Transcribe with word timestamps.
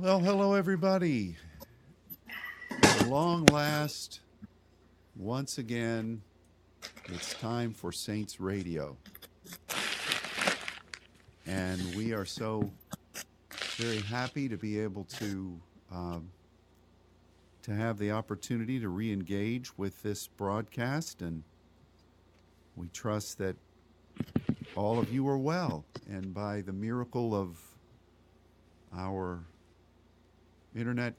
Well, 0.00 0.20
hello, 0.20 0.54
everybody. 0.54 1.34
At 2.70 3.08
long 3.08 3.46
last, 3.46 4.20
once 5.16 5.58
again, 5.58 6.22
it's 7.06 7.34
time 7.34 7.72
for 7.74 7.90
Saints 7.90 8.38
Radio. 8.38 8.96
And 11.48 11.82
we 11.96 12.12
are 12.12 12.24
so 12.24 12.70
very 13.74 13.98
happy 13.98 14.48
to 14.48 14.56
be 14.56 14.78
able 14.78 15.02
to 15.18 15.60
um, 15.90 16.30
to 17.62 17.74
have 17.74 17.98
the 17.98 18.12
opportunity 18.12 18.78
to 18.78 18.90
re-engage 18.90 19.76
with 19.76 20.00
this 20.04 20.28
broadcast 20.28 21.22
and 21.22 21.42
we 22.76 22.86
trust 22.90 23.38
that 23.38 23.56
all 24.76 25.00
of 25.00 25.12
you 25.12 25.26
are 25.28 25.38
well 25.38 25.84
and 26.08 26.32
by 26.32 26.60
the 26.60 26.72
miracle 26.72 27.34
of 27.34 27.58
our 28.94 29.40
internet 30.74 31.14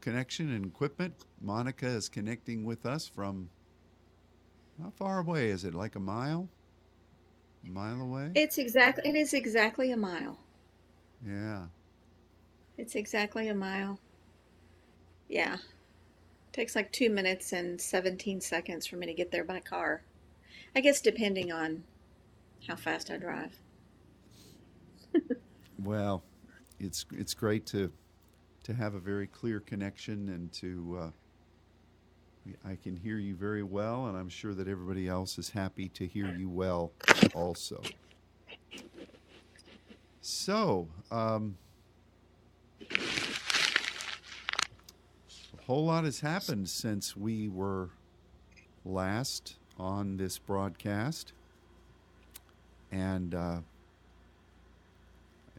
connection 0.00 0.50
and 0.52 0.66
equipment 0.66 1.14
monica 1.40 1.86
is 1.86 2.08
connecting 2.08 2.64
with 2.64 2.86
us 2.86 3.06
from 3.08 3.50
how 4.82 4.90
far 4.90 5.18
away 5.20 5.48
is 5.50 5.64
it 5.64 5.74
like 5.74 5.94
a 5.94 6.00
mile 6.00 6.48
a 7.64 7.68
mile 7.68 8.00
away 8.00 8.30
It's 8.34 8.58
exactly 8.58 9.08
it 9.08 9.14
is 9.14 9.32
exactly 9.34 9.92
a 9.92 9.96
mile. 9.96 10.40
yeah 11.26 11.66
It's 12.76 12.96
exactly 12.96 13.46
a 13.46 13.54
mile. 13.54 14.00
Yeah. 15.28 15.58
Takes 16.52 16.76
like 16.76 16.92
two 16.92 17.10
minutes 17.10 17.52
and 17.52 17.80
17 17.80 18.40
seconds 18.40 18.86
for 18.86 18.96
me 18.96 19.06
to 19.06 19.14
get 19.14 19.30
there 19.30 19.44
by 19.44 19.60
car. 19.60 20.02
I 20.74 20.80
guess 20.80 21.00
depending 21.00 21.52
on 21.52 21.84
how 22.66 22.76
fast 22.76 23.10
I 23.10 23.18
drive. 23.18 23.60
Well, 25.78 26.22
it's 26.78 27.06
it's 27.12 27.34
great 27.34 27.66
to 27.66 27.92
to 28.70 28.76
have 28.76 28.94
a 28.94 29.00
very 29.00 29.26
clear 29.26 29.58
connection 29.58 30.28
and 30.28 30.52
to 30.52 30.96
uh, 31.00 31.10
I 32.64 32.76
can 32.76 32.96
hear 32.96 33.18
you 33.18 33.34
very 33.34 33.64
well, 33.64 34.06
and 34.06 34.16
I'm 34.16 34.28
sure 34.28 34.54
that 34.54 34.68
everybody 34.68 35.08
else 35.08 35.38
is 35.38 35.50
happy 35.50 35.88
to 35.88 36.06
hear 36.06 36.26
you 36.26 36.48
well 36.48 36.92
also. 37.34 37.82
So, 40.20 40.86
um, 41.10 41.56
a 42.80 42.94
whole 45.66 45.86
lot 45.86 46.04
has 46.04 46.20
happened 46.20 46.68
since 46.68 47.16
we 47.16 47.48
were 47.48 47.90
last 48.84 49.56
on 49.80 50.16
this 50.16 50.38
broadcast, 50.38 51.32
and 52.92 53.34
uh, 53.34 53.58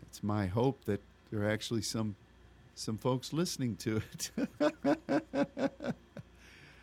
it's 0.02 0.24
my 0.24 0.48
hope 0.48 0.86
that 0.86 1.02
there 1.30 1.42
are 1.42 1.50
actually 1.50 1.82
some 1.82 2.16
some 2.82 2.98
folks 2.98 3.32
listening 3.32 3.76
to 3.76 4.02
it. 4.12 4.32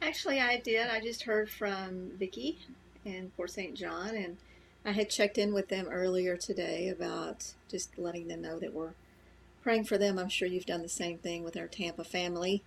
Actually, 0.03 0.41
I 0.41 0.59
did. 0.59 0.89
I 0.89 1.01
just 1.01 1.25
heard 1.25 1.51
from 1.51 2.13
Vicky 2.17 2.61
in 3.05 3.33
Port 3.37 3.51
St. 3.51 3.75
John, 3.75 4.15
and 4.15 4.37
I 4.85 4.93
had 4.93 5.11
checked 5.11 5.39
in 5.39 5.53
with 5.53 5.69
them 5.69 5.89
earlier 5.91 6.37
today 6.37 6.89
about 6.89 7.53
just 7.69 7.99
letting 7.99 8.29
them 8.29 8.43
know 8.43 8.61
that 8.61 8.73
we're 8.73 8.93
praying 9.61 9.85
for 9.85 9.99
them. 9.99 10.19
I'm 10.19 10.29
sure 10.29 10.47
you've 10.47 10.67
done 10.67 10.83
the 10.83 10.89
same 10.89 11.19
thing 11.19 11.43
with 11.43 11.57
our 11.57 11.67
Tampa 11.67 12.05
family. 12.05 12.63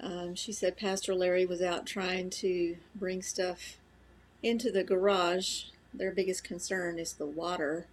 Um, 0.00 0.34
she 0.34 0.52
said 0.52 0.78
Pastor 0.78 1.14
Larry 1.14 1.44
was 1.44 1.60
out 1.60 1.84
trying 1.84 2.30
to 2.30 2.78
bring 2.94 3.20
stuff 3.20 3.76
into 4.42 4.72
the 4.72 4.82
garage. 4.82 5.64
Their 5.92 6.10
biggest 6.10 6.42
concern 6.42 6.98
is 6.98 7.12
the 7.12 7.26
water. 7.26 7.86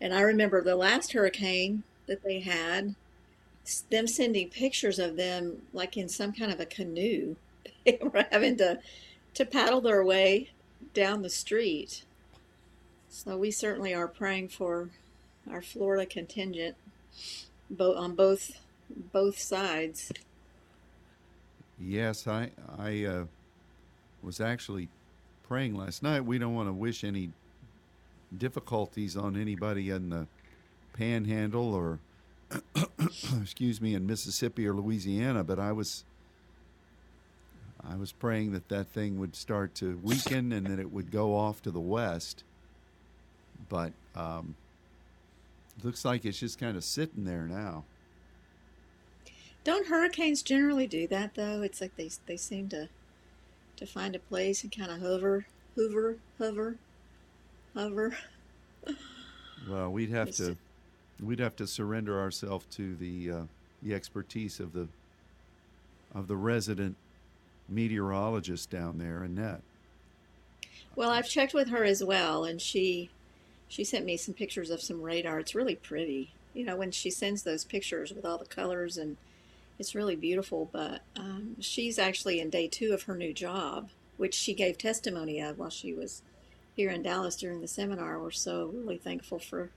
And 0.00 0.14
I 0.14 0.20
remember 0.20 0.62
the 0.62 0.76
last 0.76 1.14
hurricane 1.14 1.82
that 2.06 2.22
they 2.22 2.40
had, 2.40 2.94
them 3.90 4.06
sending 4.06 4.48
pictures 4.48 4.98
of 4.98 5.16
them 5.16 5.62
like 5.72 5.96
in 5.96 6.08
some 6.08 6.32
kind 6.32 6.52
of 6.52 6.60
a 6.60 6.66
canoe. 6.66 7.36
They 7.84 7.98
were 8.00 8.26
having 8.32 8.56
to, 8.56 8.80
to 9.34 9.44
paddle 9.44 9.80
their 9.80 10.02
way 10.02 10.50
down 10.92 11.22
the 11.22 11.30
street. 11.30 12.02
So 13.08 13.38
we 13.38 13.52
certainly 13.52 13.94
are 13.94 14.08
praying 14.08 14.48
for 14.48 14.90
our 15.48 15.62
Florida 15.62 16.04
contingent, 16.04 16.76
both 17.70 17.96
on 17.96 18.16
both 18.16 18.58
both 19.12 19.38
sides. 19.38 20.12
yes, 21.80 22.26
I 22.26 22.50
I 22.76 23.04
uh, 23.04 23.24
was 24.22 24.40
actually 24.40 24.88
praying 25.46 25.76
last 25.76 26.02
night. 26.02 26.24
We 26.24 26.38
don't 26.38 26.54
want 26.54 26.68
to 26.68 26.72
wish 26.72 27.04
any 27.04 27.30
difficulties 28.36 29.16
on 29.16 29.36
anybody 29.36 29.90
in 29.90 30.10
the 30.10 30.26
Panhandle 30.92 31.74
or 31.74 32.00
excuse 33.40 33.80
me 33.80 33.94
in 33.94 34.06
Mississippi 34.06 34.66
or 34.66 34.72
Louisiana, 34.74 35.44
but 35.44 35.58
I 35.58 35.72
was 35.72 36.04
I 37.88 37.96
was 37.96 38.12
praying 38.12 38.52
that 38.52 38.68
that 38.68 38.88
thing 38.88 39.18
would 39.18 39.36
start 39.36 39.74
to 39.76 39.98
weaken 40.02 40.52
and 40.52 40.66
that 40.66 40.78
it 40.78 40.92
would 40.92 41.10
go 41.10 41.34
off 41.36 41.62
to 41.62 41.70
the 41.70 41.80
west. 41.80 42.42
But 43.68 43.92
um, 44.14 44.54
looks 45.82 46.04
like 46.04 46.24
it's 46.24 46.38
just 46.38 46.58
kind 46.58 46.76
of 46.76 46.84
sitting 46.84 47.24
there 47.24 47.46
now. 47.46 47.84
Don't 49.64 49.88
hurricanes 49.88 50.42
generally 50.42 50.86
do 50.86 51.06
that 51.08 51.34
though? 51.34 51.62
It's 51.62 51.80
like 51.80 51.96
they 51.96 52.10
they 52.26 52.36
seem 52.36 52.68
to 52.70 52.88
to 53.76 53.86
find 53.86 54.14
a 54.16 54.20
place 54.20 54.62
and 54.62 54.74
kind 54.76 54.90
of 54.90 55.00
hover, 55.00 55.46
hover, 55.76 56.16
hover, 56.38 56.76
hover. 57.74 58.16
Well, 59.68 59.90
we'd 59.90 60.10
have 60.10 60.28
It's- 60.28 60.38
to 60.46 60.56
we'd 61.20 61.38
have 61.38 61.56
to 61.56 61.66
surrender 61.66 62.20
ourselves 62.20 62.66
to 62.72 62.94
the 62.96 63.30
uh, 63.30 63.42
the 63.82 63.94
expertise 63.94 64.60
of 64.60 64.72
the 64.72 64.88
of 66.14 66.28
the 66.28 66.36
resident 66.36 66.96
meteorologist 67.68 68.70
down 68.70 68.98
there, 68.98 69.22
Annette. 69.22 69.62
Well, 70.94 71.10
I've 71.10 71.28
checked 71.28 71.52
with 71.52 71.68
her 71.68 71.84
as 71.84 72.02
well, 72.02 72.44
and 72.44 72.60
she 72.60 73.10
she 73.68 73.84
sent 73.84 74.04
me 74.04 74.16
some 74.16 74.34
pictures 74.34 74.70
of 74.70 74.80
some 74.80 75.02
radar. 75.02 75.40
It's 75.40 75.54
really 75.54 75.76
pretty. 75.76 76.32
You 76.54 76.64
know, 76.64 76.76
when 76.76 76.90
she 76.90 77.10
sends 77.10 77.42
those 77.42 77.64
pictures 77.64 78.12
with 78.12 78.24
all 78.24 78.38
the 78.38 78.46
colors 78.46 78.96
and 78.96 79.18
it's 79.78 79.94
really 79.94 80.16
beautiful. 80.16 80.68
But 80.72 81.02
um, 81.16 81.56
she's 81.60 81.98
actually 81.98 82.40
in 82.40 82.50
day 82.50 82.68
two 82.68 82.92
of 82.92 83.04
her 83.04 83.14
new 83.14 83.32
job, 83.32 83.90
which 84.16 84.34
she 84.34 84.54
gave 84.54 84.78
testimony 84.78 85.40
of 85.40 85.58
while 85.58 85.70
she 85.70 85.92
was 85.92 86.22
here 86.74 86.90
in 86.90 87.02
Dallas 87.02 87.36
during 87.36 87.60
the 87.60 87.68
seminar. 87.68 88.18
We're 88.18 88.30
so 88.30 88.70
really 88.74 88.98
thankful 88.98 89.38
for 89.38 89.70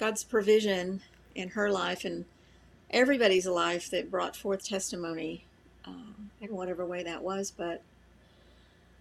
God's 0.00 0.24
provision 0.24 1.02
in 1.34 1.50
her 1.50 1.70
life 1.70 2.06
and 2.06 2.24
everybody's 2.90 3.46
life 3.46 3.90
that 3.90 4.10
brought 4.10 4.34
forth 4.34 4.64
testimony 4.66 5.44
um, 5.84 6.30
in 6.40 6.56
whatever 6.56 6.86
way 6.86 7.02
that 7.02 7.22
was. 7.22 7.50
But 7.54 7.82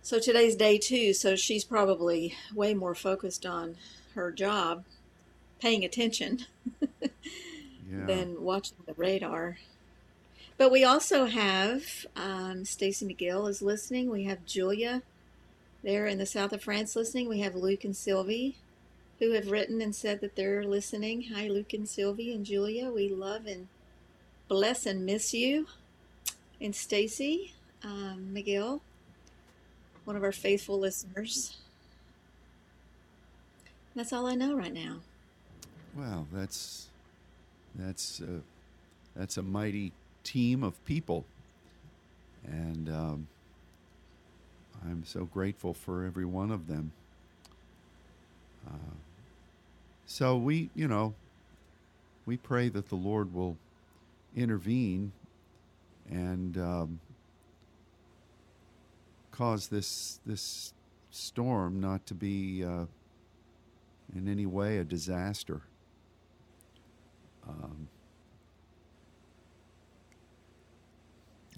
so 0.02 0.20
today's 0.20 0.58
day 0.58 0.78
two, 0.78 1.14
so 1.14 1.38
she's 1.38 1.64
probably 1.64 2.36
way 2.54 2.74
more 2.74 2.94
focused 2.94 3.46
on 3.46 3.78
her 4.14 4.30
job, 4.30 4.84
paying 5.62 5.86
attention, 5.86 6.46
Yeah. 7.02 8.06
than 8.06 8.44
watching 8.44 8.78
the 8.86 8.94
radar. 8.96 9.58
But 10.58 10.70
we 10.70 10.84
also 10.84 11.26
have 11.26 12.06
um, 12.18 12.66
Stacy 12.66 13.06
McGill 13.08 13.50
is 13.50 13.62
listening. 13.62 14.12
We 14.12 14.26
have 14.26 14.46
Julia 14.46 15.02
there 15.82 16.06
in 16.06 16.18
the 16.18 16.26
south 16.26 16.52
of 16.52 16.62
France 16.62 16.96
listening. 16.96 17.30
We 17.30 17.40
have 17.40 17.56
Luke 17.56 17.86
and 17.86 17.96
Sylvie 17.96 18.58
who 19.20 19.32
have 19.32 19.52
written 19.52 19.82
and 19.82 19.96
said 19.96 20.22
that 20.22 20.36
they're 20.36 20.64
listening. 20.64 21.26
Hi, 21.34 21.48
Luke 21.48 21.74
and 21.74 21.88
Sylvie 21.88 22.34
and 22.34 22.46
Julia. 22.46 22.90
We 22.90 23.10
love 23.10 23.46
and 23.46 23.68
bless 24.48 24.86
and 24.86 25.06
miss 25.06 25.34
you. 25.34 25.68
And 26.62 26.76
Stacy 26.76 27.54
um, 27.84 28.30
McGill, 28.34 28.82
one 30.06 30.16
of 30.16 30.24
our 30.24 30.32
faithful 30.32 30.80
listeners. 30.80 31.58
That's 33.96 34.14
all 34.14 34.28
I 34.28 34.36
know 34.36 34.56
right 34.56 34.74
now. 34.74 34.98
Well, 35.96 36.28
that's 36.32 36.88
that's 37.76 38.22
uh, 38.22 38.40
that's 39.16 39.38
a 39.38 39.42
mighty 39.42 39.92
team 40.24 40.64
of 40.64 40.84
people, 40.86 41.26
and 42.46 42.90
um, 42.90 43.28
I'm 44.86 45.04
so 45.06 45.26
grateful 45.26 45.74
for 45.74 46.06
every 46.06 46.26
one 46.26 46.52
of 46.52 46.68
them. 46.68 46.92
Uh, 48.68 48.94
so 50.10 50.36
we, 50.38 50.72
you 50.74 50.88
know, 50.88 51.14
we 52.26 52.36
pray 52.36 52.68
that 52.70 52.90
the 52.90 52.96
Lord 52.96 53.32
will 53.32 53.58
intervene 54.36 55.12
and 56.10 56.58
um, 56.58 57.00
cause 59.30 59.68
this 59.68 60.20
this 60.26 60.74
storm 61.12 61.80
not 61.80 62.08
to 62.08 62.16
be 62.16 62.66
uh, 62.66 62.86
in 64.16 64.28
any 64.28 64.48
way 64.48 64.80
a 64.80 64.84
disaster. 64.84 65.62
Um, 67.48 67.88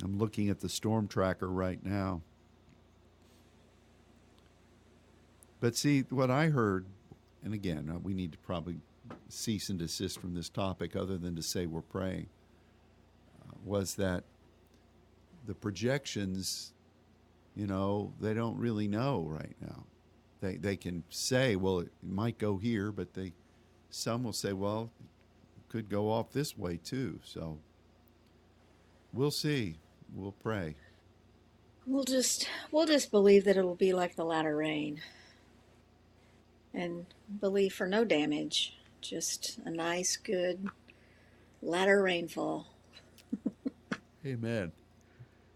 I'm 0.04 0.20
looking 0.20 0.50
at 0.50 0.60
the 0.60 0.68
storm 0.68 1.08
tracker 1.08 1.48
right 1.48 1.80
now. 1.86 2.20
But 5.62 5.78
see, 5.78 6.02
what 6.10 6.30
I 6.30 6.48
heard, 6.48 6.86
and 7.44 7.54
again, 7.54 7.92
uh, 7.94 8.00
we 8.00 8.14
need 8.14 8.32
to 8.32 8.38
probably 8.40 8.78
cease 9.30 9.70
and 9.70 9.80
desist 9.80 10.20
from 10.20 10.34
this 10.34 10.50
topic 10.50 10.96
other 10.96 11.18
than 11.18 11.36
to 11.36 11.42
say 11.42 11.66
we're 11.66 11.82
praying 11.82 12.28
uh, 13.42 13.54
was 13.66 13.96
that 13.96 14.24
the 15.46 15.56
projections, 15.56 16.74
you 17.56 17.68
know, 17.68 18.14
they 18.20 18.34
don't 18.34 18.58
really 18.58 18.88
know 18.88 19.26
right 19.28 19.56
now. 19.60 19.86
They, 20.40 20.58
they 20.58 20.76
can 20.76 21.04
say, 21.10 21.56
well, 21.56 21.80
it 21.80 21.92
might 22.02 22.38
go 22.38 22.58
here, 22.58 22.92
but 22.92 23.14
they 23.14 23.34
some 23.90 24.24
will 24.24 24.34
say, 24.34 24.54
well, 24.54 24.90
it 25.00 25.70
could 25.70 25.90
go 25.90 26.10
off 26.10 26.32
this 26.32 26.58
way 26.58 26.78
too. 26.78 27.20
So 27.24 27.60
we'll 29.14 29.32
see. 29.32 29.78
We'll 30.14 30.32
pray. 30.32 30.76
We'll 31.86 32.04
just 32.04 32.48
we'll 32.72 32.86
just 32.86 33.12
believe 33.12 33.46
that 33.46 33.58
it'll 33.58 33.76
be 33.76 33.94
like 33.94 34.16
the 34.16 34.26
latter 34.26 34.56
rain. 34.56 35.02
And 36.74 37.06
believe 37.40 37.74
for 37.74 37.88
no 37.88 38.06
damage. 38.06 38.78
Just 39.02 39.60
a 39.66 39.70
nice, 39.70 40.16
good 40.16 40.68
latter 41.62 42.02
rainfall. 42.02 42.68
Amen. 44.26 44.72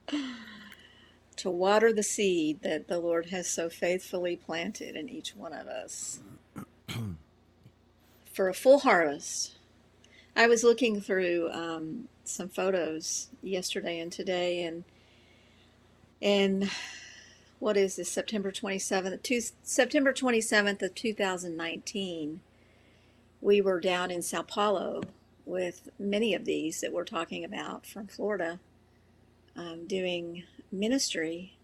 to 1.35 1.50
water 1.50 1.94
the 1.94 2.03
seed 2.03 2.62
that 2.62 2.88
the 2.88 3.00
Lord 3.00 3.27
has 3.27 3.47
so 3.47 3.69
faithfully 3.69 4.35
planted 4.35 4.95
in 4.95 5.09
each 5.09 5.35
one 5.35 5.53
of 5.53 5.67
us 5.67 6.21
for 8.33 8.50
a 8.50 8.53
full 8.53 8.79
harvest. 8.79 9.56
I 10.35 10.47
was 10.47 10.63
looking 10.63 11.01
through 11.01 11.50
um, 11.51 12.07
some 12.23 12.50
photos 12.50 13.29
yesterday 13.41 14.00
and 14.00 14.11
today, 14.11 14.63
and 14.63 14.83
and 16.21 16.69
what 17.60 17.78
is 17.78 17.96
this 17.96 18.12
September 18.12 18.52
27th, 18.52 19.24
two, 19.24 19.42
September 19.63 20.13
27th 20.13 20.81
of 20.81 20.96
2019. 20.96 22.42
We 23.42 23.62
were 23.62 23.80
down 23.80 24.12
in 24.12 24.22
Sao 24.22 24.42
Paulo 24.42 25.04
with 25.46 25.90
many 26.00 26.34
of 26.34 26.46
these 26.46 26.81
that 26.81 26.92
we're 26.92 27.06
talking 27.06 27.44
about 27.44 27.86
from 27.86 28.07
Florida, 28.07 28.60
um, 29.56 29.86
doing 29.88 30.44
ministry, 30.72 31.57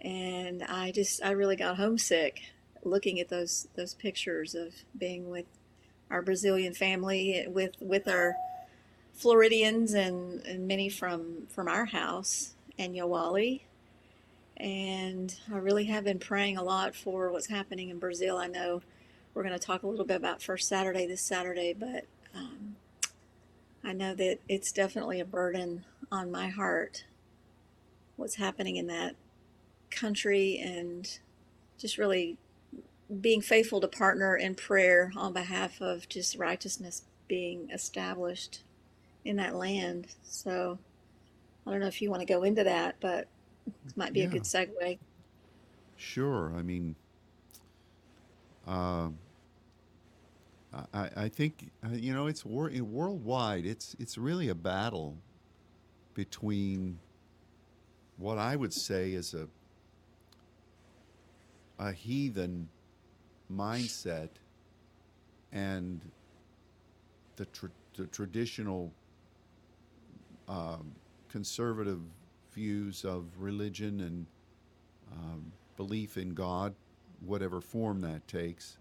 and 0.00 0.62
I 0.62 0.90
just 0.90 1.22
I 1.24 1.30
really 1.30 1.56
got 1.56 1.76
homesick 1.76 2.42
looking 2.84 3.20
at 3.20 3.28
those 3.28 3.68
those 3.76 3.94
pictures 3.94 4.54
of 4.54 4.74
being 4.96 5.30
with 5.30 5.46
our 6.10 6.22
Brazilian 6.22 6.74
family 6.74 7.46
with 7.48 7.74
with 7.80 8.08
our 8.08 8.34
Floridians 9.14 9.94
and, 9.94 10.44
and 10.46 10.68
many 10.68 10.88
from 10.88 11.46
from 11.48 11.68
our 11.68 11.86
house 11.86 12.54
and 12.78 12.94
Yawali. 12.94 13.62
And 14.58 15.34
I 15.52 15.58
really 15.58 15.84
have 15.84 16.04
been 16.04 16.18
praying 16.18 16.56
a 16.56 16.62
lot 16.62 16.94
for 16.94 17.30
what's 17.30 17.48
happening 17.48 17.90
in 17.90 17.98
Brazil. 17.98 18.36
I 18.36 18.48
know 18.48 18.82
we're 19.32 19.44
going 19.44 19.58
to 19.58 19.64
talk 19.64 19.84
a 19.84 19.86
little 19.86 20.04
bit 20.04 20.16
about 20.16 20.42
First 20.42 20.68
Saturday 20.68 21.06
this 21.06 21.20
Saturday, 21.20 21.72
but 21.72 22.06
um, 22.34 22.76
I 23.84 23.92
know 23.92 24.14
that 24.14 24.38
it's 24.48 24.72
definitely 24.72 25.20
a 25.20 25.24
burden 25.24 25.84
on 26.10 26.30
my 26.30 26.48
heart 26.48 27.04
what's 28.16 28.34
happening 28.34 28.76
in 28.76 28.88
that 28.88 29.14
country 29.90 30.58
and 30.58 31.20
just 31.78 31.98
really 31.98 32.36
being 33.20 33.40
faithful 33.40 33.80
to 33.80 33.88
partner 33.88 34.36
in 34.36 34.54
prayer 34.54 35.12
on 35.16 35.32
behalf 35.32 35.80
of 35.80 36.08
just 36.08 36.36
righteousness 36.36 37.04
being 37.28 37.70
established 37.70 38.62
in 39.24 39.36
that 39.36 39.54
land. 39.54 40.08
So 40.24 40.78
I 41.66 41.70
don't 41.70 41.80
know 41.80 41.86
if 41.86 42.02
you 42.02 42.10
want 42.10 42.20
to 42.20 42.26
go 42.26 42.42
into 42.42 42.64
that, 42.64 42.96
but 43.00 43.28
might 43.96 44.12
be 44.12 44.20
yeah. 44.20 44.26
a 44.26 44.30
good 44.30 44.42
segue. 44.42 44.98
Sure. 45.96 46.52
I 46.56 46.62
mean, 46.62 46.94
uh, 48.66 49.08
I, 50.92 51.08
I 51.16 51.28
think 51.28 51.70
uh, 51.84 51.94
you 51.94 52.12
know 52.14 52.26
it's 52.26 52.44
wor- 52.44 52.70
worldwide. 52.70 53.66
It's 53.66 53.96
it's 53.98 54.18
really 54.18 54.48
a 54.48 54.54
battle 54.54 55.16
between 56.14 56.98
what 58.16 58.38
I 58.38 58.56
would 58.56 58.72
say 58.72 59.12
is 59.12 59.34
a 59.34 59.48
a 61.78 61.92
heathen 61.92 62.68
mindset 63.52 64.28
and 65.52 66.00
the, 67.36 67.46
tra- 67.46 67.70
the 67.96 68.06
traditional 68.06 68.92
um, 70.48 70.92
conservative 71.30 72.00
views 72.58 73.04
of 73.04 73.24
religion 73.38 74.00
and 74.00 74.26
um, 75.12 75.52
belief 75.76 76.16
in 76.16 76.34
God, 76.34 76.74
whatever 77.24 77.60
form 77.60 78.00
that 78.00 78.26
takes. 78.26 78.78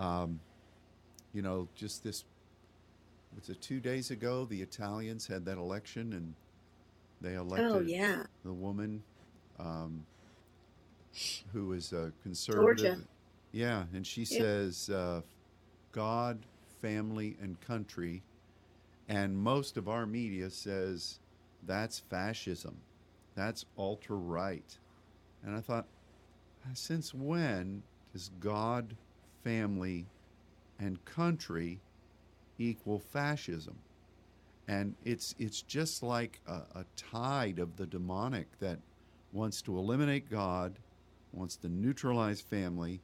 Um, 0.00 0.40
you 1.32 1.40
know, 1.40 1.68
just 1.76 2.02
this, 2.02 2.24
was 3.36 3.48
it 3.48 3.60
two 3.60 3.78
days 3.78 4.10
ago, 4.10 4.44
the 4.44 4.60
Italians 4.60 5.28
had 5.28 5.44
that 5.44 5.56
election 5.56 6.14
and 6.14 6.34
they 7.20 7.34
elected 7.34 7.70
oh, 7.70 7.80
yeah. 7.80 8.24
the 8.44 8.52
woman 8.52 9.04
um, 9.60 10.04
who 11.52 11.74
is 11.74 11.92
a 11.92 12.12
conservative. 12.24 12.96
Giorgia. 12.96 13.06
Yeah, 13.52 13.84
and 13.94 14.04
she 14.04 14.22
yeah. 14.22 14.38
says 14.38 14.90
uh, 14.90 15.20
God, 15.92 16.40
family, 16.82 17.36
and 17.40 17.58
country. 17.60 18.22
And 19.08 19.38
most 19.38 19.76
of 19.76 19.88
our 19.88 20.04
media 20.06 20.50
says 20.50 21.20
that's 21.66 21.98
fascism. 21.98 22.76
That's 23.34 23.66
ultra 23.76 24.16
right. 24.16 24.78
And 25.44 25.54
I 25.54 25.60
thought, 25.60 25.86
since 26.72 27.12
when 27.12 27.82
does 28.12 28.30
God, 28.40 28.96
family, 29.44 30.06
and 30.78 31.04
country 31.04 31.80
equal 32.58 32.98
fascism? 32.98 33.76
And 34.68 34.96
it's 35.04 35.34
it's 35.38 35.62
just 35.62 36.02
like 36.02 36.40
a, 36.46 36.62
a 36.74 36.84
tide 36.96 37.58
of 37.58 37.76
the 37.76 37.86
demonic 37.86 38.58
that 38.58 38.78
wants 39.32 39.62
to 39.62 39.78
eliminate 39.78 40.30
God, 40.30 40.78
wants 41.32 41.56
to 41.58 41.68
neutralize 41.68 42.40
family, 42.40 43.00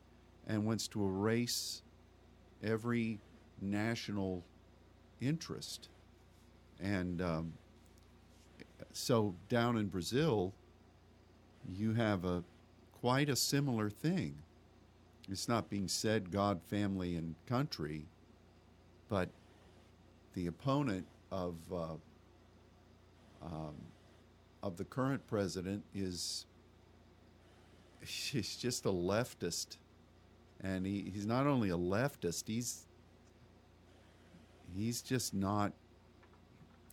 and 0.46 0.66
wants 0.66 0.88
to 0.88 1.04
erase 1.04 1.82
every 2.64 3.20
national 3.60 4.42
interest. 5.20 5.88
And 6.80 7.22
um, 7.22 7.52
so 8.92 9.34
down 9.48 9.76
in 9.76 9.86
Brazil, 9.88 10.52
you 11.68 11.94
have 11.94 12.24
a 12.24 12.42
quite 12.92 13.28
a 13.28 13.36
similar 13.36 13.90
thing. 13.90 14.34
It's 15.30 15.48
not 15.48 15.70
being 15.70 15.88
said 15.88 16.30
God, 16.30 16.60
family, 16.62 17.16
and 17.16 17.34
country, 17.46 18.06
but 19.08 19.28
the 20.34 20.46
opponent 20.46 21.06
of 21.30 21.54
uh, 21.72 21.94
um, 23.42 23.74
of 24.62 24.76
the 24.76 24.84
current 24.84 25.26
president 25.26 25.82
is 25.94 26.46
he's 28.00 28.56
just 28.56 28.86
a 28.86 28.90
leftist 28.90 29.76
and 30.62 30.86
he, 30.86 31.10
he's 31.12 31.26
not 31.26 31.46
only 31.46 31.70
a 31.70 31.76
leftist 31.76 32.46
he's 32.46 32.86
he's 34.76 35.02
just 35.02 35.34
not 35.34 35.72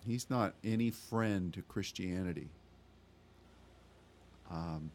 he's 0.08 0.30
not 0.30 0.54
any 0.64 0.92
friend 0.92 1.54
to 1.54 1.62
christianity. 1.64 2.48
Um, 4.52 4.92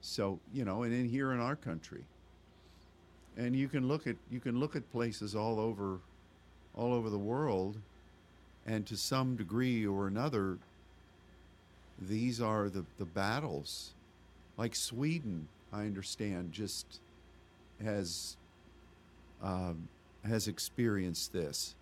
so 0.00 0.38
you 0.52 0.64
know 0.64 0.82
and 0.82 0.92
then 0.92 1.08
here 1.08 1.32
in 1.32 1.40
our 1.40 1.56
country 1.56 2.04
and 3.36 3.54
you 3.54 3.68
can 3.68 3.88
look 3.88 4.06
at 4.06 4.16
you 4.30 4.40
can 4.40 4.58
look 4.58 4.76
at 4.76 4.90
places 4.92 5.34
all 5.34 5.58
over 5.60 5.98
all 6.74 6.94
over 6.94 7.10
the 7.10 7.18
world 7.18 7.76
and 8.66 8.86
to 8.86 8.96
some 8.96 9.36
degree 9.36 9.86
or 9.86 10.06
another 10.06 10.58
these 11.98 12.42
are 12.42 12.68
the, 12.68 12.84
the 12.98 13.06
battles. 13.06 13.92
Like 14.56 14.74
sweden 14.74 15.48
i 15.72 15.80
understand 15.80 16.52
just 16.52 17.00
has 17.82 18.36
um, 19.42 19.88
has 20.24 20.48
experienced 20.48 21.32
this, 21.32 21.74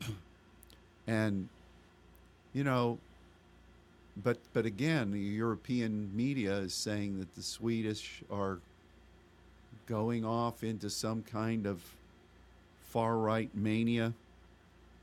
and 1.06 1.48
you 2.52 2.64
know, 2.64 2.98
but 4.22 4.38
but 4.52 4.66
again, 4.66 5.12
the 5.12 5.18
European 5.18 6.10
media 6.14 6.56
is 6.56 6.74
saying 6.74 7.18
that 7.20 7.34
the 7.34 7.42
Swedish 7.42 8.22
are 8.30 8.58
going 9.86 10.24
off 10.24 10.62
into 10.62 10.88
some 10.88 11.22
kind 11.22 11.66
of 11.66 11.82
far 12.90 13.16
right 13.16 13.50
mania. 13.54 14.12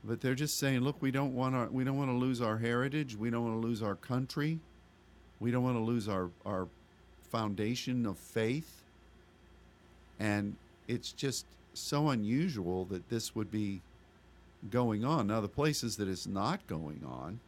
But 0.04 0.20
they're 0.20 0.34
just 0.34 0.58
saying, 0.58 0.80
look, 0.80 0.96
we 1.00 1.10
don't 1.10 1.34
want 1.34 1.54
our, 1.54 1.66
we 1.66 1.84
don't 1.84 1.98
want 1.98 2.10
to 2.10 2.16
lose 2.16 2.40
our 2.40 2.58
heritage. 2.58 3.16
We 3.16 3.30
don't 3.30 3.44
want 3.44 3.60
to 3.60 3.66
lose 3.66 3.82
our 3.82 3.96
country. 3.96 4.60
We 5.40 5.50
don't 5.50 5.64
want 5.64 5.76
to 5.76 5.82
lose 5.82 6.08
our, 6.08 6.30
our 6.46 6.68
foundation 7.30 8.06
of 8.06 8.16
faith. 8.16 8.82
And 10.20 10.56
it's 10.86 11.12
just 11.12 11.46
so 11.74 12.08
unusual 12.08 12.84
that 12.86 13.08
this 13.08 13.34
would 13.34 13.50
be 13.50 13.80
going 14.70 15.04
on. 15.04 15.26
Now, 15.26 15.40
the 15.40 15.48
places 15.48 15.96
that 15.96 16.08
it's 16.08 16.26
not 16.26 16.66
going 16.66 17.02
on 17.06 17.40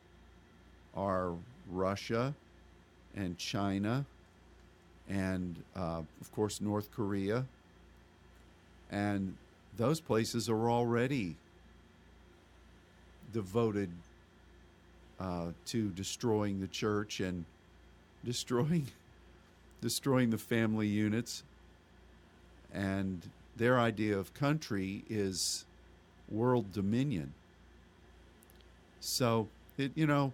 are 0.95 1.33
Russia 1.71 2.35
and 3.17 3.37
China 3.39 4.05
and, 5.09 5.57
uh, 5.75 6.03
of 6.21 6.33
course, 6.33 6.61
North 6.61 6.91
Korea. 6.93 7.45
And 8.91 9.37
those 9.77 10.01
places 10.01 10.49
are 10.49 10.71
already 10.71 11.37
devoted 13.33 13.91
uh, 15.19 15.49
to 15.67 15.89
destroying 15.91 16.61
the 16.61 16.67
church 16.67 17.21
and 17.21 17.45
destroying 18.25 18.89
destroying 19.81 20.29
the 20.29 20.39
family 20.39 20.87
units 20.87 21.43
and 22.75 23.23
their 23.57 23.81
idea 23.81 24.17
of 24.17 24.35
country 24.35 25.03
is 25.09 25.65
world 26.31 26.73
dominion. 26.73 27.35
So 29.01 29.49
it 29.79 29.93
you 29.95 30.07
know 30.07 30.33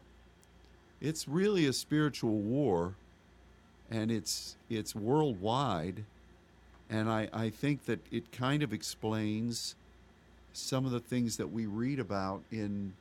it's 1.01 1.29
really 1.29 1.67
a 1.67 1.73
spiritual 1.73 2.39
war 2.39 2.95
and 3.91 4.11
it's 4.11 4.57
it's 4.69 4.95
worldwide 4.95 6.05
and 6.89 7.11
I, 7.11 7.29
I 7.33 7.51
think 7.51 7.85
that 7.87 8.01
it 8.13 8.31
kind 8.33 8.63
of 8.63 8.73
explains 8.73 9.75
some 10.53 10.87
of 10.87 10.93
the 10.93 11.01
things 11.01 11.37
that 11.37 11.49
we 11.53 11.67
read 11.67 11.99
about 11.99 12.43
in 12.51 12.95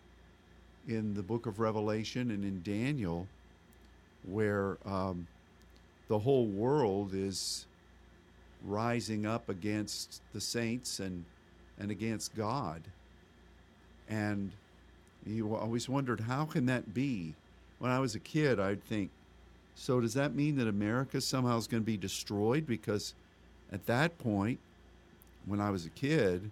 in 0.87 1.13
the 1.13 1.23
book 1.23 1.45
of 1.45 1.59
Revelation 1.59 2.29
and 2.29 2.43
in 2.43 2.61
Daniel, 2.61 3.27
where 4.23 4.77
um, 4.85 5.27
the 6.07 6.19
whole 6.19 6.45
world 6.45 7.13
is 7.13 7.65
rising 8.63 9.25
up 9.25 9.49
against 9.49 10.21
the 10.33 10.41
saints 10.41 10.99
and 10.99 11.25
and 11.79 11.91
against 11.91 12.35
God. 12.35 12.81
And 14.09 14.51
you 15.25 15.55
always 15.55 15.89
wondered 15.89 16.21
how 16.21 16.45
can 16.45 16.65
that 16.67 16.93
be? 16.93 17.33
When 17.79 17.91
I 17.91 17.99
was 17.99 18.15
a 18.15 18.19
kid, 18.19 18.59
I'd 18.59 18.83
think, 18.83 19.09
so 19.75 19.99
does 19.99 20.13
that 20.13 20.33
mean 20.33 20.55
that 20.57 20.67
America 20.67 21.19
somehow 21.19 21.57
is 21.57 21.67
going 21.67 21.83
to 21.83 21.85
be 21.85 21.97
destroyed? 21.97 22.65
Because 22.65 23.13
at 23.71 23.85
that 23.87 24.17
point, 24.17 24.59
when 25.45 25.59
I 25.59 25.69
was 25.69 25.85
a 25.85 25.89
kid, 25.89 26.49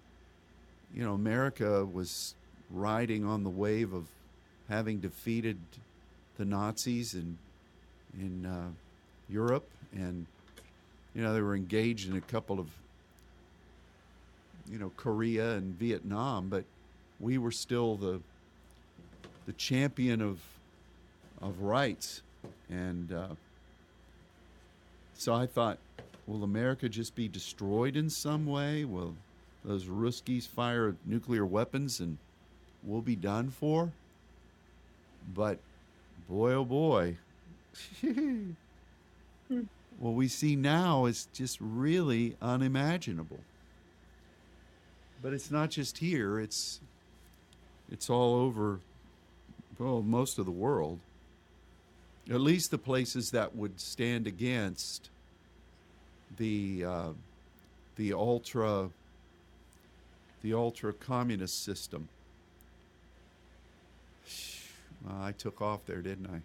you 0.93 1.03
know, 1.03 1.13
America 1.13 1.85
was 1.85 2.35
riding 2.69 3.23
on 3.23 3.43
the 3.43 3.49
wave 3.49 3.93
of 3.93 4.05
having 4.69 4.99
defeated 4.99 5.57
the 6.37 6.45
Nazis 6.45 7.13
in 7.13 7.37
in 8.19 8.45
uh, 8.45 8.69
Europe, 9.29 9.67
and 9.93 10.25
you 11.15 11.21
know 11.21 11.33
they 11.33 11.41
were 11.41 11.55
engaged 11.55 12.09
in 12.09 12.15
a 12.15 12.21
couple 12.21 12.59
of 12.59 12.67
you 14.69 14.79
know 14.79 14.91
Korea 14.97 15.51
and 15.51 15.77
Vietnam, 15.77 16.49
but 16.49 16.63
we 17.19 17.37
were 17.37 17.51
still 17.51 17.95
the 17.95 18.21
the 19.45 19.53
champion 19.53 20.21
of 20.21 20.39
of 21.41 21.61
rights, 21.61 22.21
and 22.69 23.11
uh, 23.11 23.35
so 25.15 25.33
I 25.33 25.45
thought, 25.45 25.77
will 26.27 26.43
America 26.43 26.89
just 26.89 27.15
be 27.15 27.27
destroyed 27.27 27.95
in 27.95 28.09
some 28.09 28.45
way? 28.45 28.85
Will 28.85 29.15
those 29.63 29.85
Ruskies 29.85 30.47
fire 30.47 30.95
nuclear 31.05 31.45
weapons 31.45 31.99
and 31.99 32.17
we'll 32.83 33.01
be 33.01 33.15
done 33.15 33.49
for? 33.49 33.91
But 35.33 35.59
boy, 36.27 36.53
oh 36.53 36.65
boy. 36.65 37.17
what 39.99 40.11
we 40.11 40.27
see 40.27 40.55
now 40.55 41.05
is 41.05 41.27
just 41.33 41.57
really 41.61 42.35
unimaginable. 42.41 43.39
But 45.23 45.31
it's 45.33 45.49
not 45.49 45.71
just 45.71 45.99
here, 45.99 46.37
it's 46.37 46.81
it's 47.89 48.09
all 48.09 48.35
over 48.35 48.81
well, 49.79 50.01
most 50.01 50.37
of 50.37 50.45
the 50.45 50.51
world. 50.51 50.99
At 52.29 52.41
least 52.41 52.71
the 52.71 52.77
places 52.77 53.31
that 53.31 53.55
would 53.55 53.79
stand 53.79 54.27
against 54.27 55.09
the 56.37 56.83
uh, 56.85 57.09
the 57.95 58.13
ultra 58.13 58.89
the 60.41 60.53
ultra 60.53 60.91
communist 60.91 61.63
system. 61.63 62.09
I 65.09 65.31
took 65.31 65.61
off 65.61 65.85
there, 65.85 66.01
didn't 66.01 66.27
I? 66.27 66.41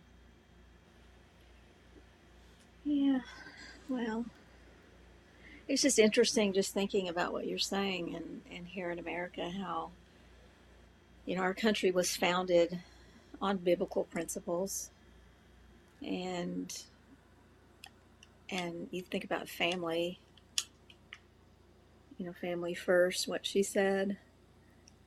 Yeah, 2.84 3.20
well, 3.88 4.24
it's 5.68 5.82
just 5.82 5.98
interesting 5.98 6.52
just 6.52 6.72
thinking 6.72 7.08
about 7.08 7.32
what 7.32 7.46
you're 7.46 7.58
saying 7.58 8.14
and, 8.16 8.40
and 8.50 8.66
here 8.66 8.90
in 8.90 8.98
America, 8.98 9.50
how, 9.50 9.90
you 11.26 11.36
know, 11.36 11.42
our 11.42 11.54
country 11.54 11.90
was 11.90 12.16
founded 12.16 12.80
on 13.40 13.58
biblical 13.58 14.04
principles. 14.04 14.90
And 16.04 16.72
and 18.50 18.88
you 18.90 19.02
think 19.02 19.24
about 19.24 19.48
family 19.48 20.18
you 22.16 22.26
know 22.26 22.32
family 22.32 22.74
first 22.74 23.28
what 23.28 23.46
she 23.46 23.62
said 23.62 24.16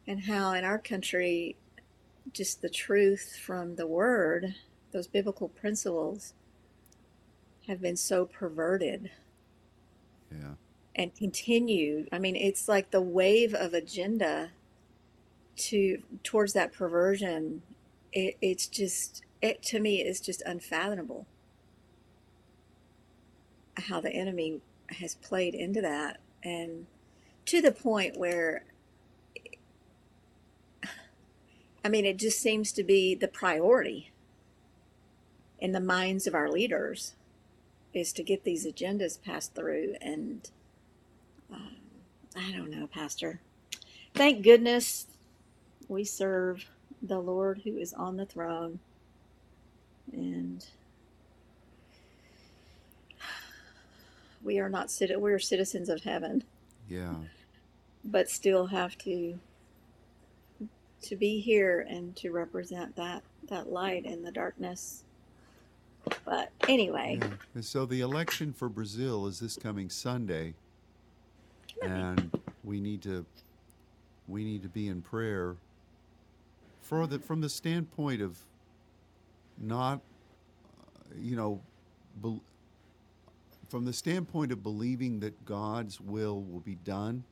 and 0.08 0.24
how 0.24 0.54
in 0.54 0.64
our 0.64 0.78
country 0.78 1.56
just 2.34 2.62
the 2.62 2.70
truth 2.70 3.38
from 3.44 3.76
the 3.76 3.88
word 3.88 4.56
those 4.92 5.08
biblical 5.08 5.50
principles 5.50 6.34
have 7.68 7.82
been 7.82 7.98
so 7.98 8.26
perverted 8.26 9.12
Yeah. 10.32 10.56
and 10.96 11.16
continued 11.16 12.10
i 12.12 12.20
mean 12.20 12.36
it's 12.36 12.68
like 12.68 12.92
the 12.92 13.02
wave 13.02 13.54
of 13.54 13.74
agenda 13.74 14.52
to 15.58 16.02
towards 16.24 16.54
that 16.54 16.74
perversion 16.74 17.62
it, 18.14 18.38
it's 18.42 18.68
just 18.68 19.24
it 19.42 19.64
to 19.64 19.80
me 19.80 20.02
is 20.02 20.22
just 20.22 20.42
unfathomable 20.46 21.28
how 23.78 24.02
the 24.02 24.12
enemy 24.12 24.62
has 25.00 25.16
played 25.16 25.56
into 25.56 25.82
that 25.82 26.20
and 26.44 26.88
to 27.46 27.62
the 27.62 27.72
point 27.72 28.18
where 28.18 28.66
i 31.86 31.90
mean 31.90 32.06
it 32.06 32.18
just 32.18 32.40
seems 32.40 32.72
to 32.72 32.84
be 32.84 33.16
the 33.16 33.28
priority 33.28 34.12
in 35.60 35.72
the 35.72 35.80
minds 35.80 36.28
of 36.28 36.36
our 36.36 36.50
leaders 36.50 37.16
is 37.94 38.14
to 38.14 38.24
get 38.24 38.44
these 38.44 38.66
agendas 38.66 39.22
passed 39.22 39.54
through 39.54 39.96
and 40.02 40.50
um, 41.52 41.76
i 42.36 42.52
don't 42.52 42.70
know 42.72 42.88
pastor. 42.88 43.40
Thank 44.14 44.44
goodness 44.44 45.08
we 45.88 46.04
serve 46.04 46.66
the 47.02 47.20
lord 47.20 47.62
who 47.64 47.78
is 47.78 47.94
on 47.94 48.18
the 48.18 48.26
throne. 48.26 48.80
And 50.12 50.66
we 54.44 54.60
are 54.60 54.70
not 54.70 54.92
we're 55.18 55.40
citizens 55.40 55.90
of 55.90 56.04
heaven. 56.04 56.44
Yeah. 56.88 57.16
but 58.04 58.30
still 58.30 58.66
have 58.68 58.98
to 59.00 59.40
to 61.04 61.16
be 61.16 61.40
here 61.40 61.86
and 61.90 62.16
to 62.18 62.32
represent 62.32 62.96
that 62.98 63.24
that 63.48 63.72
light 63.72 64.06
in 64.06 64.24
the 64.24 64.32
darkness 64.32 65.04
but 66.26 66.52
anyway 66.68 67.20
yeah. 67.56 67.62
So 67.62 67.86
the 67.86 68.02
election 68.02 68.54
for 68.54 68.70
Brazil 68.70 69.28
is 69.28 69.40
this 69.40 69.58
coming 69.58 69.90
Sunday, 69.90 70.54
and 71.82 72.32
we 72.64 72.80
need 72.80 73.02
to 73.04 73.26
we 74.28 74.44
need 74.44 74.64
to 74.64 74.70
be 74.70 74.88
in 74.88 75.02
prayer 75.02 75.58
for 76.82 77.08
the 77.08 77.20
from 77.20 77.42
the 77.42 77.50
standpoint 77.50 78.22
of 78.22 78.40
not 79.58 80.02
uh, 80.80 81.16
you 81.20 81.36
know 81.36 81.62
bel 82.18 82.42
from 83.70 83.86
the 83.86 83.94
standpoint 83.94 84.52
of 84.52 84.64
believing 84.64 85.20
that 85.22 85.46
God's 85.46 86.02
will 86.02 86.42
will 86.42 86.60
be 86.60 86.76
done 86.76 87.24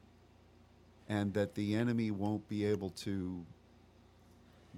and 1.09 1.33
that 1.33 1.55
the 1.55 1.75
enemy 1.75 2.11
won't 2.11 2.47
be 2.47 2.65
able 2.65 2.91
to 2.91 3.45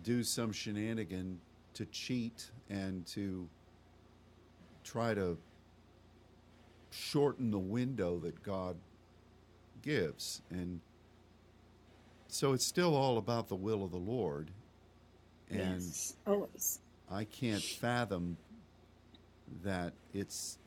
do 0.04 0.24
some 0.24 0.52
shenanigan 0.52 1.40
to 1.74 1.86
cheat 1.88 2.50
and 2.70 3.06
to 3.06 3.48
try 4.84 5.14
to 5.14 5.38
shorten 6.90 7.52
the 7.52 7.60
window 7.60 8.20
that 8.20 8.44
God 8.44 8.78
gives. 9.82 10.42
And 10.50 10.82
so 12.28 12.54
it's 12.54 12.66
still 12.66 12.96
all 12.96 13.18
about 13.18 13.48
the 13.48 13.56
will 13.56 13.84
of 13.84 13.92
the 13.92 13.98
Lord. 13.98 14.52
And 15.50 15.82
yes 15.82 16.16
always 16.26 16.80
I 17.12 17.26
can't 17.26 17.62
fathom 17.62 18.38
that 19.64 19.94
it's 20.14 20.58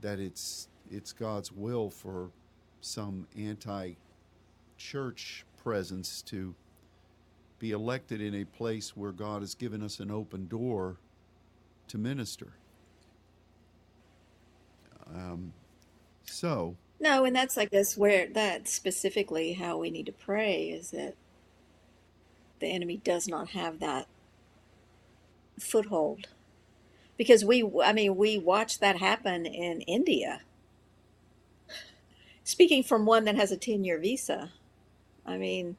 that 0.00 0.18
it's 0.18 0.68
it's 0.90 1.12
God's 1.12 1.52
will 1.52 1.90
for 1.90 2.30
some 2.80 3.26
anti 3.36 3.94
church 4.76 5.44
presence 5.62 6.22
to 6.22 6.54
be 7.58 7.72
elected 7.72 8.20
in 8.20 8.34
a 8.34 8.44
place 8.44 8.96
where 8.96 9.12
God 9.12 9.42
has 9.42 9.54
given 9.54 9.82
us 9.82 9.98
an 10.00 10.10
open 10.10 10.46
door 10.46 10.96
to 11.88 11.98
minister. 11.98 12.52
Um, 15.14 15.52
so, 16.24 16.76
no 17.00 17.24
and 17.24 17.34
that's 17.34 17.56
like 17.56 17.70
this 17.70 17.96
where 17.96 18.26
that's 18.26 18.72
specifically 18.72 19.54
how 19.54 19.78
we 19.78 19.90
need 19.90 20.06
to 20.06 20.12
pray 20.12 20.64
is 20.64 20.90
that 20.90 21.14
the 22.60 22.66
enemy 22.66 22.98
does 22.98 23.28
not 23.28 23.50
have 23.50 23.80
that 23.80 24.06
foothold. 25.58 26.28
Because 27.16 27.44
we 27.44 27.68
i 27.82 27.92
mean 27.92 28.16
we 28.16 28.38
watched 28.38 28.80
that 28.80 28.98
happen 28.98 29.46
in 29.46 29.80
india. 29.82 30.42
Speaking 32.44 32.82
from 32.82 33.04
one 33.04 33.24
that 33.24 33.36
has 33.36 33.52
a 33.52 33.58
10 33.58 33.84
year 33.84 33.98
visa, 33.98 34.52
I 35.26 35.36
mean, 35.36 35.76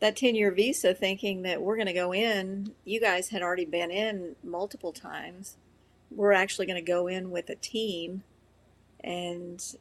that 0.00 0.14
10 0.14 0.34
year 0.34 0.50
visa 0.50 0.92
thinking 0.92 1.40
that 1.42 1.62
we're 1.62 1.76
going 1.76 1.86
to 1.86 1.94
go 1.94 2.12
in, 2.12 2.74
you 2.84 3.00
guys 3.00 3.30
had 3.30 3.40
already 3.40 3.64
been 3.64 3.90
in 3.90 4.36
multiple 4.44 4.92
times. 4.92 5.56
We're 6.10 6.32
actually 6.32 6.66
going 6.66 6.84
to 6.84 6.92
go 6.92 7.06
in 7.06 7.30
with 7.30 7.48
a 7.48 7.54
team 7.54 8.24
and, 9.04 9.76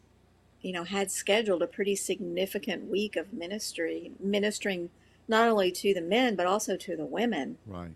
you 0.61 0.71
know, 0.71 0.83
had 0.83 1.11
scheduled 1.11 1.61
a 1.61 1.67
pretty 1.67 1.95
significant 1.95 2.89
week 2.89 3.15
of 3.15 3.33
ministry, 3.33 4.11
ministering 4.19 4.89
not 5.27 5.47
only 5.47 5.71
to 5.71 5.93
the 5.93 6.01
men, 6.01 6.35
but 6.35 6.45
also 6.45 6.75
to 6.77 6.95
the 6.95 7.05
women. 7.05 7.57
Right. 7.65 7.91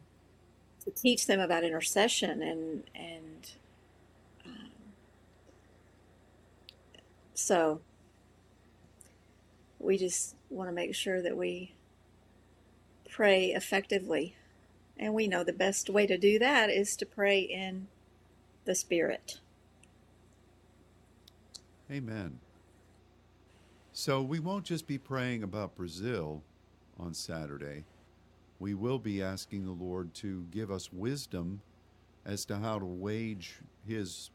To 0.86 0.91
teach 0.91 1.25
them 1.25 1.39
about 1.39 1.63
intercession 1.63 2.41
and, 2.41 2.84
and, 2.94 3.51
um, 4.46 4.70
so 7.34 7.82
we 9.79 9.98
just 9.98 10.36
want 10.50 10.70
to 10.70 10.74
make 10.74 10.96
sure 10.96 11.22
that 11.22 11.36
we 11.36 11.74
pray 13.10 13.48
effectively. 13.48 14.36
And 14.98 15.13
we 15.13 15.27
know 15.27 15.44
the 15.44 15.53
best 15.53 15.89
way 15.89 16.08
to 16.08 16.17
do 16.17 16.39
that 16.39 16.70
is 16.70 16.96
to 16.98 17.05
pray 17.05 17.39
in 17.39 17.88
the 18.65 18.75
Spirit. 18.75 19.39
Amen. 21.92 22.39
So 23.94 24.22
we 24.22 24.39
won't 24.39 24.65
just 24.65 24.88
be 24.88 24.98
praying 24.98 25.44
about 25.44 25.75
Brazil 25.75 26.42
on 27.00 27.13
Saturday. 27.13 27.84
We 28.60 28.74
will 28.74 28.98
be 28.98 29.22
asking 29.22 29.65
the 29.65 29.72
Lord 29.72 30.13
to 30.15 30.46
give 30.50 30.72
us 30.72 30.92
wisdom 30.92 31.62
as 32.25 32.44
to 32.46 32.58
how 32.58 32.80
to 32.80 32.86
wage 32.86 33.60
his 33.88 34.32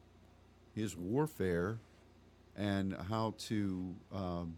his 0.74 0.96
warfare 0.96 1.78
and 2.56 2.96
how 3.08 3.34
to 3.36 3.96
um, 4.12 4.54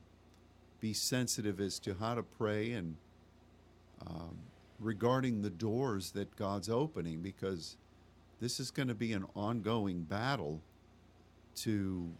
be 0.79 0.93
sensitive 0.93 1.61
as 1.61 1.79
to 1.79 1.95
how 1.95 2.15
to 2.15 2.23
pray 2.23 2.73
and 2.73 2.97
um, 4.07 4.37
regarding 4.79 5.41
the 5.41 5.51
doors 5.51 6.11
that 6.11 6.37
God's 6.37 6.69
opening 6.69 7.23
because 7.23 7.79
this 8.41 8.61
is 8.61 8.71
going 8.71 8.89
to 8.89 8.95
be 8.95 9.15
an 9.15 9.25
ongoing 9.35 10.03
battle 10.03 10.61
to 11.55 12.11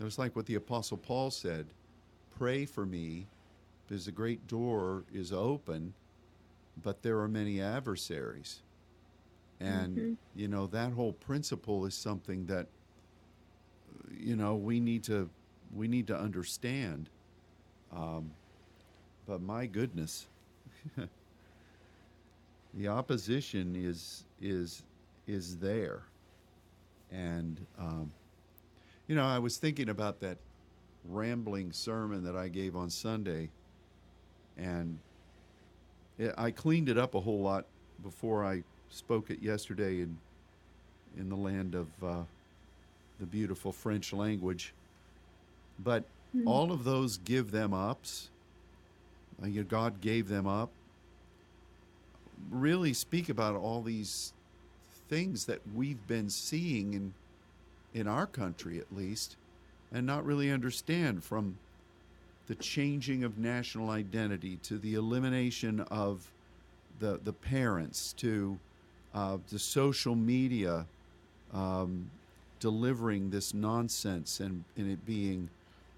it's 0.00 0.18
like 0.18 0.36
what 0.36 0.46
the 0.46 0.56
apostle 0.56 0.96
Paul 0.96 1.30
said 1.30 1.66
pray 2.36 2.66
for 2.66 2.84
me 2.84 3.26
because 3.86 4.06
the 4.06 4.12
great 4.12 4.46
door 4.48 5.04
is 5.12 5.32
open 5.32 5.94
but 6.82 7.02
there 7.02 7.18
are 7.20 7.28
many 7.28 7.60
adversaries. 7.60 8.62
And 9.60 9.96
mm-hmm. 9.96 10.12
you 10.34 10.48
know 10.48 10.66
that 10.68 10.92
whole 10.92 11.12
principle 11.12 11.86
is 11.86 11.94
something 11.94 12.46
that 12.46 12.66
you 14.18 14.36
know 14.36 14.56
we 14.56 14.80
need 14.80 15.04
to 15.04 15.30
we 15.72 15.86
need 15.88 16.06
to 16.08 16.18
understand. 16.18 17.08
Um, 17.94 18.32
but 19.26 19.40
my 19.40 19.66
goodness, 19.66 20.26
the 22.74 22.88
opposition 22.88 23.76
is 23.76 24.24
is 24.40 24.82
is 25.26 25.58
there, 25.58 26.02
and 27.12 27.64
um, 27.78 28.10
you 29.06 29.14
know 29.14 29.24
I 29.24 29.38
was 29.38 29.56
thinking 29.56 29.88
about 29.88 30.20
that 30.20 30.38
rambling 31.08 31.72
sermon 31.72 32.24
that 32.24 32.36
I 32.36 32.48
gave 32.48 32.76
on 32.76 32.90
Sunday, 32.90 33.50
and 34.56 34.98
it, 36.18 36.34
I 36.38 36.50
cleaned 36.50 36.88
it 36.88 36.98
up 36.98 37.14
a 37.14 37.20
whole 37.20 37.40
lot 37.40 37.66
before 38.02 38.44
I 38.44 38.62
spoke 38.90 39.30
it 39.30 39.42
yesterday 39.42 40.00
in 40.00 40.16
in 41.16 41.28
the 41.28 41.36
land 41.36 41.74
of 41.74 41.88
uh, 42.02 42.22
the 43.20 43.26
beautiful 43.26 43.72
French 43.72 44.12
language, 44.12 44.74
but 45.78 46.04
Mm-hmm. 46.34 46.48
All 46.48 46.72
of 46.72 46.84
those 46.84 47.18
give 47.18 47.50
them 47.52 47.72
ups. 47.72 48.30
Uh, 49.42 49.46
God 49.68 50.00
gave 50.00 50.28
them 50.28 50.46
up. 50.46 50.70
Really 52.50 52.92
speak 52.92 53.28
about 53.28 53.54
all 53.54 53.82
these 53.82 54.32
things 55.08 55.44
that 55.46 55.60
we've 55.74 56.04
been 56.08 56.28
seeing 56.28 56.94
in 56.94 57.14
in 57.94 58.06
our 58.06 58.26
country 58.26 58.78
at 58.78 58.94
least 58.94 59.36
and 59.92 60.06
not 60.06 60.24
really 60.24 60.50
understand 60.50 61.22
from 61.22 61.56
the 62.46 62.54
changing 62.56 63.24
of 63.24 63.38
national 63.38 63.90
identity 63.90 64.56
to 64.62 64.76
the 64.78 64.94
elimination 64.94 65.80
of 65.80 66.28
the 66.98 67.18
the 67.24 67.32
parents 67.32 68.12
to 68.12 68.58
uh, 69.14 69.38
the 69.50 69.58
social 69.58 70.14
media 70.14 70.84
um, 71.52 72.10
delivering 72.58 73.30
this 73.30 73.54
nonsense 73.54 74.40
and, 74.40 74.64
and 74.76 74.90
it 74.90 75.06
being 75.06 75.48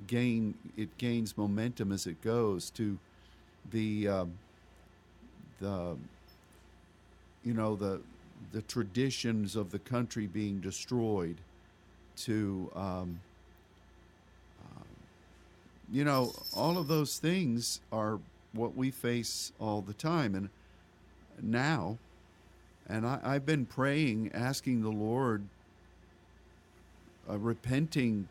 gain 0.06 0.54
it 0.76 0.96
gains 0.98 1.36
momentum 1.36 1.90
as 1.90 2.06
it 2.06 2.20
goes 2.22 2.70
to 2.70 2.98
the 3.70 4.06
um, 4.06 4.32
the 5.60 5.96
you 7.44 7.54
know 7.54 7.74
the 7.74 8.00
the 8.52 8.62
traditions 8.62 9.56
of 9.56 9.70
the 9.70 9.78
country 9.78 10.26
being 10.26 10.60
destroyed 10.60 11.36
to 12.16 12.70
um, 12.74 13.20
uh, 14.62 14.84
you 15.92 16.04
know 16.04 16.32
all 16.54 16.78
of 16.78 16.88
those 16.88 17.18
things 17.18 17.80
are 17.92 18.18
what 18.52 18.76
we 18.76 18.90
face 18.90 19.52
all 19.60 19.82
the 19.82 19.92
time. 19.92 20.34
And 20.34 20.48
now 21.42 21.98
and 22.88 23.06
I, 23.06 23.34
have 23.34 23.46
been 23.46 23.66
praying 23.66 24.30
asking 24.32 24.82
the 24.82 24.90
lord 24.90 25.42
uh, 27.28 27.38
repenting 27.38 28.28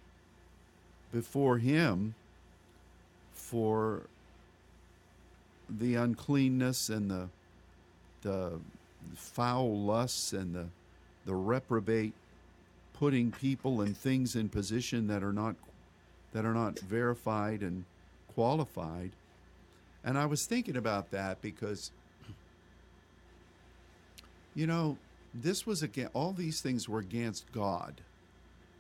before 1.12 1.58
him 1.58 2.16
for 3.34 4.04
the 5.70 5.96
uncleanness 5.96 6.90
and 6.90 7.10
the 7.10 7.30
the 8.22 8.60
foul 9.16 9.78
lusts 9.78 10.34
and 10.34 10.56
the 10.56 10.68
the 11.26 11.36
reprobate 11.36 12.14
putting 13.00 13.32
people 13.32 13.82
and 13.82 13.96
things 13.96 14.36
in 14.36 14.50
position 14.50 15.08
that 15.08 15.24
are 15.24 15.34
not 15.34 15.56
that 16.34 16.46
are 16.46 16.54
not 16.54 16.80
verified 16.80 17.62
and 17.62 17.86
qualified. 18.34 19.12
And 20.04 20.18
I 20.18 20.26
was 20.26 20.46
thinking 20.46 20.78
about 20.78 21.12
that 21.12 21.42
because 21.42 21.92
you 24.54 24.68
know, 24.68 24.98
this 25.34 25.66
was 25.66 25.84
again 25.84 26.10
all 26.14 26.32
these 26.32 26.62
things 26.62 26.88
were 26.88 27.00
against 27.00 27.52
God 27.52 28.02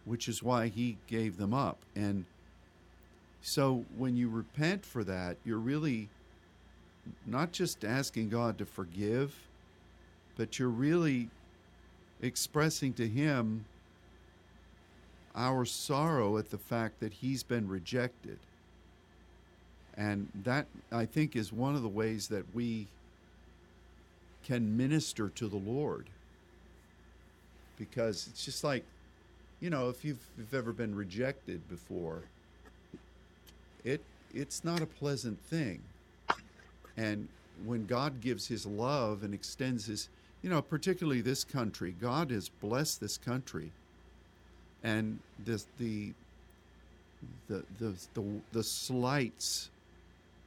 which 0.05 0.27
is 0.27 0.41
why 0.41 0.67
he 0.67 0.97
gave 1.07 1.37
them 1.37 1.53
up. 1.53 1.79
And 1.95 2.25
so 3.41 3.83
when 3.97 4.15
you 4.15 4.29
repent 4.29 4.85
for 4.85 5.03
that, 5.03 5.37
you're 5.43 5.57
really 5.57 6.09
not 7.25 7.51
just 7.51 7.83
asking 7.83 8.29
God 8.29 8.57
to 8.59 8.65
forgive, 8.65 9.35
but 10.37 10.57
you're 10.57 10.69
really 10.69 11.29
expressing 12.21 12.93
to 12.93 13.07
him 13.07 13.65
our 15.35 15.65
sorrow 15.65 16.37
at 16.37 16.51
the 16.51 16.57
fact 16.57 16.99
that 16.99 17.13
he's 17.13 17.43
been 17.43 17.67
rejected. 17.67 18.39
And 19.97 20.29
that, 20.43 20.67
I 20.91 21.05
think, 21.05 21.35
is 21.35 21.53
one 21.53 21.75
of 21.75 21.81
the 21.81 21.89
ways 21.89 22.27
that 22.29 22.53
we 22.53 22.87
can 24.43 24.77
minister 24.77 25.29
to 25.29 25.47
the 25.47 25.57
Lord. 25.57 26.09
Because 27.77 28.27
it's 28.27 28.45
just 28.45 28.63
like 28.63 28.83
you 29.59 29.69
know, 29.69 29.89
if 29.89 30.03
you've, 30.03 30.17
if 30.17 30.37
you've 30.37 30.53
ever 30.53 30.73
been 30.73 30.95
rejected 30.95 31.67
before, 31.69 32.23
it 33.83 34.01
it's 34.33 34.63
not 34.63 34.81
a 34.81 34.85
pleasant 34.85 35.39
thing. 35.45 35.81
And 36.97 37.27
when 37.63 37.85
God 37.85 38.21
gives 38.21 38.47
His 38.47 38.65
love 38.65 39.23
and 39.23 39.33
extends 39.33 39.85
His, 39.85 40.09
you 40.41 40.49
know, 40.49 40.61
particularly 40.61 41.21
this 41.21 41.43
country, 41.43 41.95
God 41.99 42.31
has 42.31 42.49
blessed 42.49 42.99
this 42.99 43.17
country, 43.17 43.71
and 44.85 45.19
this 45.43 45.65
the 45.79 46.13
the 47.49 47.65
the 47.79 47.95
the, 48.13 48.23
the 48.53 48.63
slights 48.63 49.69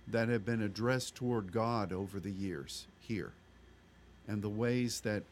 that 0.07 0.29
have 0.29 0.47
been 0.47 0.63
addressed 0.63 1.17
toward 1.17 1.53
God 1.53 1.93
over 1.93 2.21
the 2.21 2.31
years 2.31 2.87
here, 3.01 3.33
and 4.27 4.41
the 4.41 4.49
ways 4.49 5.01
that 5.01 5.25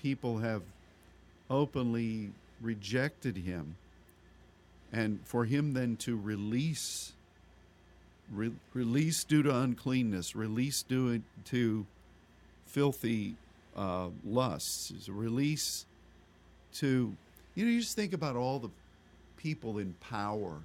people 0.00 0.38
have 0.38 0.62
openly 1.50 2.30
rejected 2.62 3.36
him, 3.36 3.74
and 4.92 5.18
for 5.24 5.44
him 5.44 5.74
then 5.74 5.96
to 5.96 6.16
release, 6.16 7.12
re- 8.32 8.52
release 8.72 9.24
due 9.24 9.42
to 9.42 9.54
uncleanness, 9.54 10.36
release 10.36 10.82
due 10.82 11.20
to 11.46 11.84
filthy 12.64 13.34
uh, 13.76 14.08
lusts, 14.24 15.08
release 15.08 15.84
to, 16.74 17.16
you 17.54 17.64
know, 17.64 17.70
you 17.70 17.80
just 17.80 17.96
think 17.96 18.12
about 18.12 18.36
all 18.36 18.58
the 18.58 18.70
people 19.36 19.78
in 19.78 19.94
power 20.00 20.58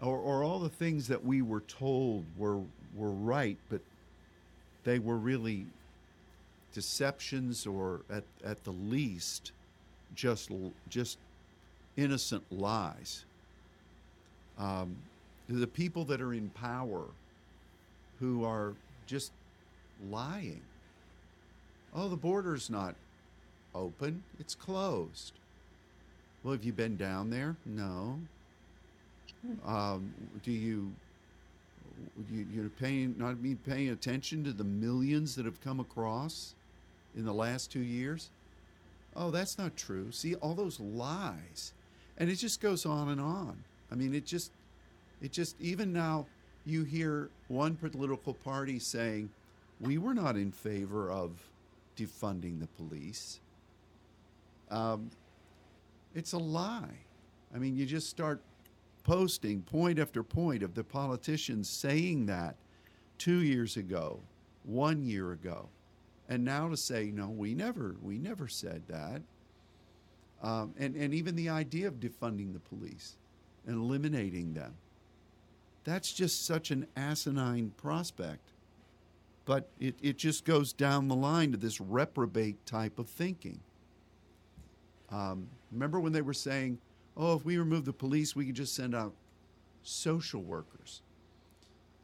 or, 0.00 0.18
or 0.18 0.42
all 0.44 0.58
the 0.58 0.68
things 0.68 1.08
that 1.08 1.24
we 1.24 1.42
were 1.42 1.60
told 1.62 2.24
were, 2.36 2.60
were 2.94 3.10
right, 3.10 3.56
but 3.68 3.80
they 4.84 4.98
were 4.98 5.16
really 5.16 5.66
deceptions 6.72 7.66
or 7.66 8.00
at, 8.10 8.24
at 8.44 8.62
the 8.64 8.70
least 8.70 9.52
just 10.14 10.50
just 10.88 11.18
innocent 11.96 12.44
lies. 12.50 13.24
Um, 14.58 14.96
the 15.48 15.66
people 15.66 16.04
that 16.06 16.20
are 16.20 16.32
in 16.32 16.50
power 16.50 17.04
who 18.20 18.44
are 18.44 18.74
just 19.06 19.32
lying. 20.10 20.60
Oh, 21.94 22.08
the 22.08 22.16
border's 22.16 22.68
not 22.68 22.94
open, 23.74 24.22
it's 24.38 24.54
closed. 24.54 25.32
Well, 26.42 26.52
have 26.52 26.64
you 26.64 26.72
been 26.72 26.96
down 26.96 27.30
there? 27.30 27.56
No. 27.66 28.18
Um, 29.66 30.12
do 30.44 30.52
you 30.52 30.92
you, 32.30 32.46
you're 32.52 32.68
paying 32.68 33.14
not 33.18 33.42
be 33.42 33.54
paying 33.54 33.90
attention 33.90 34.44
to 34.44 34.52
the 34.52 34.64
millions 34.64 35.34
that 35.36 35.44
have 35.44 35.60
come 35.60 35.80
across 35.80 36.54
in 37.16 37.24
the 37.24 37.32
last 37.32 37.72
two 37.72 37.80
years? 37.80 38.30
Oh, 39.16 39.30
that's 39.30 39.58
not 39.58 39.76
true. 39.76 40.12
See 40.12 40.34
all 40.36 40.54
those 40.54 40.78
lies, 40.78 41.72
and 42.18 42.30
it 42.30 42.36
just 42.36 42.60
goes 42.60 42.86
on 42.86 43.08
and 43.08 43.20
on. 43.20 43.64
I 43.90 43.94
mean, 43.94 44.14
it 44.14 44.24
just, 44.24 44.52
it 45.20 45.32
just 45.32 45.60
even 45.60 45.92
now 45.92 46.26
you 46.64 46.84
hear 46.84 47.30
one 47.48 47.74
political 47.76 48.34
party 48.34 48.78
saying, 48.78 49.30
"We 49.80 49.98
were 49.98 50.14
not 50.14 50.36
in 50.36 50.52
favor 50.52 51.10
of 51.10 51.32
defunding 51.96 52.60
the 52.60 52.68
police." 52.68 53.40
Um, 54.70 55.10
it's 56.14 56.32
a 56.32 56.38
lie. 56.38 56.98
I 57.54 57.58
mean, 57.58 57.76
you 57.76 57.86
just 57.86 58.10
start 58.10 58.40
posting 59.04 59.62
point 59.62 59.98
after 59.98 60.22
point 60.22 60.62
of 60.62 60.74
the 60.74 60.84
politicians 60.84 61.68
saying 61.68 62.26
that 62.26 62.56
two 63.16 63.42
years 63.42 63.76
ago, 63.76 64.20
one 64.64 65.02
year 65.04 65.32
ago, 65.32 65.68
and 66.28 66.44
now 66.44 66.68
to 66.68 66.76
say 66.76 67.10
no, 67.12 67.28
we 67.28 67.54
never, 67.54 67.96
we 68.02 68.18
never 68.18 68.48
said 68.48 68.82
that, 68.88 69.22
um, 70.42 70.74
and 70.78 70.94
and 70.94 71.14
even 71.14 71.34
the 71.34 71.48
idea 71.48 71.88
of 71.88 71.94
defunding 71.94 72.52
the 72.52 72.60
police 72.60 73.16
and 73.66 73.76
eliminating 73.76 74.52
them. 74.54 74.74
That's 75.84 76.12
just 76.12 76.44
such 76.44 76.70
an 76.70 76.86
asinine 76.96 77.72
prospect. 77.76 78.52
But 79.46 79.70
it, 79.80 79.94
it 80.02 80.18
just 80.18 80.44
goes 80.44 80.74
down 80.74 81.08
the 81.08 81.16
line 81.16 81.52
to 81.52 81.56
this 81.56 81.80
reprobate 81.80 82.66
type 82.66 82.98
of 82.98 83.08
thinking. 83.08 83.60
Um, 85.10 85.48
remember 85.72 86.00
when 86.00 86.12
they 86.12 86.22
were 86.22 86.34
saying, 86.34 86.78
oh, 87.16 87.36
if 87.36 87.44
we 87.44 87.58
remove 87.58 87.84
the 87.84 87.92
police, 87.92 88.34
we 88.34 88.46
could 88.46 88.54
just 88.54 88.74
send 88.74 88.94
out 88.94 89.12
social 89.82 90.42
workers. 90.42 91.02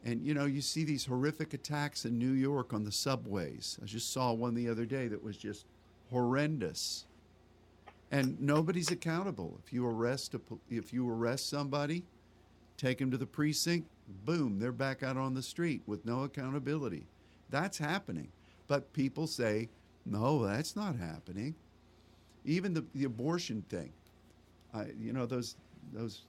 And 0.03 0.23
you 0.23 0.33
know, 0.35 0.45
you 0.45 0.61
see 0.61 0.83
these 0.83 1.05
horrific 1.05 1.53
attacks 1.53 2.05
in 2.05 2.19
New 2.19 2.33
York 2.33 2.73
on 2.73 2.83
the 2.83 2.91
subways. 2.91 3.79
I 3.81 3.85
just 3.85 4.13
saw 4.13 4.33
one 4.33 4.53
the 4.53 4.69
other 4.69 4.85
day 4.85 5.07
that 5.07 5.23
was 5.23 5.35
just 5.35 5.65
horrendous. 6.11 7.05
And 8.11 8.39
nobody's 8.39 8.91
accountable. 8.91 9.59
If 9.65 9.73
you 9.73 9.87
arrest 9.87 10.35
a, 10.35 10.41
if 10.69 10.93
you 10.93 11.09
arrest 11.09 11.49
somebody, 11.49 12.03
take 12.77 12.99
them 12.99 13.09
to 13.09 13.17
the 13.17 13.25
precinct, 13.25 13.87
boom, 14.25 14.59
they're 14.59 14.71
back 14.71 15.01
out 15.01 15.17
on 15.17 15.33
the 15.33 15.41
street 15.41 15.81
with 15.87 16.05
no 16.05 16.23
accountability. 16.23 17.07
That's 17.49 17.79
happening. 17.79 18.31
But 18.67 18.93
people 18.93 19.25
say, 19.25 19.69
no, 20.05 20.45
that's 20.45 20.75
not 20.75 20.95
happening. 20.97 21.55
Even 22.45 22.73
the, 22.73 22.85
the 22.93 23.05
abortion 23.05 23.63
thing. 23.69 23.91
I, 24.73 24.87
you 24.99 25.13
know, 25.13 25.25
those, 25.25 25.55
those, 25.93 26.21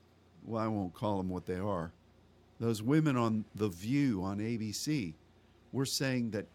well, 0.45 0.63
I 0.63 0.69
won't 0.69 0.95
call 0.95 1.19
them 1.19 1.29
what 1.29 1.47
they 1.47 1.59
are. 1.59 1.93
Those 2.59 2.83
women 2.83 3.17
on 3.17 3.45
The 3.55 3.69
View 3.69 4.23
on 4.23 4.39
ABC 4.39 5.13
were 5.73 5.85
saying 5.85 6.31
that, 6.31 6.47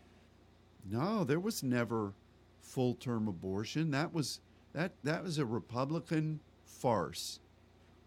no, 0.90 1.24
there 1.24 1.40
was 1.40 1.62
never 1.62 2.14
full 2.62 2.96
term 2.96 3.28
abortion. 3.28 3.92
That 3.92 4.14
was, 4.14 4.40
that, 4.74 4.94
that 5.04 5.24
was 5.24 5.38
a 5.38 5.46
Republican 5.46 6.40
farce. 6.66 7.40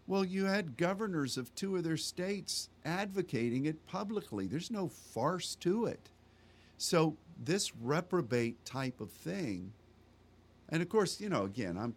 Well, 0.07 0.25
you 0.25 0.45
had 0.45 0.77
governors 0.77 1.37
of 1.37 1.53
two 1.55 1.77
of 1.77 1.83
their 1.83 1.97
states 1.97 2.69
advocating 2.83 3.65
it 3.65 3.87
publicly. 3.87 4.45
There's 4.45 4.69
no 4.69 4.87
farce 4.87 5.55
to 5.61 5.85
it. 5.85 6.09
So, 6.77 7.15
this 7.43 7.75
reprobate 7.75 8.63
type 8.65 9.01
of 9.01 9.09
thing, 9.09 9.71
and 10.69 10.81
of 10.81 10.89
course, 10.89 11.19
you 11.19 11.29
know, 11.29 11.43
again, 11.43 11.77
I'm 11.77 11.93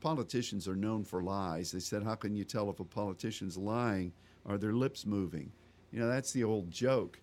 politicians 0.00 0.68
are 0.68 0.76
known 0.76 1.02
for 1.04 1.22
lies. 1.22 1.72
They 1.72 1.80
said, 1.80 2.02
How 2.02 2.14
can 2.14 2.36
you 2.36 2.44
tell 2.44 2.70
if 2.70 2.80
a 2.80 2.84
politician's 2.84 3.56
lying? 3.56 4.12
Are 4.44 4.58
their 4.58 4.72
lips 4.72 5.04
moving? 5.04 5.50
You 5.90 6.00
know, 6.00 6.08
that's 6.08 6.32
the 6.32 6.44
old 6.44 6.70
joke. 6.70 7.18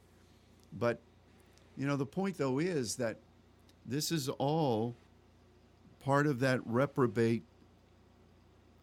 But, 0.78 1.00
you 1.78 1.88
know, 1.88 1.96
the 1.96 2.06
point 2.06 2.38
though 2.38 2.60
is 2.60 2.96
that 2.98 3.18
this 3.86 4.12
is 4.12 4.28
all 4.30 4.96
part 6.04 6.28
of 6.28 6.40
that 6.42 6.60
reprobate 6.66 7.44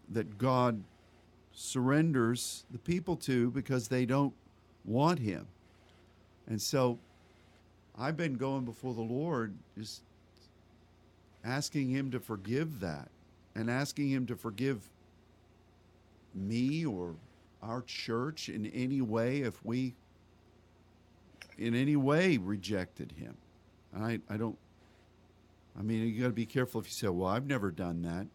that 0.08 0.38
God 0.38 0.82
surrenders 1.52 2.64
the 2.70 2.78
people 2.78 3.16
to 3.16 3.50
because 3.50 3.88
they 3.88 4.06
don't 4.06 4.32
want 4.84 5.18
Him. 5.18 5.46
And 6.46 6.60
so 6.60 6.98
I've 7.98 8.16
been 8.16 8.34
going 8.34 8.64
before 8.64 8.94
the 8.94 9.02
Lord 9.02 9.54
just 9.76 10.02
asking 11.44 11.90
Him 11.90 12.10
to 12.10 12.20
forgive 12.20 12.80
that 12.80 13.08
and 13.54 13.70
asking 13.70 14.10
Him 14.10 14.26
to 14.26 14.36
forgive 14.36 14.88
me 16.34 16.84
or 16.84 17.14
our 17.62 17.82
church 17.82 18.48
in 18.48 18.66
any 18.66 19.00
way 19.00 19.40
if 19.40 19.64
we 19.64 19.94
in 21.58 21.74
any 21.74 21.96
way 21.96 22.38
rejected 22.38 23.12
Him. 23.12 23.36
I, 23.96 24.20
I 24.28 24.36
don't, 24.36 24.56
I 25.78 25.82
mean, 25.82 26.06
you 26.06 26.20
got 26.20 26.28
to 26.28 26.32
be 26.32 26.46
careful 26.46 26.80
if 26.80 26.86
you 26.86 26.92
say, 26.92 27.08
well, 27.08 27.28
I've 27.28 27.46
never 27.46 27.70
done 27.70 28.02
that. 28.02 28.26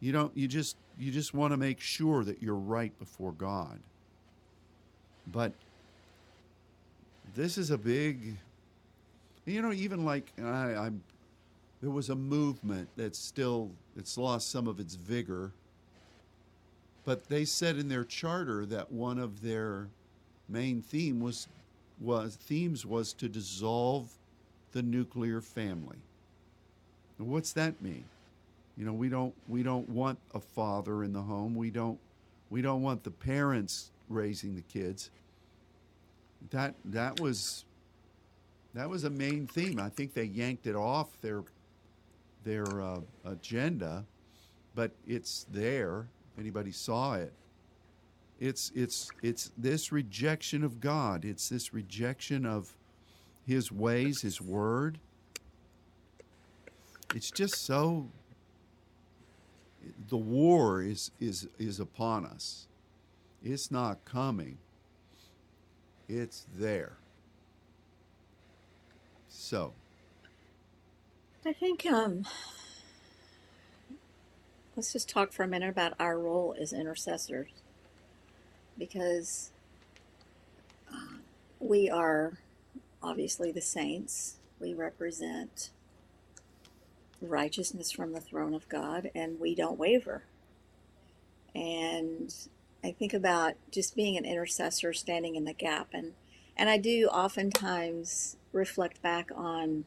You 0.00 0.12
don't, 0.12 0.36
you 0.36 0.46
just, 0.46 0.76
you 0.98 1.10
just 1.10 1.34
want 1.34 1.52
to 1.52 1.56
make 1.56 1.80
sure 1.80 2.24
that 2.24 2.42
you're 2.42 2.54
right 2.54 2.96
before 2.98 3.32
God. 3.32 3.78
But 5.32 5.52
this 7.34 7.58
is 7.58 7.70
a 7.70 7.78
big, 7.78 8.36
you 9.46 9.62
know, 9.62 9.72
even 9.72 10.04
like 10.04 10.32
I, 10.38 10.74
I'm, 10.74 11.02
there 11.84 11.92
was 11.92 12.08
a 12.08 12.16
movement 12.16 12.88
that's 12.96 13.18
still, 13.18 13.70
it's 13.94 14.16
lost 14.16 14.50
some 14.50 14.66
of 14.66 14.80
its 14.80 14.94
vigor. 14.94 15.52
But 17.04 17.28
they 17.28 17.44
said 17.44 17.76
in 17.76 17.90
their 17.90 18.04
charter 18.04 18.64
that 18.64 18.90
one 18.90 19.18
of 19.18 19.42
their 19.42 19.88
main 20.48 20.80
theme 20.80 21.20
was, 21.20 21.46
was 22.00 22.36
themes 22.36 22.86
was 22.86 23.12
to 23.12 23.28
dissolve 23.28 24.10
the 24.72 24.80
nuclear 24.80 25.42
family. 25.42 25.98
Now, 27.18 27.26
what's 27.26 27.52
that 27.52 27.82
mean? 27.82 28.04
You 28.78 28.86
know, 28.86 28.94
we 28.94 29.10
don't 29.10 29.34
we 29.46 29.62
don't 29.62 29.88
want 29.90 30.18
a 30.34 30.40
father 30.40 31.04
in 31.04 31.12
the 31.12 31.20
home. 31.20 31.54
We 31.54 31.70
don't 31.70 31.98
we 32.48 32.62
don't 32.62 32.80
want 32.80 33.04
the 33.04 33.10
parents 33.10 33.90
raising 34.08 34.56
the 34.56 34.62
kids. 34.62 35.10
That 36.50 36.74
that 36.86 37.20
was 37.20 37.66
that 38.72 38.88
was 38.88 39.04
a 39.04 39.10
main 39.10 39.46
theme. 39.46 39.78
I 39.78 39.90
think 39.90 40.14
they 40.14 40.24
yanked 40.24 40.66
it 40.66 40.74
off 40.74 41.20
their 41.20 41.44
their 42.44 42.80
uh, 42.80 43.00
agenda, 43.24 44.04
but 44.74 44.92
it's 45.06 45.46
there. 45.50 46.06
If 46.32 46.40
anybody 46.40 46.72
saw 46.72 47.14
it, 47.14 47.32
it's 48.40 48.72
it's 48.74 49.10
it's 49.22 49.50
this 49.56 49.92
rejection 49.92 50.64
of 50.64 50.80
God. 50.80 51.24
It's 51.24 51.48
this 51.48 51.72
rejection 51.72 52.44
of 52.44 52.74
His 53.46 53.72
ways, 53.72 54.22
His 54.22 54.40
word. 54.40 54.98
It's 57.14 57.30
just 57.30 57.64
so. 57.64 58.08
The 60.08 60.16
war 60.16 60.82
is 60.82 61.10
is 61.20 61.48
is 61.58 61.80
upon 61.80 62.26
us. 62.26 62.66
It's 63.42 63.70
not 63.70 64.04
coming. 64.04 64.58
It's 66.08 66.46
there. 66.56 66.96
So. 69.28 69.74
I 71.46 71.52
think 71.52 71.84
um, 71.84 72.24
let's 74.74 74.94
just 74.94 75.10
talk 75.10 75.30
for 75.30 75.42
a 75.42 75.48
minute 75.48 75.68
about 75.68 75.92
our 76.00 76.18
role 76.18 76.56
as 76.58 76.72
intercessors 76.72 77.50
because 78.78 79.50
uh, 80.90 81.18
we 81.60 81.90
are 81.90 82.38
obviously 83.02 83.52
the 83.52 83.60
saints. 83.60 84.36
We 84.58 84.72
represent 84.72 85.68
righteousness 87.20 87.92
from 87.92 88.14
the 88.14 88.22
throne 88.22 88.54
of 88.54 88.66
God 88.70 89.10
and 89.14 89.38
we 89.38 89.54
don't 89.54 89.78
waver. 89.78 90.22
And 91.54 92.34
I 92.82 92.92
think 92.92 93.12
about 93.12 93.52
just 93.70 93.94
being 93.94 94.16
an 94.16 94.24
intercessor 94.24 94.94
standing 94.94 95.36
in 95.36 95.44
the 95.44 95.52
gap 95.52 95.88
and 95.92 96.14
and 96.56 96.70
I 96.70 96.78
do 96.78 97.08
oftentimes 97.08 98.36
reflect 98.52 99.02
back 99.02 99.30
on 99.34 99.84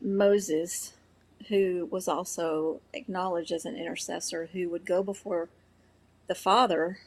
Moses, 0.00 0.94
who 1.48 1.88
was 1.90 2.08
also 2.08 2.80
acknowledged 2.94 3.52
as 3.52 3.64
an 3.66 3.76
intercessor, 3.76 4.50
who 4.52 4.68
would 4.70 4.86
go 4.86 5.02
before 5.02 5.48
the 6.28 6.34
Father 6.34 6.98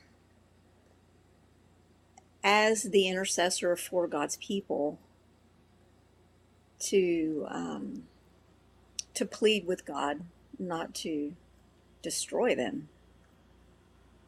as 2.44 2.84
the 2.84 3.08
intercessor 3.08 3.76
for 3.76 4.08
God's 4.08 4.38
people 4.38 5.00
to 6.80 7.46
um, 7.50 8.04
to 9.16 9.26
plead 9.26 9.68
with 9.68 9.86
God 9.86 10.22
not 10.60 10.96
to 10.96 11.34
destroy 12.04 12.56
them. 12.56 12.90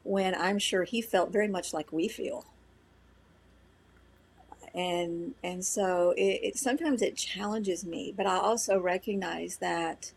when 0.04 0.36
I'm 0.36 0.60
sure 0.60 0.84
he 0.84 1.02
felt 1.02 1.32
very 1.32 1.48
much 1.48 1.74
like 1.74 1.92
we 1.94 2.08
feel. 2.08 2.46
And 4.74 5.36
and 5.44 5.66
so 5.66 6.14
it, 6.18 6.40
it 6.44 6.58
sometimes 6.58 7.02
it 7.02 7.18
challenges 7.18 7.86
me, 7.86 8.14
but 8.16 8.26
I 8.26 8.38
also 8.38 8.80
recognize 8.80 9.58
that 9.58 10.14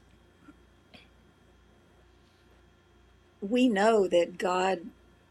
we 3.40 3.68
know 3.68 4.06
that 4.08 4.38
God 4.38 4.80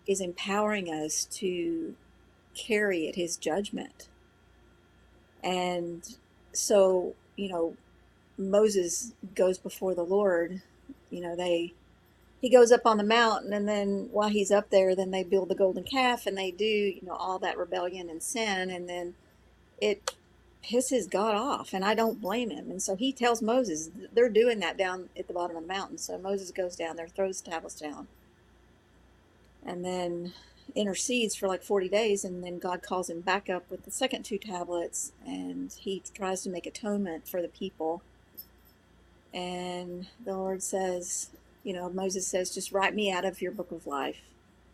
is 0.05 0.19
empowering 0.21 0.87
us 0.87 1.25
to 1.25 1.95
carry 2.53 3.07
at 3.07 3.15
his 3.15 3.37
judgment. 3.37 4.07
And 5.43 6.17
so, 6.51 7.15
you 7.35 7.49
know, 7.49 7.75
Moses 8.37 9.13
goes 9.35 9.57
before 9.57 9.95
the 9.95 10.03
Lord, 10.03 10.61
you 11.09 11.21
know, 11.21 11.35
they 11.35 11.73
he 12.43 12.49
goes 12.49 12.73
up 12.73 12.85
on 12.85 12.97
the 12.97 13.05
mountain 13.05 13.53
and 13.53 13.69
then 13.69 14.09
while 14.11 14.27
he's 14.27 14.51
up 14.51 14.69
there 14.69 14.93
then 14.93 15.11
they 15.11 15.23
build 15.23 15.47
the 15.47 15.55
golden 15.55 15.85
calf 15.85 16.27
and 16.27 16.37
they 16.37 16.51
do, 16.51 16.65
you 16.65 16.99
know, 17.01 17.13
all 17.13 17.39
that 17.39 17.57
rebellion 17.57 18.09
and 18.09 18.21
sin 18.21 18.69
and 18.69 18.89
then 18.89 19.13
it 19.79 20.13
pisses 20.61 21.09
God 21.09 21.35
off 21.35 21.73
and 21.73 21.85
I 21.85 21.95
don't 21.95 22.19
blame 22.19 22.49
him. 22.49 22.69
And 22.69 22.81
so 22.81 22.97
he 22.97 23.13
tells 23.13 23.41
Moses 23.41 23.91
they're 24.11 24.27
doing 24.27 24.59
that 24.59 24.77
down 24.77 25.07
at 25.17 25.27
the 25.27 25.33
bottom 25.33 25.55
of 25.55 25.63
the 25.63 25.69
mountain. 25.69 25.97
So 25.97 26.17
Moses 26.17 26.51
goes 26.51 26.75
down 26.75 26.97
there, 26.97 27.07
throws 27.07 27.39
the 27.39 27.49
tablets 27.49 27.79
down. 27.79 28.09
And 29.65 29.85
then 29.85 30.33
intercedes 30.75 31.35
for 31.35 31.47
like 31.47 31.63
40 31.63 31.87
days 31.87 32.25
and 32.25 32.43
then 32.43 32.59
God 32.59 32.81
calls 32.83 33.09
him 33.09 33.21
back 33.21 33.49
up 33.49 33.71
with 33.71 33.85
the 33.85 33.91
second 33.91 34.23
two 34.23 34.37
tablets 34.37 35.13
and 35.25 35.71
he 35.79 36.03
tries 36.13 36.43
to 36.43 36.49
make 36.49 36.65
atonement 36.65 37.25
for 37.25 37.41
the 37.41 37.47
people. 37.47 38.01
And 39.33 40.07
the 40.25 40.35
Lord 40.35 40.61
says, 40.61 41.29
you 41.63 41.73
know, 41.73 41.89
Moses 41.89 42.27
says, 42.27 42.53
just 42.53 42.71
write 42.71 42.95
me 42.95 43.11
out 43.11 43.25
of 43.25 43.41
your 43.41 43.51
book 43.51 43.71
of 43.71 43.87
life. 43.87 44.21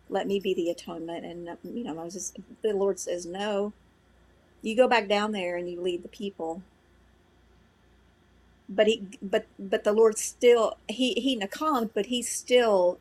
Let 0.09 0.27
me 0.27 0.39
be 0.39 0.53
the 0.53 0.69
atonement. 0.69 1.25
And, 1.25 1.57
you 1.63 1.83
know, 1.83 1.93
Moses, 1.93 2.33
the 2.61 2.73
Lord 2.73 2.99
says, 2.99 3.25
no, 3.25 3.73
you 4.61 4.75
go 4.75 4.87
back 4.87 5.07
down 5.07 5.31
there 5.31 5.55
and 5.55 5.69
you 5.69 5.79
lead 5.81 6.03
the 6.03 6.09
people. 6.09 6.63
But 8.67 8.87
he, 8.87 9.03
but, 9.21 9.47
but 9.57 9.83
the 9.83 9.93
Lord 9.93 10.17
still, 10.17 10.77
he, 10.87 11.13
he 11.13 11.37
nakammed, 11.39 11.91
but 11.93 12.07
he 12.07 12.21
still 12.21 12.99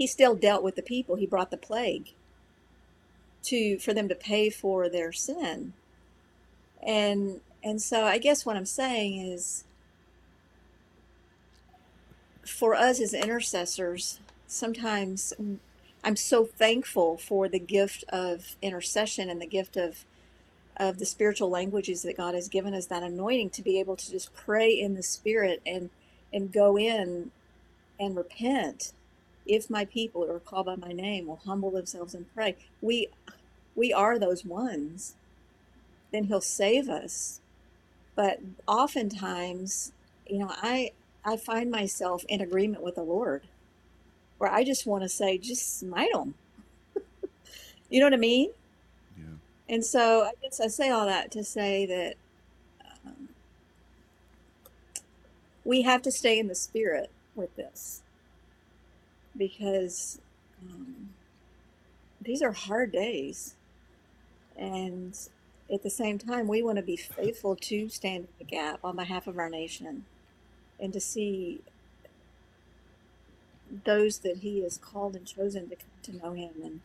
he 0.00 0.06
still 0.06 0.34
dealt 0.34 0.62
with 0.62 0.76
the 0.76 0.82
people. 0.82 1.16
He 1.16 1.26
brought 1.26 1.50
the 1.50 1.58
plague 1.58 2.14
to 3.42 3.78
for 3.78 3.92
them 3.92 4.08
to 4.08 4.14
pay 4.14 4.48
for 4.48 4.88
their 4.88 5.12
sin. 5.12 5.74
And 6.82 7.42
and 7.62 7.82
so 7.82 8.04
I 8.04 8.16
guess 8.16 8.46
what 8.46 8.56
I'm 8.56 8.64
saying 8.64 9.20
is 9.20 9.64
for 12.46 12.74
us 12.74 13.00
as 13.00 13.14
intercessors, 13.14 14.20
sometimes 14.46 15.32
I'm 16.02 16.16
so 16.16 16.44
thankful 16.44 17.16
for 17.18 17.48
the 17.48 17.58
gift 17.58 18.04
of 18.08 18.56
intercession 18.62 19.28
and 19.28 19.40
the 19.40 19.46
gift 19.46 19.76
of 19.76 20.04
of 20.76 20.98
the 20.98 21.04
spiritual 21.04 21.50
languages 21.50 22.02
that 22.02 22.16
God 22.16 22.34
has 22.34 22.48
given 22.48 22.72
us 22.72 22.86
that 22.86 23.02
anointing 23.02 23.50
to 23.50 23.62
be 23.62 23.78
able 23.78 23.96
to 23.96 24.10
just 24.10 24.34
pray 24.34 24.70
in 24.70 24.94
the 24.94 25.02
spirit 25.02 25.60
and 25.66 25.90
and 26.32 26.52
go 26.52 26.78
in 26.78 27.30
and 27.98 28.16
repent 28.16 28.92
if 29.44 29.68
my 29.68 29.84
people 29.84 30.24
who 30.24 30.32
are 30.32 30.40
called 30.40 30.66
by 30.66 30.76
my 30.76 30.92
name 30.92 31.26
will 31.26 31.40
humble 31.44 31.70
themselves 31.70 32.14
and 32.14 32.32
pray. 32.34 32.56
We 32.80 33.08
we 33.74 33.92
are 33.92 34.18
those 34.18 34.44
ones. 34.44 35.14
Then 36.12 36.24
he'll 36.24 36.40
save 36.40 36.88
us. 36.88 37.40
But 38.14 38.40
oftentimes 38.66 39.92
you 40.26 40.38
know 40.38 40.52
i 40.62 40.92
i 41.24 41.36
find 41.36 41.70
myself 41.70 42.24
in 42.28 42.40
agreement 42.40 42.82
with 42.82 42.94
the 42.94 43.02
lord 43.02 43.42
where 44.38 44.50
i 44.50 44.64
just 44.64 44.86
want 44.86 45.02
to 45.02 45.08
say 45.08 45.38
just 45.38 45.78
smite 45.78 46.12
them 46.12 46.34
you 47.90 48.00
know 48.00 48.06
what 48.06 48.14
i 48.14 48.18
mean 48.18 48.50
Yeah. 49.18 49.34
and 49.68 49.84
so 49.84 50.22
i 50.24 50.32
guess 50.42 50.60
i 50.60 50.66
say 50.68 50.90
all 50.90 51.06
that 51.06 51.30
to 51.32 51.44
say 51.44 51.86
that 51.86 52.14
um, 53.06 53.28
we 55.64 55.82
have 55.82 56.02
to 56.02 56.12
stay 56.12 56.38
in 56.38 56.48
the 56.48 56.54
spirit 56.54 57.10
with 57.34 57.54
this 57.56 58.02
because 59.36 60.20
um, 60.62 61.10
these 62.20 62.42
are 62.42 62.52
hard 62.52 62.92
days. 62.92 63.54
And 64.56 65.16
at 65.72 65.82
the 65.82 65.90
same 65.90 66.18
time, 66.18 66.46
we 66.46 66.62
want 66.62 66.76
to 66.76 66.82
be 66.82 66.96
faithful 66.96 67.56
to 67.56 67.88
stand 67.88 68.24
in 68.24 68.28
the 68.38 68.44
gap 68.44 68.80
on 68.84 68.96
behalf 68.96 69.26
of 69.26 69.38
our 69.38 69.48
nation 69.48 70.04
and 70.80 70.92
to 70.92 71.00
see 71.00 71.60
those 73.84 74.18
that 74.18 74.38
He 74.38 74.62
has 74.62 74.78
called 74.78 75.16
and 75.16 75.26
chosen 75.26 75.68
to 75.68 75.76
come 75.76 75.86
to 76.02 76.16
know 76.16 76.32
Him. 76.32 76.50
And 76.64 76.80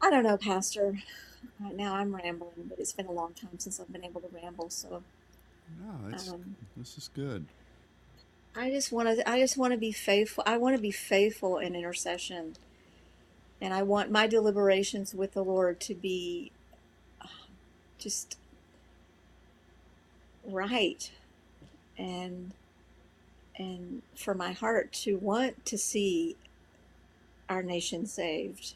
I 0.00 0.10
don't 0.10 0.24
know, 0.24 0.36
Pastor. 0.36 0.98
Right 1.60 1.76
now 1.76 1.94
I'm 1.94 2.14
rambling, 2.14 2.66
but 2.68 2.78
it's 2.78 2.92
been 2.92 3.06
a 3.06 3.12
long 3.12 3.32
time 3.34 3.58
since 3.58 3.78
I've 3.80 3.92
been 3.92 4.04
able 4.04 4.20
to 4.20 4.28
ramble. 4.34 4.70
So 4.70 5.02
No, 5.80 6.08
it's, 6.12 6.28
um, 6.28 6.56
this 6.76 6.98
is 6.98 7.08
good. 7.08 7.46
I 8.56 8.70
just 8.70 8.90
want 8.90 9.08
to. 9.08 9.28
I 9.28 9.38
just 9.38 9.56
want 9.56 9.72
to 9.72 9.78
be 9.78 9.92
faithful. 9.92 10.42
I 10.46 10.56
want 10.56 10.76
to 10.76 10.82
be 10.82 10.90
faithful 10.90 11.58
in 11.58 11.74
intercession, 11.74 12.56
and 13.60 13.74
I 13.74 13.82
want 13.82 14.10
my 14.10 14.26
deliberations 14.26 15.14
with 15.14 15.34
the 15.34 15.44
Lord 15.44 15.78
to 15.80 15.94
be 15.94 16.52
uh, 17.20 17.26
just 17.98 18.38
right, 20.44 21.10
and 21.98 22.52
and 23.56 24.02
for 24.14 24.34
my 24.34 24.52
heart 24.52 24.92
to 24.92 25.16
want 25.16 25.64
to 25.66 25.78
see 25.78 26.36
our 27.48 27.62
nation 27.62 28.06
saved, 28.06 28.74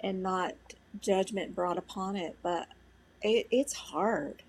and 0.00 0.22
not 0.22 0.54
judgment 1.00 1.54
brought 1.54 1.78
upon 1.78 2.16
it. 2.16 2.36
But 2.42 2.68
it, 3.22 3.46
it's 3.50 3.74
hard 3.74 4.42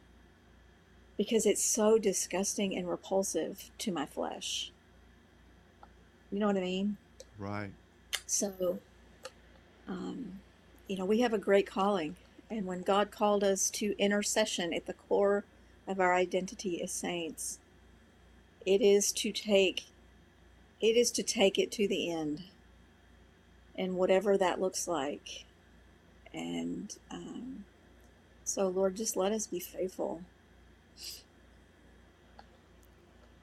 because 1.17 1.45
it's 1.45 1.63
so 1.63 1.97
disgusting 1.97 2.75
and 2.75 2.89
repulsive 2.89 3.69
to 3.77 3.91
my 3.91 4.05
flesh. 4.05 4.71
You 6.31 6.39
know 6.39 6.47
what 6.47 6.57
I 6.57 6.61
mean? 6.61 6.97
Right. 7.37 7.71
So, 8.25 8.79
um, 9.87 10.39
you 10.87 10.97
know, 10.97 11.05
we 11.05 11.19
have 11.19 11.33
a 11.33 11.37
great 11.37 11.67
calling. 11.67 12.15
And 12.49 12.65
when 12.65 12.81
God 12.81 13.11
called 13.11 13.43
us 13.43 13.69
to 13.71 13.95
intercession 13.97 14.73
at 14.73 14.85
the 14.85 14.93
core 14.93 15.43
of 15.87 15.99
our 15.99 16.13
identity 16.13 16.81
as 16.81 16.91
saints, 16.91 17.59
it 18.65 18.81
is 18.81 19.11
to 19.11 19.31
take 19.31 19.85
it 20.79 20.95
is 20.95 21.11
to 21.11 21.23
take 21.23 21.59
it 21.59 21.71
to 21.71 21.87
the 21.87 22.11
end 22.11 22.43
and 23.75 23.95
whatever 23.95 24.37
that 24.37 24.59
looks 24.59 24.87
like 24.87 25.45
and 26.33 26.97
um, 27.11 27.65
so 28.43 28.67
lord 28.67 28.95
just 28.95 29.15
let 29.15 29.31
us 29.31 29.47
be 29.47 29.59
faithful 29.59 30.21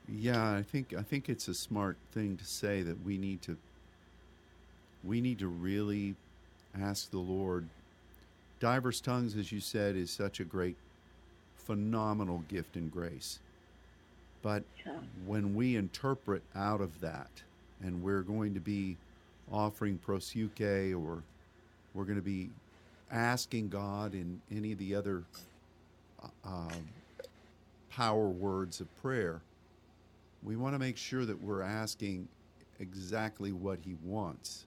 Yeah, 0.09 0.53
I 0.53 0.63
think 0.63 0.95
I 0.95 1.03
think 1.03 1.29
it's 1.29 1.49
a 1.49 1.55
smart 1.55 1.99
thing 2.13 2.37
to 2.39 2.45
say 2.45 2.83
that 2.83 3.05
we 3.05 3.19
need 3.19 3.43
to 3.43 3.57
we 5.05 5.21
need 5.21 5.39
to 5.41 5.49
really 5.49 6.15
ask 6.79 7.11
the 7.11 7.19
Lord. 7.19 7.69
Diverse 8.59 9.01
tongues, 9.01 9.37
as 9.37 9.53
you 9.53 9.61
said, 9.61 9.95
is 9.95 10.11
such 10.11 10.41
a 10.41 10.45
great, 10.45 10.77
phenomenal 11.57 12.43
gift 12.49 12.75
and 12.75 12.91
grace. 12.91 13.39
But 14.43 14.63
yeah 14.87 14.93
when 15.27 15.55
we 15.55 15.77
interpret 15.77 16.43
out 16.55 16.81
of 16.81 17.01
that, 17.01 17.31
and 17.83 18.03
we're 18.03 18.23
going 18.23 18.55
to 18.55 18.61
be 18.61 18.97
offering 19.53 19.99
proseuche, 20.05 20.95
or 20.95 21.23
we're 21.95 22.05
going 22.05 22.17
to 22.17 22.23
be 22.23 22.51
asking 23.11 23.69
God 23.69 24.15
in 24.15 24.41
any 24.51 24.73
of 24.73 24.79
the 24.79 24.95
other 24.95 25.23
uh, 26.45 26.69
power 27.91 28.29
words 28.29 28.81
of 28.81 29.03
prayer, 29.03 29.41
we 30.43 30.57
want 30.57 30.75
to 30.75 30.79
make 30.79 30.97
sure 30.97 31.25
that 31.25 31.41
we're 31.43 31.63
asking 31.63 32.29
exactly 32.81 33.53
what 33.53 33.79
He 33.85 33.97
wants. 34.05 34.67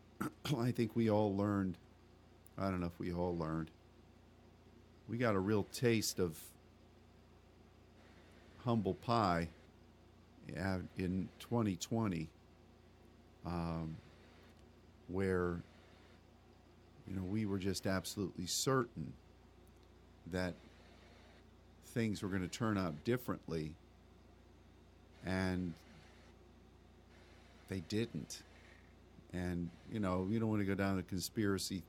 I 0.58 0.70
think 0.70 0.94
we 0.94 1.10
all 1.10 1.36
learned, 1.36 1.76
I 2.56 2.70
don't 2.70 2.80
know 2.80 2.86
if 2.86 2.98
we 2.98 3.12
all 3.12 3.36
learned, 3.36 3.70
we 5.08 5.16
got 5.16 5.34
a 5.34 5.40
real 5.40 5.64
taste 5.72 6.18
of 6.18 6.38
humble 8.64 8.94
pie 8.94 9.48
in 10.96 11.28
2020, 11.40 12.28
um, 13.46 13.96
where 15.08 15.60
you 17.06 17.16
know 17.16 17.22
we 17.22 17.46
were 17.46 17.58
just 17.58 17.86
absolutely 17.86 18.46
certain 18.46 19.12
that 20.30 20.54
things 21.86 22.22
were 22.22 22.28
going 22.28 22.42
to 22.42 22.48
turn 22.48 22.78
out 22.78 23.04
differently, 23.04 23.72
and 25.24 25.72
they 27.68 27.80
didn't. 27.88 28.42
And 29.32 29.68
you 29.92 30.00
know, 30.00 30.26
you 30.30 30.38
don't 30.38 30.48
want 30.48 30.60
to 30.60 30.66
go 30.66 30.74
down 30.74 30.96
the 30.96 31.02
conspiracy 31.02 31.82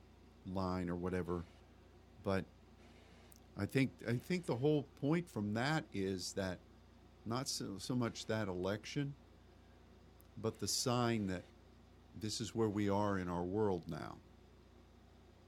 line 0.52 0.90
or 0.90 0.94
whatever, 0.94 1.42
but 2.24 2.44
I 3.60 3.66
think 3.66 3.90
I 4.08 4.14
think 4.14 4.46
the 4.46 4.56
whole 4.56 4.86
point 5.02 5.28
from 5.28 5.52
that 5.54 5.84
is 5.92 6.32
that 6.32 6.58
not 7.26 7.46
so, 7.46 7.74
so 7.76 7.94
much 7.94 8.24
that 8.26 8.48
election, 8.48 9.12
but 10.40 10.58
the 10.58 10.66
sign 10.66 11.26
that 11.26 11.42
this 12.18 12.40
is 12.40 12.54
where 12.54 12.70
we 12.70 12.88
are 12.88 13.18
in 13.18 13.28
our 13.28 13.42
world 13.42 13.82
now. 13.86 14.16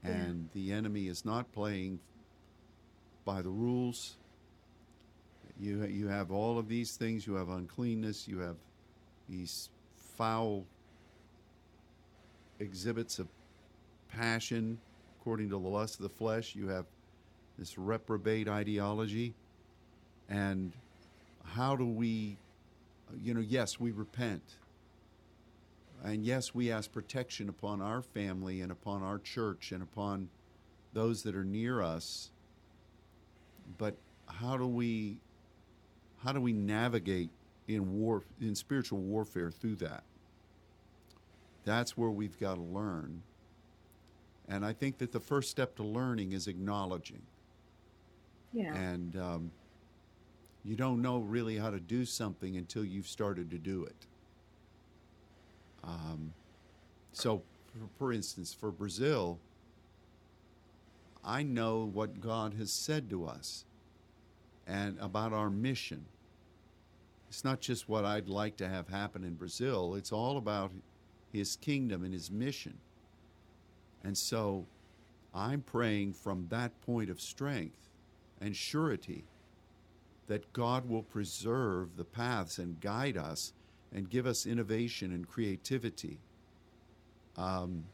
And 0.03 0.49
yeah. 0.53 0.61
the 0.61 0.71
enemy 0.73 1.07
is 1.07 1.25
not 1.25 1.51
playing 1.53 1.99
by 3.25 3.41
the 3.41 3.49
rules. 3.49 4.17
You, 5.59 5.83
you 5.85 6.07
have 6.07 6.29
all 6.29 6.59
of 6.59 6.67
these 6.67 6.95
things. 6.95 7.25
You 7.25 7.33
have 7.35 7.49
uncleanness. 7.49 8.27
You 8.27 8.39
have 8.39 8.57
these 9.27 9.69
foul 10.17 10.65
exhibits 12.59 13.17
of 13.17 13.27
passion 14.09 14.77
according 15.19 15.49
to 15.49 15.55
the 15.55 15.69
lust 15.69 15.95
of 15.95 16.03
the 16.03 16.09
flesh. 16.09 16.53
You 16.53 16.67
have 16.67 16.85
this 17.57 17.77
reprobate 17.77 18.47
ideology. 18.47 19.33
And 20.29 20.73
how 21.43 21.75
do 21.75 21.85
we, 21.85 22.37
you 23.21 23.33
know, 23.33 23.41
yes, 23.41 23.79
we 23.79 23.91
repent. 23.91 24.57
And 26.03 26.25
yes, 26.25 26.53
we 26.53 26.71
ask 26.71 26.91
protection 26.91 27.47
upon 27.49 27.81
our 27.81 28.01
family 28.01 28.61
and 28.61 28.71
upon 28.71 29.03
our 29.03 29.19
church 29.19 29.71
and 29.71 29.81
upon 29.81 30.29
those 30.93 31.23
that 31.23 31.35
are 31.35 31.45
near 31.45 31.81
us. 31.81 32.31
But 33.77 33.95
how 34.27 34.57
do 34.57 34.67
we 34.67 35.17
how 36.23 36.31
do 36.31 36.39
we 36.39 36.53
navigate 36.53 37.29
in 37.67 37.99
war 37.99 38.23
in 38.41 38.55
spiritual 38.55 38.99
warfare 38.99 39.51
through 39.51 39.75
that? 39.75 40.03
That's 41.65 41.97
where 41.97 42.09
we've 42.09 42.39
got 42.39 42.55
to 42.55 42.61
learn. 42.61 43.23
And 44.47 44.65
I 44.65 44.73
think 44.73 44.97
that 44.97 45.11
the 45.11 45.19
first 45.19 45.49
step 45.49 45.75
to 45.77 45.83
learning 45.83 46.33
is 46.33 46.47
acknowledging. 46.47 47.21
Yeah. 48.53 48.73
And 48.75 49.15
um, 49.15 49.51
you 50.63 50.75
don't 50.75 51.01
know 51.01 51.19
really 51.19 51.57
how 51.57 51.69
to 51.69 51.79
do 51.79 52.05
something 52.05 52.55
until 52.55 52.85
you've 52.85 53.07
started 53.07 53.49
to 53.51 53.57
do 53.57 53.83
it. 53.83 54.05
Um, 55.83 56.33
so, 57.11 57.41
for, 57.67 57.87
for 57.97 58.13
instance, 58.13 58.53
for 58.53 58.71
Brazil, 58.71 59.39
I 61.23 61.43
know 61.43 61.89
what 61.93 62.21
God 62.21 62.53
has 62.55 62.71
said 62.71 63.09
to 63.09 63.25
us 63.25 63.65
and 64.67 64.97
about 64.99 65.33
our 65.33 65.49
mission. 65.49 66.05
It's 67.29 67.43
not 67.43 67.59
just 67.59 67.89
what 67.89 68.05
I'd 68.05 68.29
like 68.29 68.57
to 68.57 68.69
have 68.69 68.87
happen 68.87 69.23
in 69.23 69.33
Brazil, 69.33 69.95
it's 69.95 70.11
all 70.11 70.37
about 70.37 70.71
His 71.31 71.55
kingdom 71.57 72.03
and 72.03 72.13
His 72.13 72.31
mission. 72.31 72.77
And 74.03 74.17
so 74.17 74.65
I'm 75.33 75.61
praying 75.61 76.13
from 76.13 76.47
that 76.49 76.79
point 76.81 77.09
of 77.09 77.19
strength 77.19 77.89
and 78.43 78.55
surety 78.55 79.23
that 80.27 80.51
God 80.53 80.87
will 80.87 81.03
preserve 81.03 81.95
the 81.95 82.03
paths 82.03 82.57
and 82.57 82.79
guide 82.79 83.17
us 83.17 83.53
and 83.93 84.09
give 84.09 84.25
us 84.25 84.45
innovation 84.45 85.13
and 85.13 85.27
creativity. 85.27 86.19
Um, 87.37 87.85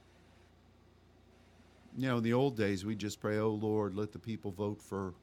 you 1.98 2.08
know, 2.08 2.18
in 2.18 2.24
the 2.24 2.34
old 2.34 2.58
days, 2.58 2.86
we 2.86 2.96
just 2.96 3.20
pray, 3.22 3.38
oh 3.38 3.50
Lord, 3.50 3.96
let 3.96 4.12
the 4.12 4.20
people 4.20 4.52
vote 4.52 4.82
for, 4.82 5.14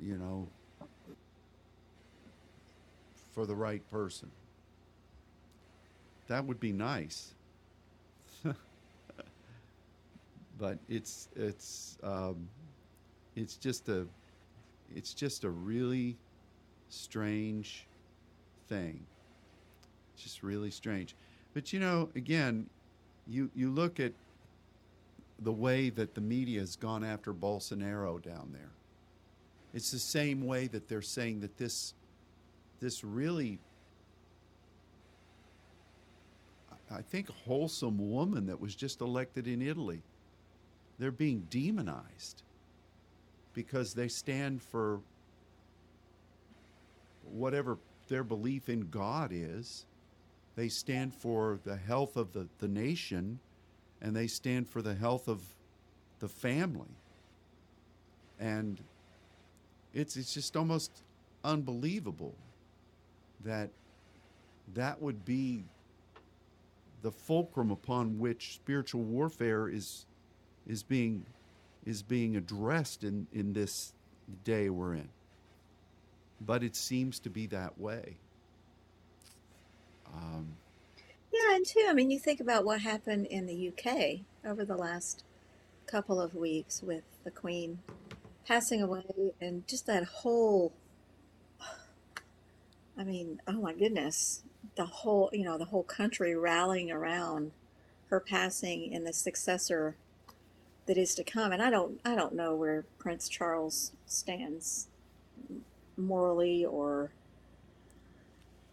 you 0.00 0.16
know, 0.16 0.48
for 3.32 3.46
the 3.46 3.54
right 3.54 3.88
person. 3.90 4.30
That 6.26 6.44
would 6.44 6.60
be 6.60 6.72
nice. 6.72 7.34
but 10.58 10.78
it's 10.88 11.28
it's 11.36 11.98
um, 12.02 12.48
it's 13.38 13.56
just 13.56 13.88
a 13.88 14.06
it's 14.94 15.14
just 15.14 15.44
a 15.44 15.50
really 15.50 16.16
strange 16.88 17.86
thing. 18.68 19.04
It's 20.14 20.22
just 20.22 20.42
really 20.42 20.70
strange. 20.70 21.14
But 21.54 21.72
you 21.72 21.80
know, 21.80 22.10
again, 22.14 22.68
you 23.26 23.50
you 23.54 23.70
look 23.70 24.00
at 24.00 24.12
the 25.40 25.52
way 25.52 25.90
that 25.90 26.14
the 26.14 26.20
media 26.20 26.60
has 26.60 26.74
gone 26.74 27.04
after 27.04 27.32
Bolsonaro 27.32 28.20
down 28.20 28.50
there. 28.52 28.70
It's 29.72 29.90
the 29.90 29.98
same 29.98 30.44
way 30.44 30.66
that 30.68 30.88
they're 30.88 31.02
saying 31.02 31.40
that 31.40 31.56
this 31.58 31.94
this 32.80 33.04
really 33.04 33.58
I 36.90 37.02
think 37.02 37.28
wholesome 37.44 38.10
woman 38.10 38.46
that 38.46 38.60
was 38.60 38.74
just 38.74 39.02
elected 39.02 39.46
in 39.46 39.60
Italy. 39.60 40.02
They're 40.98 41.10
being 41.10 41.46
demonized 41.50 42.42
because 43.58 43.92
they 43.92 44.06
stand 44.06 44.62
for 44.62 45.00
whatever 47.32 47.76
their 48.06 48.22
belief 48.22 48.68
in 48.68 48.88
God 48.88 49.32
is. 49.32 49.84
They 50.54 50.68
stand 50.68 51.12
for 51.12 51.58
the 51.64 51.74
health 51.74 52.16
of 52.16 52.32
the, 52.32 52.46
the 52.60 52.68
nation 52.68 53.40
and 54.00 54.14
they 54.14 54.28
stand 54.28 54.68
for 54.68 54.80
the 54.80 54.94
health 54.94 55.26
of 55.26 55.42
the 56.20 56.28
family. 56.28 56.94
And 58.38 58.78
it's, 59.92 60.16
it's 60.16 60.32
just 60.32 60.56
almost 60.56 60.92
unbelievable 61.42 62.36
that 63.44 63.70
that 64.74 65.02
would 65.02 65.24
be 65.24 65.64
the 67.02 67.10
fulcrum 67.10 67.72
upon 67.72 68.20
which 68.20 68.54
spiritual 68.54 69.02
warfare 69.02 69.68
is 69.68 70.06
is 70.68 70.84
being 70.84 71.24
is 71.84 72.02
being 72.02 72.36
addressed 72.36 73.04
in, 73.04 73.26
in 73.32 73.52
this 73.52 73.92
day 74.44 74.68
we're 74.68 74.94
in. 74.94 75.08
But 76.40 76.62
it 76.62 76.76
seems 76.76 77.18
to 77.20 77.30
be 77.30 77.46
that 77.46 77.78
way. 77.78 78.16
Um, 80.14 80.56
yeah, 81.32 81.56
and 81.56 81.66
too, 81.66 81.86
I 81.88 81.92
mean, 81.92 82.10
you 82.10 82.18
think 82.18 82.40
about 82.40 82.64
what 82.64 82.80
happened 82.80 83.26
in 83.26 83.46
the 83.46 83.68
UK 83.68 84.20
over 84.46 84.64
the 84.64 84.76
last 84.76 85.24
couple 85.86 86.20
of 86.20 86.34
weeks 86.34 86.82
with 86.82 87.04
the 87.24 87.30
Queen 87.30 87.78
passing 88.46 88.82
away 88.82 89.02
and 89.40 89.66
just 89.66 89.86
that 89.86 90.04
whole, 90.04 90.72
I 92.96 93.04
mean, 93.04 93.40
oh 93.46 93.60
my 93.60 93.74
goodness, 93.74 94.42
the 94.76 94.86
whole, 94.86 95.28
you 95.32 95.44
know, 95.44 95.58
the 95.58 95.66
whole 95.66 95.82
country 95.82 96.34
rallying 96.34 96.90
around 96.90 97.52
her 98.08 98.20
passing 98.20 98.94
and 98.94 99.06
the 99.06 99.12
successor 99.12 99.96
that 100.88 100.96
is 100.96 101.14
to 101.14 101.22
come. 101.22 101.52
And 101.52 101.62
I 101.62 101.70
don't 101.70 102.00
I 102.04 102.16
don't 102.16 102.34
know 102.34 102.54
where 102.54 102.84
Prince 102.98 103.28
Charles 103.28 103.92
stands 104.06 104.88
morally 105.96 106.64
or 106.64 107.10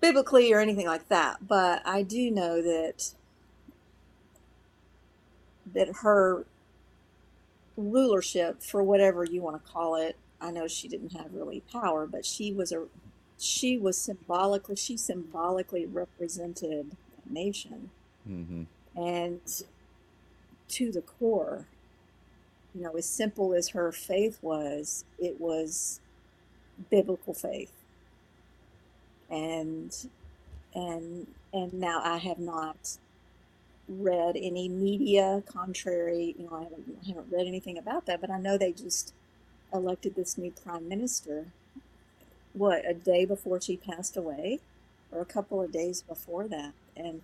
biblically 0.02 0.52
or 0.52 0.60
anything 0.60 0.88
like 0.88 1.10
that, 1.10 1.48
but 1.48 1.82
I 1.86 2.02
do 2.02 2.32
know 2.32 2.62
that 2.62 3.12
that 5.74 5.90
her 6.02 6.46
rulership 7.76 8.64
for 8.64 8.82
whatever 8.82 9.26
you 9.26 9.42
want 9.42 9.64
to 9.64 9.72
call 9.72 9.96
it, 9.96 10.16
I 10.40 10.52
know 10.52 10.68
she 10.68 10.88
didn't 10.88 11.12
have 11.18 11.34
really 11.34 11.64
power, 11.72 12.08
but 12.08 12.26
she 12.26 12.54
was 12.54 12.72
a 12.72 12.86
she 13.38 13.78
was 13.78 13.98
symbolically 13.98 14.78
she 14.78 14.96
symbolically 14.96 15.86
represented 15.86 16.92
the 16.92 17.34
nation. 17.34 17.90
Mm-hmm. 18.28 18.64
And 18.98 19.42
to 20.70 20.92
the 20.94 21.02
core 21.02 21.66
you 22.76 22.82
know, 22.82 22.92
as 22.98 23.06
simple 23.06 23.54
as 23.54 23.70
her 23.70 23.92
faith 23.92 24.40
was, 24.42 25.06
it 25.18 25.40
was 25.40 26.02
biblical 26.90 27.34
faith. 27.34 27.72
And 29.30 29.96
and 30.74 31.28
and 31.54 31.74
now 31.74 32.02
I 32.04 32.18
have 32.18 32.40
not 32.40 32.98
read 33.88 34.36
any 34.36 34.68
media 34.68 35.44
contrary, 35.46 36.36
you 36.38 36.46
know, 36.46 36.58
I 36.58 36.64
haven't, 36.64 37.00
I 37.04 37.08
haven't 37.08 37.32
read 37.32 37.48
anything 37.48 37.78
about 37.78 38.06
that, 38.08 38.20
but 38.20 38.32
I 38.32 38.40
know 38.40 38.58
they 38.58 38.72
just 38.72 39.14
elected 39.74 40.16
this 40.16 40.38
new 40.38 40.52
prime 40.52 40.88
minister 40.88 41.46
what 42.54 42.90
a 42.90 42.94
day 42.94 43.26
before 43.26 43.60
she 43.60 43.76
passed 43.76 44.16
away 44.16 44.60
or 45.12 45.22
a 45.22 45.26
couple 45.26 45.62
of 45.62 45.72
days 45.72 46.02
before 46.02 46.48
that 46.48 46.74
and 46.96 47.22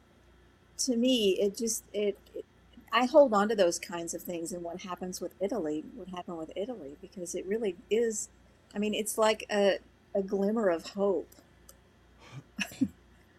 to 0.77 0.97
me 0.97 1.31
it 1.39 1.55
just 1.55 1.83
it, 1.93 2.17
it 2.35 2.45
I 2.93 3.05
hold 3.05 3.33
on 3.33 3.47
to 3.49 3.55
those 3.55 3.79
kinds 3.79 4.13
of 4.13 4.21
things 4.21 4.51
and 4.51 4.63
what 4.63 4.81
happens 4.81 5.21
with 5.21 5.33
Italy, 5.39 5.83
what 5.95 6.09
happened 6.09 6.37
with 6.37 6.51
Italy, 6.55 6.97
because 7.01 7.35
it 7.35 7.45
really 7.45 7.75
is, 7.89 8.29
I 8.75 8.79
mean, 8.79 8.93
it's 8.93 9.17
like 9.17 9.45
a, 9.51 9.79
a 10.13 10.21
glimmer 10.21 10.69
of 10.69 10.87
hope. 10.87 11.29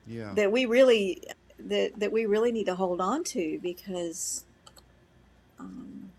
yeah. 0.06 0.32
that 0.34 0.50
we 0.50 0.64
really, 0.64 1.22
that, 1.58 1.98
that 1.98 2.12
we 2.12 2.26
really 2.26 2.50
need 2.50 2.64
to 2.64 2.74
hold 2.74 3.00
on 3.00 3.24
to 3.24 3.58
because 3.62 4.44
um, 5.60 6.10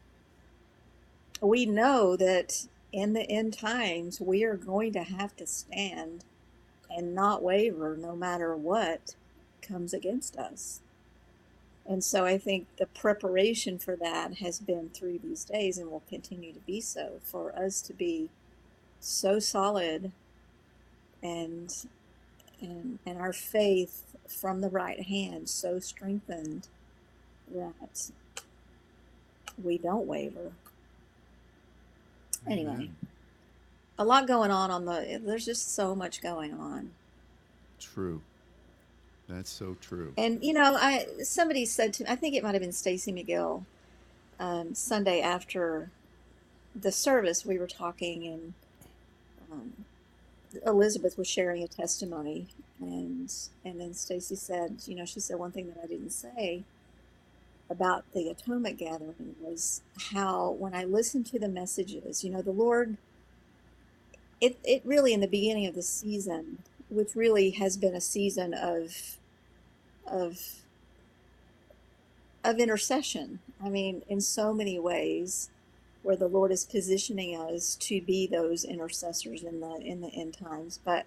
we 1.41 1.65
know 1.65 2.15
that 2.15 2.67
in 2.91 3.13
the 3.13 3.29
end 3.29 3.53
times 3.53 4.21
we 4.21 4.43
are 4.43 4.55
going 4.55 4.93
to 4.93 5.03
have 5.03 5.35
to 5.37 5.47
stand 5.47 6.23
and 6.95 7.15
not 7.15 7.41
waver 7.41 7.97
no 7.97 8.15
matter 8.15 8.55
what 8.55 9.15
comes 9.61 9.93
against 9.93 10.37
us. 10.37 10.81
And 11.85 12.03
so 12.03 12.25
I 12.25 12.37
think 12.37 12.67
the 12.77 12.85
preparation 12.85 13.77
for 13.77 13.95
that 13.97 14.35
has 14.35 14.59
been 14.59 14.89
through 14.89 15.19
these 15.19 15.43
days 15.43 15.77
and 15.77 15.91
will 15.91 16.03
continue 16.07 16.53
to 16.53 16.59
be 16.59 16.79
so 16.79 17.19
for 17.23 17.53
us 17.57 17.81
to 17.81 17.93
be 17.93 18.29
so 18.99 19.39
solid 19.39 20.11
and 21.21 21.73
and, 22.61 22.99
and 23.05 23.17
our 23.17 23.33
faith 23.33 24.15
from 24.27 24.61
the 24.61 24.69
right 24.69 25.01
hand 25.01 25.49
so 25.49 25.79
strengthened 25.79 26.67
that 27.53 28.11
we 29.61 29.77
don't 29.77 30.07
waver. 30.07 30.53
Anyway, 32.47 32.71
Amen. 32.71 32.95
a 33.97 34.05
lot 34.05 34.27
going 34.27 34.51
on 34.51 34.71
on 34.71 34.85
the. 34.85 35.21
There's 35.23 35.45
just 35.45 35.73
so 35.73 35.95
much 35.95 36.21
going 36.21 36.53
on, 36.53 36.91
True. 37.79 38.21
That's 39.33 39.49
so 39.49 39.75
true. 39.81 40.13
and 40.15 40.43
you 40.43 40.53
know, 40.53 40.75
I 40.75 41.07
somebody 41.23 41.65
said 41.65 41.93
to 41.93 42.03
me, 42.03 42.09
I 42.09 42.15
think 42.15 42.35
it 42.35 42.43
might 42.43 42.53
have 42.53 42.61
been 42.61 42.71
Stacy 42.71 43.11
McGill, 43.11 43.63
um, 44.39 44.75
Sunday 44.75 45.21
after 45.21 45.89
the 46.75 46.91
service, 46.91 47.45
we 47.45 47.57
were 47.57 47.67
talking, 47.67 48.25
and 48.27 48.53
um, 49.51 49.73
Elizabeth 50.65 51.17
was 51.17 51.27
sharing 51.27 51.63
a 51.63 51.67
testimony, 51.67 52.47
and 52.79 53.33
and 53.65 53.79
then 53.79 53.93
Stacy 53.93 54.35
said, 54.35 54.81
you 54.85 54.95
know, 54.95 55.05
she 55.05 55.19
said 55.19 55.39
one 55.39 55.51
thing 55.51 55.67
that 55.67 55.83
I 55.83 55.87
didn't 55.87 56.11
say 56.11 56.63
about 57.69 58.05
the 58.13 58.29
atonement 58.29 58.77
gathering 58.77 59.35
was 59.41 59.81
how 60.11 60.51
when 60.51 60.75
I 60.75 60.83
listened 60.83 61.25
to 61.27 61.39
the 61.39 61.47
messages, 61.47 62.23
you 62.23 62.29
know, 62.29 62.41
the 62.41 62.51
Lord, 62.51 62.97
it 64.41 64.59
it 64.63 64.81
really 64.85 65.13
in 65.13 65.21
the 65.21 65.27
beginning 65.27 65.65
of 65.65 65.75
the 65.75 65.81
season, 65.81 66.59
which 66.89 67.15
really 67.15 67.51
has 67.51 67.77
been 67.77 67.95
a 67.95 68.01
season 68.01 68.53
of 68.53 69.17
of 70.07 70.39
of 72.43 72.59
intercession. 72.59 73.39
I 73.63 73.69
mean, 73.69 74.03
in 74.09 74.19
so 74.19 74.53
many 74.53 74.77
ways, 74.77 75.49
where 76.03 76.17
the 76.17 76.27
Lord 76.27 76.51
is 76.51 76.65
positioning 76.65 77.35
us 77.35 77.75
to 77.75 78.01
be 78.01 78.27
those 78.27 78.65
intercessors 78.65 79.43
in 79.43 79.61
the 79.61 79.77
in 79.77 80.01
the 80.01 80.09
end 80.09 80.37
times. 80.37 80.79
But 80.83 81.05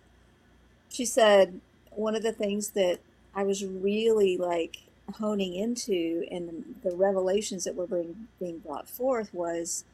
she 0.88 1.04
said 1.04 1.60
one 1.90 2.14
of 2.14 2.22
the 2.22 2.32
things 2.32 2.70
that 2.70 3.00
I 3.34 3.44
was 3.44 3.64
really 3.64 4.36
like 4.36 4.78
honing 5.14 5.54
into 5.54 6.24
in 6.30 6.76
the, 6.82 6.96
revelations 6.96 7.64
that 7.64 7.76
were 7.76 7.86
being 7.86 8.28
being 8.40 8.58
brought 8.58 8.88
forth 8.88 9.32
was 9.32 9.84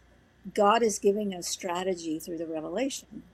God 0.55 0.83
is 0.83 0.99
giving 0.99 1.35
us 1.35 1.49
strategy 1.49 2.19
through 2.19 2.39
the 2.39 2.47
revelation. 2.47 3.25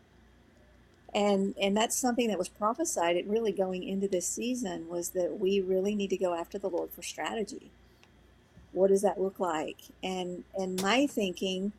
And 1.14 1.54
and 1.60 1.76
that's 1.76 1.96
something 1.96 2.28
that 2.28 2.38
was 2.38 2.48
prophesied 2.48 3.16
it 3.16 3.26
really 3.26 3.52
going 3.52 3.82
into 3.82 4.08
this 4.08 4.26
season 4.26 4.88
was 4.88 5.10
that 5.10 5.40
we 5.40 5.60
really 5.60 5.94
need 5.94 6.10
to 6.10 6.16
go 6.18 6.34
after 6.34 6.58
the 6.58 6.68
Lord 6.68 6.90
for 6.90 7.02
strategy. 7.02 7.70
What 8.72 8.88
does 8.88 9.02
that 9.02 9.20
look 9.20 9.40
like? 9.40 9.78
And 10.02 10.44
and 10.54 10.80
my 10.82 11.06
thinking 11.06 11.72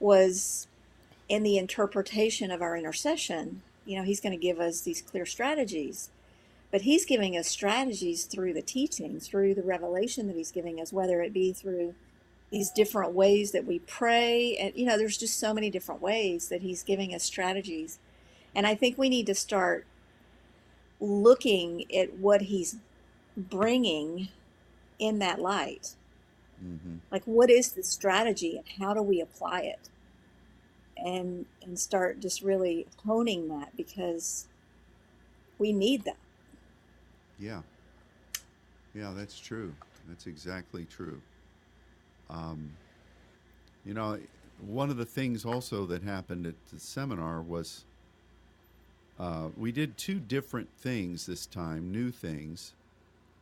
was 0.00 0.66
in 1.28 1.44
the 1.44 1.56
interpretation 1.56 2.50
of 2.50 2.60
our 2.60 2.76
intercession 2.76 3.62
you 3.84 3.96
know 3.96 4.04
he's 4.04 4.20
going 4.20 4.38
to 4.38 4.42
give 4.42 4.60
us 4.60 4.82
these 4.82 5.02
clear 5.02 5.26
strategies 5.26 6.10
but 6.70 6.82
he's 6.82 7.04
giving 7.04 7.36
us 7.36 7.48
strategies 7.48 8.24
through 8.24 8.52
the 8.52 8.62
teaching 8.62 9.18
through 9.20 9.54
the 9.54 9.62
revelation 9.62 10.26
that 10.26 10.36
he's 10.36 10.52
giving 10.52 10.80
us 10.80 10.92
whether 10.92 11.22
it 11.22 11.32
be 11.32 11.52
through 11.52 11.94
these 12.50 12.70
different 12.70 13.12
ways 13.12 13.52
that 13.52 13.66
we 13.66 13.78
pray 13.80 14.56
and 14.56 14.74
you 14.76 14.84
know 14.84 14.98
there's 14.98 15.16
just 15.16 15.38
so 15.38 15.54
many 15.54 15.70
different 15.70 16.02
ways 16.02 16.48
that 16.48 16.62
he's 16.62 16.82
giving 16.82 17.14
us 17.14 17.22
strategies 17.22 17.98
and 18.54 18.66
i 18.66 18.74
think 18.74 18.98
we 18.98 19.08
need 19.08 19.26
to 19.26 19.34
start 19.34 19.86
looking 21.00 21.84
at 21.94 22.14
what 22.14 22.42
he's 22.42 22.76
bringing 23.36 24.28
in 24.98 25.18
that 25.18 25.40
light 25.40 25.94
hmm 26.60 26.96
like 27.10 27.24
what 27.24 27.50
is 27.50 27.72
the 27.72 27.82
strategy 27.82 28.56
and 28.56 28.66
how 28.82 28.94
do 28.94 29.02
we 29.02 29.20
apply 29.20 29.60
it 29.60 29.90
and 30.96 31.44
and 31.62 31.78
start 31.78 32.20
just 32.20 32.42
really 32.42 32.86
honing 33.04 33.48
that 33.48 33.76
because 33.76 34.46
we 35.58 35.72
need 35.72 36.04
that 36.04 36.16
Yeah. 37.38 37.62
Yeah, 38.94 39.12
that's 39.16 39.38
true. 39.38 39.72
That's 40.08 40.26
exactly 40.26 40.84
true. 40.84 41.20
Um, 42.30 42.70
you 43.84 43.94
know, 43.94 44.18
one 44.68 44.90
of 44.90 44.96
the 44.96 45.04
things 45.04 45.44
also 45.44 45.86
that 45.86 46.02
happened 46.02 46.46
at 46.46 46.54
the 46.72 46.78
seminar 46.78 47.42
was 47.42 47.84
uh, 49.18 49.48
we 49.56 49.72
did 49.72 49.96
two 49.96 50.18
different 50.18 50.68
things 50.78 51.26
this 51.26 51.46
time, 51.46 51.92
new 51.92 52.10
things. 52.10 52.74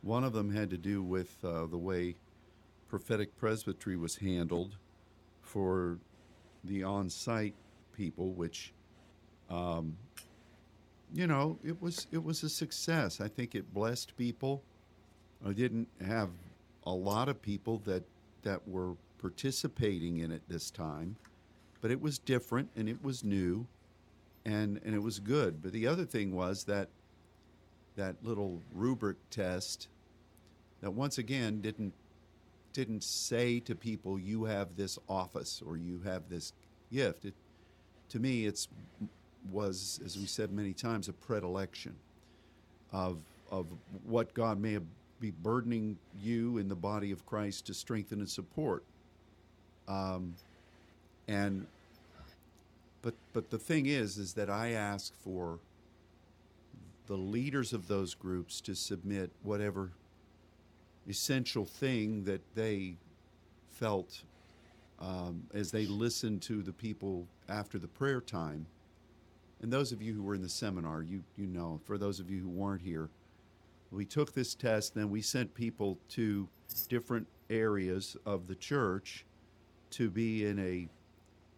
One 0.01 0.23
of 0.23 0.33
them 0.33 0.51
had 0.51 0.69
to 0.71 0.77
do 0.77 1.01
with 1.01 1.37
uh, 1.43 1.65
the 1.65 1.77
way 1.77 2.15
prophetic 2.89 3.37
presbytery 3.37 3.95
was 3.95 4.17
handled 4.17 4.75
for 5.41 5.97
the 6.63 6.83
on 6.83 7.09
site 7.09 7.55
people, 7.95 8.31
which 8.33 8.73
um, 9.49 9.97
you 11.13 11.27
know, 11.27 11.57
it 11.63 11.81
was 11.81 12.07
it 12.11 12.23
was 12.23 12.43
a 12.43 12.49
success. 12.49 13.19
I 13.19 13.27
think 13.27 13.53
it 13.55 13.73
blessed 13.73 14.15
people. 14.17 14.63
I 15.45 15.51
didn't 15.51 15.87
have 16.05 16.29
a 16.85 16.91
lot 16.91 17.27
of 17.27 17.41
people 17.41 17.79
that 17.85 18.03
that 18.43 18.67
were 18.67 18.95
participating 19.19 20.19
in 20.19 20.31
it 20.31 20.41
this 20.47 20.71
time, 20.71 21.15
but 21.81 21.91
it 21.91 22.01
was 22.01 22.17
different 22.17 22.69
and 22.75 22.87
it 22.89 23.03
was 23.03 23.23
new, 23.23 23.67
and 24.45 24.79
and 24.83 24.95
it 24.95 25.01
was 25.01 25.19
good. 25.19 25.61
But 25.61 25.71
the 25.71 25.87
other 25.87 26.05
thing 26.05 26.33
was 26.33 26.63
that 26.65 26.89
that 27.95 28.15
little 28.23 28.61
rubric 28.73 29.17
test 29.29 29.87
that 30.81 30.91
once 30.91 31.17
again 31.17 31.61
didn't 31.61 31.93
didn't 32.73 33.03
say 33.03 33.59
to 33.59 33.75
people 33.75 34.17
you 34.17 34.45
have 34.45 34.75
this 34.75 34.97
office 35.09 35.61
or 35.65 35.77
you 35.77 36.01
have 36.05 36.23
this 36.29 36.53
gift. 36.91 37.25
It, 37.25 37.33
to 38.09 38.19
me, 38.19 38.45
it's 38.45 38.67
was, 39.51 39.99
as 40.05 40.17
we 40.17 40.25
said 40.25 40.51
many 40.51 40.73
times, 40.73 41.07
a 41.09 41.13
predilection 41.13 41.95
of 42.91 43.17
of 43.51 43.67
what 44.05 44.33
God 44.33 44.59
may 44.59 44.77
be 45.19 45.31
burdening 45.31 45.97
you 46.21 46.57
in 46.57 46.67
the 46.67 46.75
body 46.75 47.11
of 47.11 47.25
Christ 47.25 47.67
to 47.67 47.73
strengthen 47.73 48.19
and 48.19 48.29
support. 48.29 48.83
Um, 49.87 50.33
and 51.27 51.67
but 53.01 53.15
but 53.33 53.49
the 53.49 53.57
thing 53.57 53.85
is, 53.85 54.17
is 54.17 54.33
that 54.33 54.49
I 54.49 54.71
ask 54.71 55.13
for 55.23 55.59
the 57.07 57.17
leaders 57.17 57.73
of 57.73 57.87
those 57.87 58.13
groups 58.13 58.61
to 58.61 58.75
submit 58.75 59.31
whatever 59.43 59.91
essential 61.09 61.65
thing 61.65 62.23
that 62.23 62.41
they 62.55 62.95
felt 63.69 64.21
um, 64.99 65.43
as 65.53 65.71
they 65.71 65.85
listened 65.85 66.41
to 66.43 66.61
the 66.61 66.71
people 66.71 67.27
after 67.49 67.79
the 67.79 67.87
prayer 67.87 68.21
time. 68.21 68.65
And 69.61 69.71
those 69.71 69.91
of 69.91 70.01
you 70.01 70.13
who 70.13 70.23
were 70.23 70.35
in 70.35 70.41
the 70.41 70.49
seminar, 70.49 71.01
you, 71.01 71.23
you 71.35 71.47
know, 71.47 71.79
for 71.85 71.97
those 71.97 72.19
of 72.19 72.29
you 72.29 72.41
who 72.41 72.49
weren't 72.49 72.81
here, 72.81 73.09
we 73.91 74.05
took 74.05 74.33
this 74.33 74.55
test, 74.55 74.95
then 74.95 75.09
we 75.09 75.21
sent 75.21 75.53
people 75.53 75.97
to 76.09 76.47
different 76.87 77.27
areas 77.49 78.15
of 78.25 78.47
the 78.47 78.55
church 78.55 79.25
to 79.91 80.09
be 80.09 80.45
in 80.45 80.57
a 80.59 80.87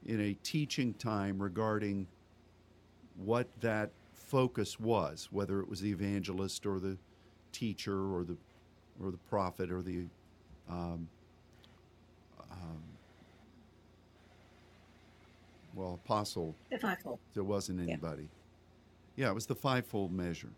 in 0.05 0.19
a 0.19 0.33
teaching 0.43 0.93
time 0.95 1.41
regarding 1.41 2.07
what 3.17 3.47
that 3.61 3.91
focus 4.13 4.79
was, 4.79 5.27
whether 5.31 5.59
it 5.59 5.69
was 5.69 5.81
the 5.81 5.91
evangelist 5.91 6.65
or 6.65 6.79
the 6.79 6.97
teacher 7.51 8.13
or 8.13 8.23
the 8.23 8.35
or 9.03 9.11
the 9.11 9.17
prophet 9.29 9.71
or 9.71 9.81
the 9.81 10.05
um, 10.69 11.07
um, 12.51 12.81
well 15.75 15.99
apostle 16.03 16.55
i 16.71 16.77
could 16.95 17.17
there 17.33 17.43
wasn't 17.43 17.79
Yeah. 17.79 17.93
anybody. 17.93 18.27
Yeah, 19.15 19.29
it 19.29 19.33
was 19.35 19.45
the 19.45 19.55
fivefold 19.55 20.11
measure, 20.11 20.49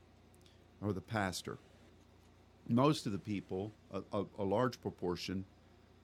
or 0.81 0.93
the 0.93 1.01
pastor. 1.01 1.57
Most 2.69 3.05
of 3.05 3.11
the 3.11 3.19
people, 3.19 3.73
a, 3.91 4.01
a, 4.13 4.25
a 4.39 4.43
large 4.43 4.79
proportion, 4.81 5.43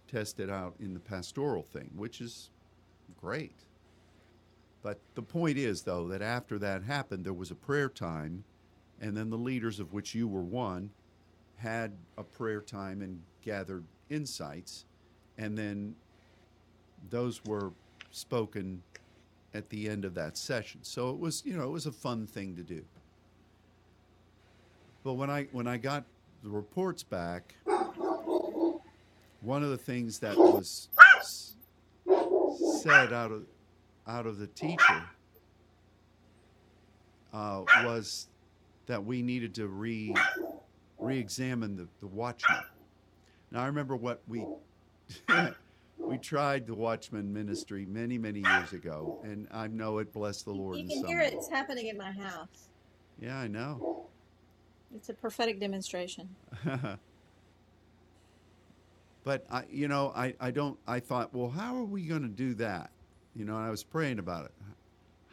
tested 0.08 0.50
out 0.50 0.76
in 0.80 0.94
the 0.94 1.00
pastoral 1.00 1.64
thing, 1.64 1.90
which 1.96 2.20
is 2.20 2.50
great. 3.20 3.56
But 4.84 5.00
the 5.16 5.22
point 5.22 5.58
is, 5.58 5.84
though, 5.84 6.08
that 6.08 6.22
after 6.22 6.58
that 6.60 6.84
happened, 6.84 7.26
there 7.26 7.34
was 7.34 7.52
a 7.52 7.56
prayer 7.56 7.90
time, 7.90 8.44
and 9.00 9.16
then 9.16 9.30
the 9.30 9.38
leaders, 9.38 9.80
of 9.80 9.94
which 9.94 10.16
you 10.16 10.28
were 10.28 10.42
one, 10.42 10.90
had 11.58 11.94
a 12.18 12.24
prayer 12.24 12.62
time 12.62 13.02
and 13.02 13.22
gathered 13.44 13.84
insights, 14.10 14.86
and 15.38 15.58
then 15.58 15.96
those 17.10 17.44
were 17.46 17.72
spoken 18.12 18.82
at 19.54 19.70
the 19.70 19.88
end 19.90 20.06
of 20.06 20.14
that 20.16 20.38
session. 20.38 20.80
So 20.84 21.10
it 21.12 21.20
was, 21.20 21.44
you 21.46 21.56
know, 21.56 21.64
it 21.64 21.72
was 21.72 21.86
a 21.86 21.92
fun 21.92 22.26
thing 22.26 22.56
to 22.56 22.64
do. 22.64 22.84
But 25.04 25.14
when 25.14 25.30
I 25.30 25.48
when 25.52 25.68
I 25.68 25.78
got 25.78 26.04
the 26.44 26.50
reports 26.50 27.04
back, 27.04 27.56
one 29.42 29.64
of 29.64 29.70
the 29.70 29.78
things 29.78 30.20
that 30.20 30.38
was 30.38 30.90
said 32.82 33.14
out 33.14 33.32
of 33.32 33.44
out 34.08 34.26
of 34.26 34.40
the 34.40 34.48
teacher 34.48 35.04
uh, 37.34 37.64
was 37.84 38.28
that 38.88 39.04
we 39.04 39.22
needed 39.22 39.54
to 39.56 39.68
re 39.68 40.16
re-examine 41.00 41.76
the, 41.76 41.88
the 42.00 42.08
watchman. 42.08 42.64
Now 43.52 43.62
I 43.62 43.68
remember 43.68 43.96
what 43.96 44.22
we 44.28 44.46
we 45.98 46.18
tried 46.18 46.68
the 46.68 46.76
watchman 46.76 47.32
ministry 47.32 47.86
many 47.86 48.18
many 48.18 48.40
years 48.40 48.74
ago, 48.74 49.20
and 49.24 49.48
I 49.52 49.68
know 49.68 50.00
it 50.00 50.12
blessed 50.12 50.46
the 50.46 50.52
Lord 50.52 50.78
you 50.78 50.88
can 50.88 51.06
hear 51.06 51.22
it 51.22 51.34
it's 51.34 51.50
happening 51.50 51.88
in 51.88 51.98
my 51.98 52.12
house 52.12 52.70
Yeah, 53.20 53.38
I 53.38 53.48
know. 53.48 54.08
It's 54.94 55.10
a 55.10 55.14
prophetic 55.14 55.60
demonstration. 55.60 56.36
but 59.24 59.46
I, 59.52 59.64
you 59.70 59.88
know, 59.88 60.12
I, 60.16 60.34
I 60.40 60.52
don't. 60.52 60.78
I 60.88 61.00
thought, 61.00 61.34
well, 61.34 61.50
how 61.50 61.76
are 61.76 61.84
we 61.84 62.04
going 62.04 62.24
to 62.24 62.28
do 62.28 62.54
that? 62.56 62.92
You 63.36 63.46
know, 63.46 63.56
and 63.56 63.66
I 63.66 63.70
was 63.70 63.84
praying 63.84 64.20
about 64.20 64.46
it. 64.46 64.52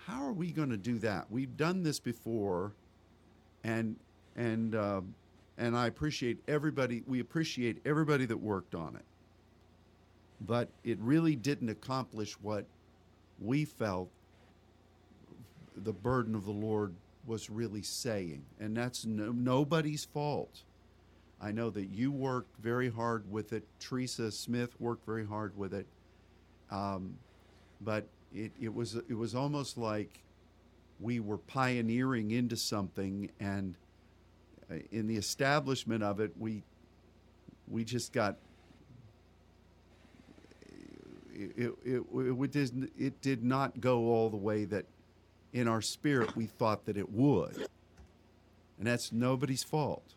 How 0.06 0.22
are 0.22 0.32
we 0.32 0.52
going 0.52 0.70
to 0.70 0.76
do 0.76 0.98
that? 1.00 1.30
We've 1.30 1.56
done 1.56 1.82
this 1.82 1.98
before, 1.98 2.72
and 3.64 3.96
and 4.36 4.74
uh, 4.74 5.00
and 5.56 5.76
I 5.76 5.86
appreciate 5.86 6.38
everybody. 6.48 7.02
We 7.06 7.20
appreciate 7.20 7.78
everybody 7.84 8.26
that 8.26 8.36
worked 8.36 8.74
on 8.74 8.96
it, 8.96 9.04
but 10.40 10.68
it 10.84 10.98
really 11.00 11.36
didn't 11.36 11.68
accomplish 11.70 12.34
what 12.40 12.66
we 13.40 13.64
felt 13.64 14.10
the 15.76 15.92
burden 15.92 16.34
of 16.34 16.44
the 16.44 16.52
Lord 16.52 16.94
was 17.26 17.50
really 17.50 17.82
saying, 17.82 18.44
and 18.58 18.76
that's 18.76 19.04
no, 19.04 19.32
nobody's 19.32 20.04
fault. 20.04 20.62
I 21.40 21.52
know 21.52 21.70
that 21.70 21.86
you 21.90 22.10
worked 22.10 22.56
very 22.60 22.90
hard 22.90 23.30
with 23.30 23.52
it. 23.52 23.64
Teresa 23.78 24.32
Smith 24.32 24.70
worked 24.80 25.06
very 25.06 25.26
hard 25.26 25.56
with 25.56 25.72
it, 25.72 25.86
um, 26.70 27.16
but 27.80 28.08
it, 28.34 28.52
it 28.60 28.74
was 28.74 28.96
it 28.96 29.14
was 29.14 29.34
almost 29.34 29.78
like 29.78 30.20
we 31.00 31.20
were 31.20 31.38
pioneering 31.38 32.32
into 32.32 32.56
something, 32.56 33.30
and 33.38 33.76
uh, 34.70 34.76
in 34.90 35.06
the 35.06 35.16
establishment 35.16 36.02
of 36.02 36.18
it, 36.18 36.32
we 36.36 36.64
we 37.68 37.84
just 37.84 38.12
got 38.12 38.36
it, 41.32 41.52
it, 41.56 41.72
it, 41.84 42.02
it, 42.12 42.50
did, 42.50 42.90
it 42.98 43.20
did 43.20 43.44
not 43.44 43.80
go 43.80 44.08
all 44.08 44.28
the 44.28 44.36
way 44.36 44.64
that 44.64 44.86
in 45.52 45.68
our 45.68 45.80
spirit 45.80 46.34
we 46.36 46.46
thought 46.46 46.84
that 46.86 46.96
it 46.96 47.10
would. 47.12 47.68
And 48.78 48.86
that's 48.86 49.12
nobody's 49.12 49.62
fault. 49.62 50.14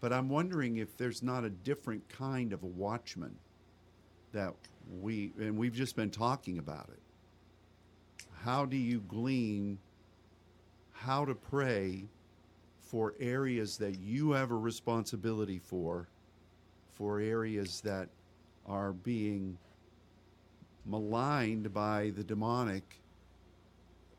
But 0.00 0.12
I'm 0.12 0.28
wondering 0.28 0.76
if 0.76 0.96
there's 0.96 1.22
not 1.22 1.44
a 1.44 1.50
different 1.50 2.08
kind 2.08 2.52
of 2.52 2.62
a 2.62 2.66
watchman 2.66 3.36
that 4.32 4.54
we, 5.00 5.32
and 5.38 5.56
we've 5.56 5.74
just 5.74 5.96
been 5.96 6.10
talking 6.10 6.58
about 6.58 6.88
it. 6.92 7.00
How 8.42 8.64
do 8.64 8.76
you 8.76 9.00
glean 9.00 9.78
how 10.92 11.24
to 11.24 11.34
pray 11.34 12.04
for 12.80 13.14
areas 13.20 13.76
that 13.78 13.98
you 13.98 14.32
have 14.32 14.50
a 14.50 14.56
responsibility 14.56 15.58
for, 15.58 16.08
for 16.94 17.20
areas 17.20 17.80
that 17.82 18.08
are 18.66 18.92
being 18.92 19.58
maligned 20.86 21.72
by 21.72 22.12
the 22.16 22.24
demonic 22.24 23.00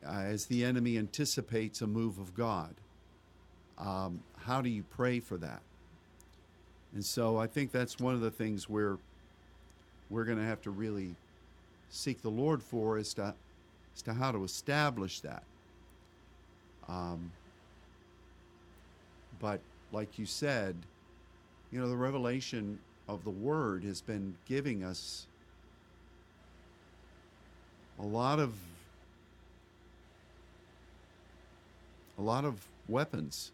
uh, 0.06 0.12
as 0.12 0.46
the 0.46 0.64
enemy 0.64 0.98
anticipates 0.98 1.82
a 1.82 1.88
move 1.88 2.20
of 2.20 2.34
God. 2.34 2.76
Um, 3.78 4.22
how 4.38 4.62
do 4.62 4.70
you 4.70 4.84
pray 4.84 5.20
for 5.20 5.38
that? 5.38 5.62
And 6.94 7.06
so 7.06 7.38
I 7.38 7.48
think 7.48 7.72
that's 7.72 8.00
one 8.00 8.14
of 8.14 8.22
the 8.22 8.32
things 8.32 8.70
where 8.70 8.98
we're 10.10 10.24
going 10.26 10.38
to 10.38 10.44
have 10.44 10.62
to 10.64 10.72
really 10.72 11.16
seek 11.90 12.22
the 12.22 12.30
Lord 12.30 12.64
for 12.64 12.98
as 12.98 13.14
to, 13.16 13.34
as 13.96 14.02
to 14.04 14.14
how 14.14 14.32
to 14.32 14.44
establish 14.44 15.20
that. 15.22 15.44
Um, 16.88 17.32
but 19.40 19.60
like 19.92 20.18
you 20.18 20.26
said, 20.26 20.76
you 21.72 21.80
know, 21.80 21.88
the 21.88 21.96
revelation 21.96 22.80
of 23.08 23.24
the 23.24 23.30
Word 23.30 23.84
has 23.84 24.02
been 24.02 24.36
giving 24.48 24.84
us 24.84 25.28
a 28.00 28.06
lot 28.06 28.40
of 28.40 28.54
a 32.18 32.22
lot 32.22 32.44
of 32.44 32.60
weapons 32.88 33.52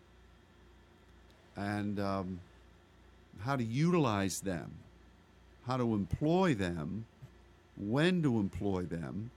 and 1.56 2.00
um, 2.00 2.40
how 3.42 3.56
to 3.56 3.64
utilize 3.64 4.42
them, 4.42 4.72
how 5.68 5.78
to 5.78 5.94
employ 5.94 6.54
them, 6.54 7.06
when 7.78 8.22
to 8.24 8.40
employ 8.40 8.84
them, 8.84 9.32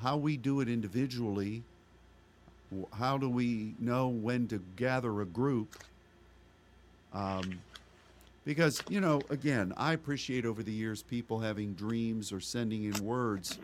how 0.00 0.16
we 0.16 0.36
do 0.36 0.60
it 0.60 0.68
individually, 0.68 1.62
how 2.92 3.18
do 3.18 3.28
we 3.28 3.74
know 3.78 4.08
when 4.08 4.46
to 4.48 4.62
gather 4.76 5.20
a 5.20 5.26
group. 5.26 5.76
Um, 7.12 7.60
because, 8.44 8.82
you 8.88 9.00
know, 9.00 9.20
again, 9.30 9.72
I 9.76 9.92
appreciate 9.92 10.46
over 10.46 10.62
the 10.62 10.72
years 10.72 11.02
people 11.02 11.38
having 11.38 11.74
dreams 11.74 12.32
or 12.32 12.40
sending 12.40 12.84
in 12.84 13.04
words, 13.04 13.58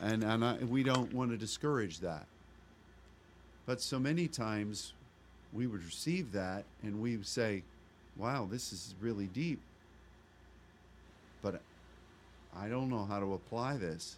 and, 0.00 0.22
and 0.22 0.44
I, 0.44 0.56
we 0.58 0.82
don't 0.82 1.12
want 1.12 1.30
to 1.30 1.36
discourage 1.36 2.00
that. 2.00 2.26
But 3.66 3.80
so 3.80 3.98
many 3.98 4.28
times 4.28 4.92
we 5.52 5.66
would 5.66 5.84
receive 5.84 6.32
that 6.32 6.64
and 6.82 7.00
we 7.00 7.16
would 7.16 7.26
say, 7.26 7.62
wow, 8.16 8.46
this 8.50 8.72
is 8.72 8.94
really 9.00 9.26
deep. 9.26 9.60
But 11.42 11.60
I 12.56 12.68
don't 12.68 12.88
know 12.88 13.04
how 13.04 13.20
to 13.20 13.34
apply 13.34 13.76
this. 13.76 14.16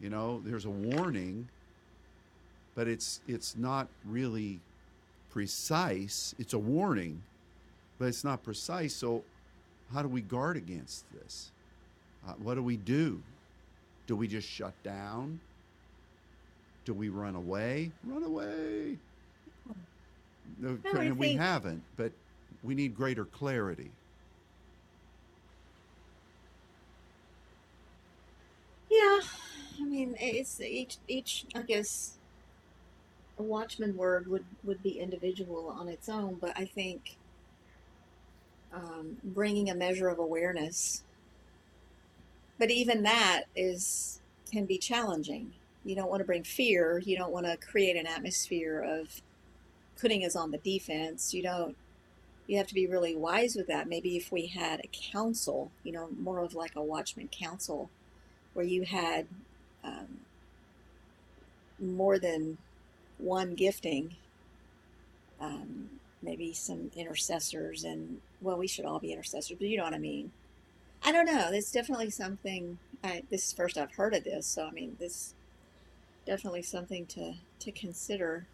You 0.00 0.10
know, 0.10 0.42
there's 0.44 0.66
a 0.66 0.70
warning, 0.70 1.48
but 2.74 2.86
it's 2.86 3.20
it's 3.26 3.56
not 3.56 3.88
really 4.04 4.60
precise. 5.30 6.34
It's 6.38 6.52
a 6.52 6.58
warning, 6.58 7.22
but 7.98 8.06
it's 8.08 8.24
not 8.24 8.42
precise. 8.42 8.94
So, 8.94 9.22
how 9.92 10.02
do 10.02 10.08
we 10.08 10.20
guard 10.20 10.56
against 10.56 11.04
this? 11.12 11.50
Uh, 12.26 12.32
what 12.32 12.54
do 12.56 12.62
we 12.62 12.76
do? 12.76 13.22
Do 14.06 14.16
we 14.16 14.28
just 14.28 14.48
shut 14.48 14.74
down? 14.82 15.40
Do 16.84 16.92
we 16.92 17.08
run 17.08 17.34
away? 17.34 17.90
Run 18.04 18.22
away. 18.22 18.98
No, 20.58 20.78
No, 20.92 21.14
we 21.14 21.34
haven't, 21.34 21.82
but 21.96 22.12
we 22.66 22.74
need 22.74 22.94
greater 22.96 23.24
clarity. 23.24 23.90
Yeah, 28.90 29.20
I 29.80 29.84
mean, 29.84 30.16
it's 30.18 30.60
each 30.60 30.98
each. 31.06 31.46
I 31.54 31.62
guess 31.62 32.18
a 33.38 33.42
watchman 33.42 33.96
word 33.96 34.26
would 34.28 34.44
would 34.64 34.82
be 34.82 34.98
individual 34.98 35.68
on 35.68 35.88
its 35.88 36.08
own, 36.08 36.36
but 36.40 36.52
I 36.56 36.64
think 36.64 37.16
um, 38.72 39.18
bringing 39.22 39.70
a 39.70 39.74
measure 39.74 40.08
of 40.08 40.18
awareness. 40.18 41.02
But 42.58 42.70
even 42.70 43.02
that 43.02 43.44
is 43.54 44.20
can 44.50 44.64
be 44.66 44.78
challenging. 44.78 45.52
You 45.84 45.94
don't 45.94 46.10
want 46.10 46.20
to 46.20 46.24
bring 46.26 46.42
fear. 46.42 46.98
You 46.98 47.16
don't 47.16 47.32
want 47.32 47.46
to 47.46 47.56
create 47.56 47.96
an 47.96 48.06
atmosphere 48.06 48.80
of 48.80 49.22
putting 50.00 50.24
us 50.24 50.36
on 50.36 50.50
the 50.50 50.58
defense. 50.58 51.34
You 51.34 51.42
don't. 51.42 51.76
You 52.46 52.58
have 52.58 52.66
to 52.68 52.74
be 52.74 52.86
really 52.86 53.16
wise 53.16 53.56
with 53.56 53.66
that. 53.66 53.88
Maybe 53.88 54.16
if 54.16 54.30
we 54.30 54.46
had 54.46 54.80
a 54.80 55.12
council, 55.12 55.72
you 55.82 55.92
know, 55.92 56.08
more 56.18 56.38
of 56.38 56.54
like 56.54 56.76
a 56.76 56.82
watchman 56.82 57.28
council 57.28 57.90
where 58.54 58.64
you 58.64 58.84
had 58.84 59.26
um, 59.82 60.20
more 61.78 62.18
than 62.18 62.58
one 63.18 63.54
gifting, 63.54 64.16
um, 65.40 65.90
maybe 66.22 66.52
some 66.52 66.90
intercessors, 66.96 67.84
and 67.84 68.20
well, 68.40 68.56
we 68.56 68.66
should 68.66 68.84
all 68.84 68.98
be 68.98 69.12
intercessors, 69.12 69.56
but 69.58 69.68
you 69.68 69.76
know 69.76 69.84
what 69.84 69.94
I 69.94 69.98
mean. 69.98 70.32
I 71.04 71.12
don't 71.12 71.26
know. 71.26 71.50
It's 71.52 71.72
definitely 71.72 72.10
something. 72.10 72.78
I, 73.04 73.22
this 73.30 73.46
is 73.46 73.52
first 73.52 73.76
I've 73.76 73.94
heard 73.94 74.14
of 74.14 74.24
this, 74.24 74.46
so 74.46 74.66
I 74.66 74.70
mean, 74.70 74.96
this 74.98 75.34
definitely 76.26 76.62
something 76.62 77.06
to 77.06 77.34
to 77.60 77.72
consider 77.72 78.46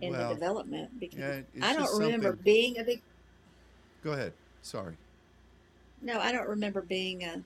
in 0.00 0.12
Well, 0.12 0.28
the 0.28 0.34
development 0.34 0.98
because 0.98 1.18
yeah, 1.18 1.66
I 1.66 1.74
don't 1.74 1.98
remember 1.98 2.28
something- 2.28 2.44
being 2.44 2.78
a 2.78 2.84
big 2.84 3.02
Go 4.02 4.12
ahead. 4.12 4.32
Sorry. 4.62 4.94
No, 6.00 6.18
I 6.20 6.32
don't 6.32 6.48
remember 6.48 6.80
being 6.80 7.22
a, 7.22 7.42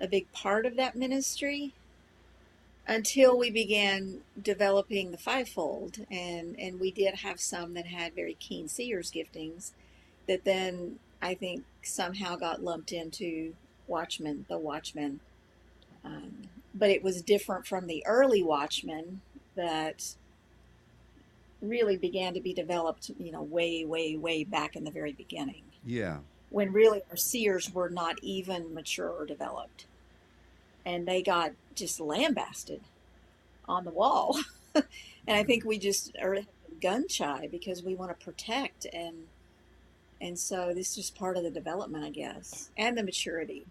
a 0.00 0.08
big 0.08 0.30
part 0.32 0.66
of 0.66 0.74
that 0.76 0.96
ministry 0.96 1.72
until 2.88 3.38
we 3.38 3.50
began 3.50 4.20
developing 4.42 5.12
the 5.12 5.16
fivefold. 5.18 6.04
And, 6.10 6.58
and 6.58 6.80
we 6.80 6.90
did 6.90 7.14
have 7.16 7.40
some 7.40 7.74
that 7.74 7.86
had 7.86 8.14
very 8.14 8.34
keen 8.34 8.66
seers 8.68 9.12
giftings 9.12 9.70
that 10.26 10.44
then 10.44 10.98
I 11.22 11.34
think 11.34 11.64
somehow 11.82 12.34
got 12.36 12.62
lumped 12.62 12.90
into 12.92 13.54
Watchmen, 13.86 14.46
the 14.48 14.58
Watchmen. 14.58 15.20
Um, 16.04 16.42
but 16.74 16.90
it 16.90 17.04
was 17.04 17.22
different 17.22 17.66
from 17.66 17.86
the 17.86 18.04
early 18.04 18.42
Watchmen 18.42 19.20
that 19.54 20.16
really 21.68 21.96
began 21.96 22.34
to 22.34 22.40
be 22.40 22.52
developed, 22.52 23.10
you 23.18 23.32
know, 23.32 23.42
way, 23.42 23.84
way, 23.84 24.16
way 24.16 24.44
back 24.44 24.76
in 24.76 24.84
the 24.84 24.90
very 24.90 25.12
beginning 25.12 25.62
Yeah. 25.84 26.18
when 26.50 26.72
really 26.72 27.02
our 27.10 27.16
seers 27.16 27.72
were 27.72 27.88
not 27.88 28.18
even 28.22 28.74
mature 28.74 29.08
or 29.10 29.26
developed. 29.26 29.86
And 30.84 31.06
they 31.06 31.22
got 31.22 31.52
just 31.74 32.00
lambasted 32.00 32.82
on 33.68 33.84
the 33.84 33.90
wall. 33.90 34.38
and 34.74 34.84
I 35.28 35.42
think 35.44 35.64
we 35.64 35.78
just 35.78 36.16
are 36.20 36.38
gun 36.80 37.08
shy 37.08 37.48
because 37.50 37.82
we 37.82 37.94
want 37.94 38.18
to 38.18 38.24
protect 38.24 38.86
and 38.92 39.14
and 40.20 40.38
so 40.38 40.72
this 40.74 40.96
is 40.96 41.10
part 41.10 41.36
of 41.36 41.42
the 41.42 41.50
development, 41.50 42.04
I 42.04 42.10
guess, 42.10 42.70
and 42.78 42.96
the 42.96 43.02
maturity. 43.02 43.66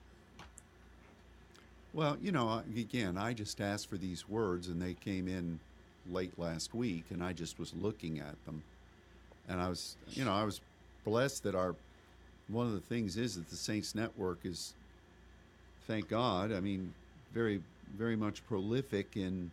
Well, 1.93 2.17
you 2.21 2.31
know, 2.31 2.61
again, 2.75 3.17
I 3.17 3.33
just 3.33 3.61
asked 3.61 3.89
for 3.89 3.97
these 3.97 4.27
words 4.27 4.67
and 4.67 4.81
they 4.81 4.93
came 4.93 5.27
in 5.27 5.59
late 6.11 6.37
last 6.37 6.73
week, 6.73 7.05
and 7.09 7.23
I 7.23 7.33
just 7.33 7.59
was 7.59 7.73
looking 7.73 8.19
at 8.19 8.43
them, 8.45 8.63
and 9.47 9.59
I 9.59 9.69
was, 9.69 9.95
you 10.09 10.25
know, 10.25 10.33
I 10.33 10.43
was 10.43 10.61
blessed 11.05 11.43
that 11.43 11.55
our 11.55 11.75
one 12.49 12.67
of 12.67 12.73
the 12.73 12.81
things 12.81 13.17
is 13.17 13.35
that 13.35 13.49
the 13.49 13.55
Saints 13.55 13.95
Network 13.95 14.39
is, 14.43 14.73
thank 15.87 16.09
God, 16.09 16.51
I 16.51 16.59
mean, 16.59 16.93
very 17.33 17.61
very 17.97 18.15
much 18.15 18.45
prolific 18.47 19.15
in 19.15 19.51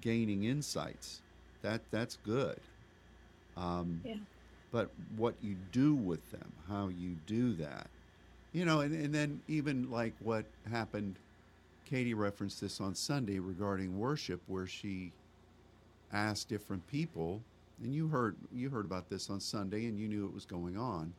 gaining 0.00 0.44
insights. 0.44 1.20
That 1.62 1.80
that's 1.90 2.18
good. 2.24 2.58
Um, 3.56 4.00
Yeah. 4.04 4.14
But 4.72 4.90
what 5.16 5.36
you 5.42 5.56
do 5.72 5.94
with 5.94 6.30
them, 6.32 6.52
how 6.68 6.88
you 6.88 7.16
do 7.26 7.54
that, 7.54 7.86
you 8.52 8.64
know, 8.64 8.80
and, 8.80 8.92
and 8.94 9.14
then 9.14 9.40
even 9.48 9.90
like 9.90 10.12
what 10.20 10.44
happened, 10.70 11.14
Katie 11.88 12.12
referenced 12.14 12.60
this 12.60 12.80
on 12.80 12.94
Sunday 12.94 13.38
regarding 13.38 13.98
worship, 13.98 14.40
where 14.48 14.66
she 14.66 15.12
asked 16.12 16.48
different 16.48 16.86
people, 16.86 17.42
and 17.82 17.94
you 17.94 18.08
heard 18.08 18.36
you 18.52 18.70
heard 18.70 18.84
about 18.84 19.08
this 19.08 19.30
on 19.30 19.40
Sunday, 19.40 19.86
and 19.86 19.98
you 19.98 20.08
knew 20.08 20.26
it 20.26 20.32
was 20.32 20.44
going 20.44 20.76
on. 20.76 21.12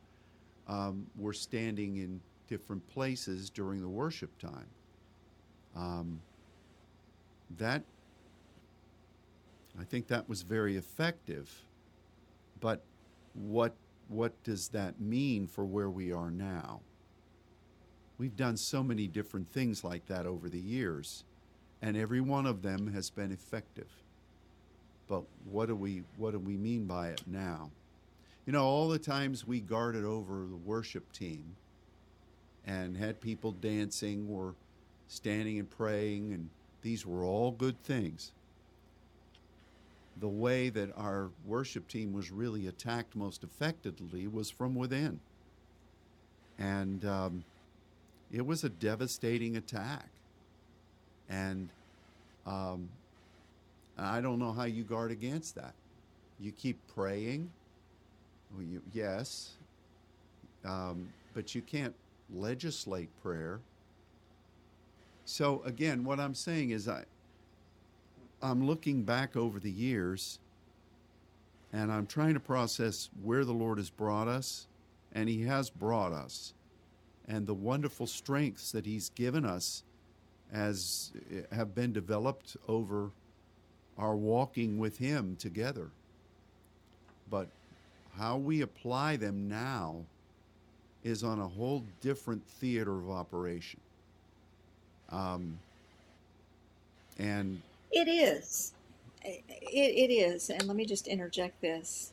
Um, 0.66 1.06
were 1.16 1.32
standing 1.32 1.96
in 1.96 2.20
different 2.46 2.86
places 2.88 3.48
during 3.48 3.80
the 3.80 3.88
worship 3.88 4.36
time. 4.38 4.66
Um, 5.74 6.20
that 7.56 7.82
I 9.80 9.84
think 9.84 10.08
that 10.08 10.28
was 10.28 10.42
very 10.42 10.76
effective. 10.76 11.50
But 12.60 12.82
what 13.34 13.74
what 14.08 14.42
does 14.42 14.68
that 14.68 15.00
mean 15.00 15.46
for 15.46 15.64
where 15.64 15.90
we 15.90 16.12
are 16.12 16.30
now? 16.30 16.80
We've 18.16 18.36
done 18.36 18.56
so 18.56 18.82
many 18.82 19.06
different 19.06 19.48
things 19.48 19.84
like 19.84 20.06
that 20.06 20.26
over 20.26 20.48
the 20.48 20.58
years, 20.58 21.24
and 21.80 21.96
every 21.96 22.20
one 22.20 22.46
of 22.46 22.62
them 22.62 22.92
has 22.92 23.10
been 23.10 23.30
effective. 23.30 23.88
But 25.08 25.22
what 25.50 25.66
do 25.66 25.74
we 25.74 26.02
what 26.16 26.32
do 26.32 26.38
we 26.38 26.56
mean 26.56 26.84
by 26.84 27.08
it 27.08 27.22
now? 27.26 27.70
You 28.46 28.52
know, 28.52 28.64
all 28.64 28.88
the 28.88 28.98
times 28.98 29.46
we 29.46 29.60
guarded 29.60 30.04
over 30.04 30.46
the 30.48 30.56
worship 30.56 31.12
team 31.12 31.56
and 32.66 32.96
had 32.96 33.20
people 33.20 33.52
dancing 33.52 34.28
or 34.30 34.54
standing 35.08 35.58
and 35.58 35.68
praying 35.70 36.32
and 36.32 36.48
these 36.82 37.04
were 37.04 37.24
all 37.24 37.50
good 37.50 37.82
things. 37.82 38.32
The 40.20 40.28
way 40.28 40.68
that 40.70 40.90
our 40.96 41.30
worship 41.46 41.88
team 41.88 42.12
was 42.12 42.30
really 42.30 42.66
attacked 42.66 43.14
most 43.14 43.44
effectively 43.44 44.26
was 44.26 44.50
from 44.50 44.74
within. 44.74 45.20
And 46.58 47.04
um, 47.04 47.44
it 48.32 48.44
was 48.44 48.64
a 48.64 48.68
devastating 48.68 49.56
attack. 49.56 50.08
And 51.28 51.68
um, 52.46 52.88
I 53.98 54.20
don't 54.20 54.38
know 54.38 54.52
how 54.52 54.64
you 54.64 54.84
guard 54.84 55.10
against 55.10 55.54
that. 55.56 55.74
You 56.38 56.52
keep 56.52 56.78
praying. 56.94 57.50
Well, 58.54 58.62
you, 58.62 58.82
yes. 58.92 59.50
Um, 60.64 61.08
but 61.34 61.54
you 61.54 61.62
can't 61.62 61.94
legislate 62.34 63.08
prayer. 63.22 63.60
So 65.24 65.62
again, 65.64 66.04
what 66.04 66.20
I'm 66.20 66.34
saying 66.34 66.70
is 66.70 66.88
I 66.88 67.04
I'm 68.40 68.66
looking 68.66 69.02
back 69.02 69.36
over 69.36 69.58
the 69.58 69.70
years 69.70 70.38
and 71.72 71.92
I'm 71.92 72.06
trying 72.06 72.34
to 72.34 72.40
process 72.40 73.10
where 73.22 73.44
the 73.44 73.52
Lord 73.52 73.78
has 73.78 73.90
brought 73.90 74.28
us 74.28 74.68
and 75.12 75.28
he 75.28 75.42
has 75.42 75.70
brought 75.70 76.12
us 76.12 76.54
and 77.26 77.46
the 77.46 77.54
wonderful 77.54 78.06
strengths 78.06 78.72
that 78.72 78.86
he's 78.86 79.10
given 79.10 79.44
us 79.44 79.82
as 80.52 81.12
have 81.52 81.74
been 81.74 81.92
developed 81.92 82.56
over 82.68 83.10
our 83.98 84.14
walking 84.14 84.78
with 84.78 84.98
him 84.98 85.36
together. 85.38 85.88
But 87.30 87.48
how 88.16 88.36
we 88.36 88.62
apply 88.62 89.16
them 89.16 89.48
now 89.48 90.04
is 91.04 91.24
on 91.24 91.40
a 91.40 91.48
whole 91.48 91.84
different 92.00 92.44
theater 92.46 92.98
of 92.98 93.10
operation. 93.10 93.80
Um, 95.10 95.58
and 97.18 97.60
It 97.90 98.08
is. 98.08 98.72
It, 99.24 99.42
it 99.72 100.12
is. 100.12 100.50
And 100.50 100.66
let 100.66 100.76
me 100.76 100.84
just 100.84 101.06
interject 101.06 101.60
this. 101.60 102.12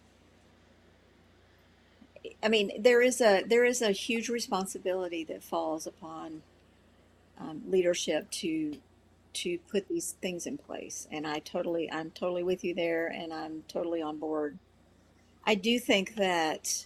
I 2.42 2.48
mean, 2.48 2.72
there 2.82 3.02
is 3.02 3.22
a 3.22 3.44
there 3.44 3.66
is 3.66 3.82
a 3.82 3.92
huge 3.92 4.30
responsibility 4.30 5.24
that 5.26 5.44
falls 5.44 5.86
upon 5.86 6.42
um, 7.40 7.62
leadership 7.68 8.30
to 8.32 8.78
to 9.36 9.58
put 9.70 9.88
these 9.88 10.16
things 10.22 10.46
in 10.46 10.58
place. 10.58 11.08
And 11.12 11.26
I 11.28 11.40
totally 11.40 11.92
I'm 11.92 12.12
totally 12.12 12.44
with 12.44 12.64
you 12.64 12.74
there, 12.74 13.08
and 13.08 13.34
I'm 13.34 13.64
totally 13.68 14.02
on 14.02 14.18
board. 14.18 14.58
I 15.46 15.56
do 15.56 15.80
think 15.80 16.16
that 16.16 16.86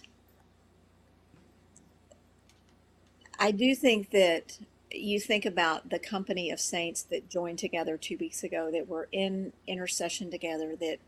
I 3.38 3.52
do 3.52 3.74
think 3.74 4.10
that 4.10 4.58
you 4.92 5.18
think 5.20 5.46
about 5.46 5.90
the 5.90 5.98
company 5.98 6.50
of 6.50 6.60
saints 6.60 7.02
that 7.04 7.30
joined 7.30 7.58
together 7.58 7.96
two 7.96 8.18
weeks 8.18 8.42
ago 8.42 8.70
that 8.70 8.88
were 8.88 9.08
in 9.12 9.52
intercession 9.66 10.30
together, 10.30 10.76
that 10.76 10.98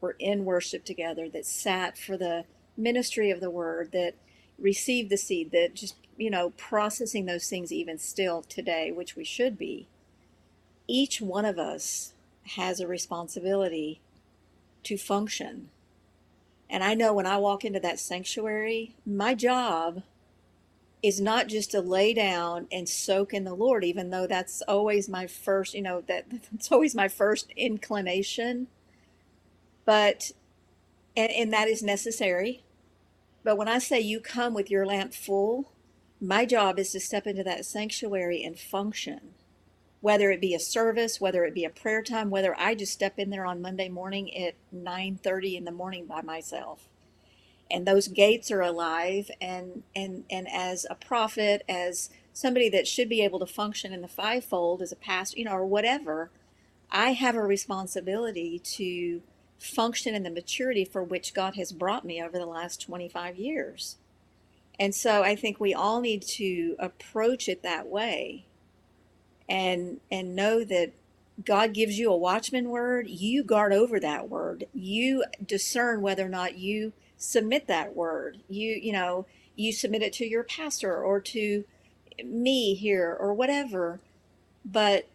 were 0.00 0.16
in 0.18 0.44
worship 0.44 0.84
together, 0.84 1.28
that 1.28 1.44
sat 1.44 1.98
for 1.98 2.16
the 2.16 2.44
ministry 2.76 3.30
of 3.30 3.40
the 3.40 3.50
word, 3.50 3.92
that 3.92 4.14
received 4.58 5.10
the 5.10 5.16
seed, 5.16 5.50
that 5.50 5.74
just, 5.74 5.96
you 6.16 6.30
know, 6.30 6.50
processing 6.50 7.26
those 7.26 7.48
things 7.48 7.72
even 7.72 7.98
still 7.98 8.42
today, 8.42 8.92
which 8.92 9.16
we 9.16 9.24
should 9.24 9.58
be. 9.58 9.86
Each 10.92 11.22
one 11.22 11.46
of 11.46 11.58
us 11.58 12.12
has 12.48 12.78
a 12.78 12.86
responsibility 12.86 14.02
to 14.82 14.98
function. 14.98 15.70
And 16.68 16.84
I 16.84 16.92
know 16.92 17.14
when 17.14 17.24
I 17.24 17.38
walk 17.38 17.64
into 17.64 17.80
that 17.80 17.98
sanctuary, 17.98 18.94
my 19.06 19.32
job 19.34 20.02
is 21.02 21.18
not 21.18 21.48
just 21.48 21.70
to 21.70 21.80
lay 21.80 22.12
down 22.12 22.66
and 22.70 22.86
soak 22.86 23.32
in 23.32 23.44
the 23.44 23.54
Lord, 23.54 23.84
even 23.84 24.10
though 24.10 24.26
that's 24.26 24.60
always 24.68 25.08
my 25.08 25.26
first, 25.26 25.72
you 25.72 25.80
know, 25.80 26.02
that 26.08 26.26
that's 26.52 26.70
always 26.70 26.94
my 26.94 27.08
first 27.08 27.50
inclination. 27.56 28.66
But 29.86 30.32
and, 31.16 31.32
and 31.32 31.52
that 31.54 31.68
is 31.68 31.82
necessary. 31.82 32.64
But 33.42 33.56
when 33.56 33.66
I 33.66 33.78
say 33.78 33.98
you 33.98 34.20
come 34.20 34.52
with 34.52 34.70
your 34.70 34.84
lamp 34.84 35.14
full, 35.14 35.72
my 36.20 36.44
job 36.44 36.78
is 36.78 36.92
to 36.92 37.00
step 37.00 37.26
into 37.26 37.44
that 37.44 37.64
sanctuary 37.64 38.44
and 38.44 38.58
function. 38.58 39.32
Whether 40.02 40.32
it 40.32 40.42
be 40.42 40.54
a 40.54 40.60
service, 40.60 41.20
whether 41.20 41.46
it 41.46 41.54
be 41.54 41.64
a 41.64 41.70
prayer 41.70 42.02
time, 42.02 42.28
whether 42.28 42.54
I 42.58 42.74
just 42.74 42.92
step 42.92 43.18
in 43.18 43.30
there 43.30 43.46
on 43.46 43.62
Monday 43.62 43.88
morning 43.88 44.36
at 44.36 44.56
9:30 44.74 45.56
in 45.56 45.64
the 45.64 45.72
morning 45.72 46.06
by 46.06 46.22
myself. 46.22 46.90
And 47.70 47.86
those 47.86 48.08
gates 48.08 48.50
are 48.50 48.60
alive 48.60 49.30
and 49.40 49.84
and 49.96 50.24
and 50.30 50.48
as 50.52 50.86
a 50.90 50.96
prophet 50.96 51.64
as 51.68 52.10
somebody 52.32 52.68
that 52.70 52.88
should 52.88 53.08
be 53.08 53.22
able 53.22 53.38
to 53.38 53.46
function 53.46 53.92
in 53.92 54.02
the 54.02 54.08
fivefold 54.08 54.82
as 54.82 54.92
a 54.92 54.96
pastor 54.96 55.38
you 55.38 55.44
know 55.44 55.52
or 55.52 55.66
whatever 55.66 56.30
i 56.90 57.12
have 57.12 57.34
a 57.36 57.42
responsibility 57.42 58.58
to 58.58 59.22
function 59.58 60.14
in 60.14 60.22
the 60.22 60.30
maturity 60.30 60.84
for 60.84 61.02
which 61.02 61.34
god 61.34 61.56
has 61.56 61.72
brought 61.72 62.04
me 62.04 62.22
over 62.22 62.38
the 62.38 62.46
last 62.46 62.80
25 62.82 63.36
years. 63.36 63.96
And 64.80 64.94
so 64.94 65.22
i 65.22 65.36
think 65.36 65.60
we 65.60 65.74
all 65.74 66.00
need 66.00 66.22
to 66.22 66.76
approach 66.78 67.48
it 67.48 67.62
that 67.62 67.86
way 67.88 68.46
and 69.48 70.00
and 70.10 70.36
know 70.36 70.64
that 70.64 70.92
God 71.44 71.72
gives 71.72 71.98
you 71.98 72.10
a 72.10 72.16
watchman 72.16 72.68
word, 72.68 73.08
you 73.08 73.42
guard 73.42 73.72
over 73.72 73.98
that 74.00 74.28
word. 74.28 74.64
You 74.74 75.24
discern 75.44 76.02
whether 76.02 76.26
or 76.26 76.28
not 76.28 76.58
you 76.58 76.92
submit 77.16 77.66
that 77.68 77.96
word. 77.96 78.38
You, 78.48 78.72
you 78.74 78.92
know, 78.92 79.26
you 79.56 79.72
submit 79.72 80.02
it 80.02 80.12
to 80.14 80.26
your 80.26 80.44
pastor 80.44 81.02
or 81.02 81.20
to 81.20 81.64
me 82.22 82.74
here 82.74 83.16
or 83.18 83.32
whatever. 83.32 84.00
But 84.64 85.08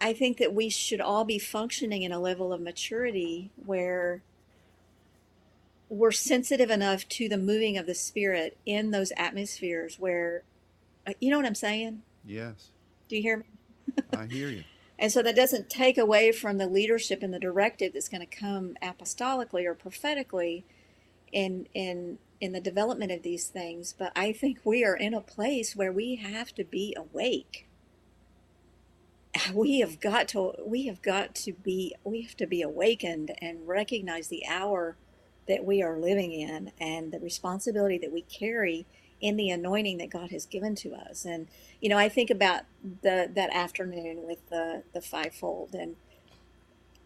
I 0.00 0.12
think 0.12 0.38
that 0.38 0.54
we 0.54 0.68
should 0.68 1.00
all 1.00 1.24
be 1.24 1.38
functioning 1.38 2.02
in 2.02 2.12
a 2.12 2.20
level 2.20 2.52
of 2.52 2.60
maturity 2.60 3.50
where 3.64 4.22
we're 5.88 6.12
sensitive 6.12 6.70
enough 6.70 7.08
to 7.08 7.28
the 7.28 7.38
moving 7.38 7.76
of 7.76 7.86
the 7.86 7.94
spirit 7.94 8.56
in 8.66 8.90
those 8.90 9.12
atmospheres 9.16 9.98
where 9.98 10.42
uh, 11.06 11.12
you 11.20 11.30
know 11.30 11.36
what 11.36 11.46
I'm 11.46 11.54
saying? 11.54 12.02
yes, 12.24 12.70
Do 13.08 13.16
you 13.16 13.22
hear 13.22 13.36
me? 13.38 13.44
I 14.16 14.26
hear 14.26 14.48
you. 14.48 14.64
And 14.98 15.12
so 15.12 15.22
that 15.22 15.36
doesn't 15.36 15.68
take 15.68 15.98
away 15.98 16.32
from 16.32 16.56
the 16.56 16.66
leadership 16.66 17.22
and 17.22 17.32
the 17.32 17.38
directive 17.38 17.92
that's 17.92 18.08
going 18.08 18.26
to 18.26 18.26
come 18.26 18.76
apostolically 18.82 19.66
or 19.66 19.74
prophetically 19.74 20.64
in 21.32 21.68
in 21.74 22.18
in 22.40 22.52
the 22.52 22.60
development 22.60 23.12
of 23.12 23.22
these 23.22 23.48
things. 23.48 23.94
But 23.96 24.12
I 24.16 24.32
think 24.32 24.60
we 24.64 24.84
are 24.84 24.96
in 24.96 25.14
a 25.14 25.20
place 25.20 25.76
where 25.76 25.92
we 25.92 26.16
have 26.16 26.54
to 26.54 26.64
be 26.64 26.96
awake. 26.96 27.68
We 29.52 29.80
have 29.80 30.00
got 30.00 30.28
to 30.28 30.54
we 30.64 30.86
have 30.86 31.02
got 31.02 31.34
to 31.36 31.52
be 31.52 31.94
we 32.02 32.22
have 32.22 32.36
to 32.38 32.46
be 32.46 32.62
awakened 32.62 33.32
and 33.42 33.68
recognize 33.68 34.28
the 34.28 34.46
hour 34.46 34.96
that 35.46 35.64
we 35.64 35.82
are 35.82 35.98
living 35.98 36.32
in 36.32 36.72
and 36.80 37.12
the 37.12 37.20
responsibility 37.20 37.98
that 37.98 38.12
we 38.12 38.22
carry 38.22 38.86
in 39.20 39.36
the 39.36 39.50
anointing 39.50 39.98
that 39.98 40.10
God 40.10 40.30
has 40.30 40.46
given 40.46 40.74
to 40.76 40.94
us. 40.94 41.24
And 41.24 41.48
you 41.80 41.88
know, 41.88 41.98
I 41.98 42.08
think 42.08 42.30
about 42.30 42.62
the 43.02 43.30
that 43.34 43.50
afternoon 43.54 44.26
with 44.26 44.48
the 44.48 44.82
the 44.92 45.00
fivefold, 45.00 45.74
and 45.74 45.96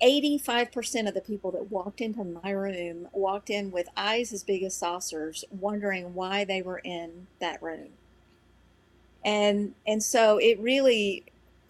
85% 0.03 1.09
of 1.09 1.15
the 1.15 1.21
people 1.21 1.51
that 1.51 1.71
walked 1.71 2.01
into 2.01 2.25
my 2.25 2.51
room 2.51 3.09
walked 3.13 3.51
in 3.51 3.71
with 3.71 3.89
eyes 3.97 4.33
as 4.33 4.43
big 4.43 4.63
as 4.63 4.75
saucers, 4.75 5.45
wondering 5.51 6.15
why 6.15 6.45
they 6.45 6.63
were 6.63 6.79
in 6.79 7.27
that 7.39 7.63
room. 7.63 7.91
And 9.25 9.75
and 9.87 10.03
so 10.03 10.39
it 10.39 10.59
really, 10.59 11.25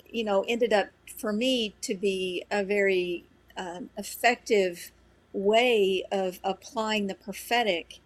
you 0.08 0.22
know, 0.22 0.44
ended 0.46 0.72
up 0.72 0.88
for 1.16 1.32
me 1.32 1.74
to 1.82 1.94
be 1.94 2.44
a 2.50 2.64
very 2.64 3.24
um, 3.56 3.90
effective 3.98 4.92
way 5.32 6.04
of 6.10 6.38
applying 6.44 7.08
the 7.08 7.14
prophetic 7.14 7.98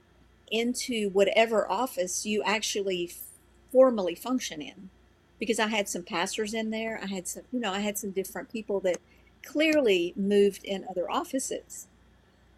into 0.51 1.11
whatever 1.11 1.71
office 1.71 2.27
you 2.27 2.43
actually 2.43 3.11
formally 3.73 4.15
function 4.15 4.63
in 4.63 4.91
because 5.39 5.59
I 5.59 5.67
had 5.67 5.89
some 5.89 6.03
pastors 6.03 6.55
in 6.55 6.71
there. 6.71 7.01
I 7.03 7.07
had 7.07 7.27
some, 7.27 7.43
you 7.53 7.61
know, 7.61 7.73
I 7.73 7.81
had 7.81 7.99
some 7.99 8.11
different 8.11 8.51
people 8.53 8.81
that 8.81 8.99
clearly 9.45 10.15
moved 10.17 10.65
in 10.65 10.87
other 10.89 11.11
offices. 11.11 11.87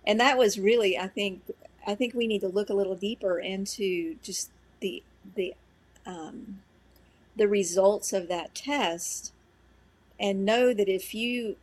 And 0.06 0.20
that 0.20 0.38
was 0.38 0.58
really, 0.58 0.98
I 0.98 1.08
think, 1.08 1.42
I 1.86 1.94
think 1.94 2.14
we 2.14 2.26
need 2.26 2.40
to 2.42 2.48
look 2.48 2.70
a 2.70 2.74
little 2.74 2.94
deeper 2.94 3.38
into 3.38 4.16
just 4.22 4.50
the 4.80 5.02
the 5.34 5.54
um, 6.04 6.60
the 7.34 7.48
results 7.48 8.12
of 8.12 8.28
that 8.28 8.54
test, 8.54 9.32
and 10.18 10.44
know 10.44 10.72
that 10.72 10.88
if 10.88 11.14
you, 11.14 11.56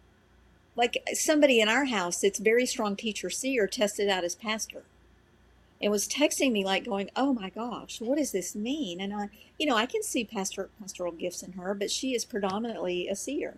like 0.76 1.02
somebody 1.14 1.60
in 1.60 1.70
our 1.70 1.86
house 1.86 2.20
that's 2.20 2.40
very 2.40 2.66
strong 2.66 2.96
teacher 2.96 3.30
seer, 3.30 3.68
tested 3.68 4.10
out 4.10 4.24
as 4.24 4.36
pastor, 4.36 4.84
and 5.84 5.92
was 5.92 6.08
texting 6.08 6.52
me 6.52 6.66
like 6.66 6.86
going, 6.86 7.12
"Oh 7.16 7.34
my 7.34 7.50
gosh, 7.50 8.02
what 8.02 8.18
does 8.18 8.32
this 8.32 8.56
mean?" 8.56 9.00
And 9.00 9.14
I, 9.14 9.30
you 9.60 9.68
know, 9.68 9.76
I 9.76 9.86
can 9.86 10.02
see 10.02 10.24
pastor 10.24 10.70
pastoral 10.80 11.12
gifts 11.12 11.44
in 11.44 11.52
her, 11.54 11.76
but 11.76 11.92
she 11.92 12.16
is 12.16 12.26
predominantly 12.26 13.08
a 13.08 13.16
seer 13.16 13.58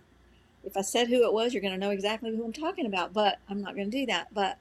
if 0.66 0.76
I 0.76 0.82
said 0.82 1.08
who 1.08 1.24
it 1.24 1.32
was, 1.32 1.54
you're 1.54 1.62
going 1.62 1.74
to 1.74 1.80
know 1.80 1.92
exactly 1.92 2.36
who 2.36 2.44
I'm 2.44 2.52
talking 2.52 2.86
about, 2.86 3.14
but 3.14 3.38
I'm 3.48 3.62
not 3.62 3.76
going 3.76 3.90
to 3.90 3.98
do 4.00 4.06
that. 4.08 4.34
But 4.34 4.58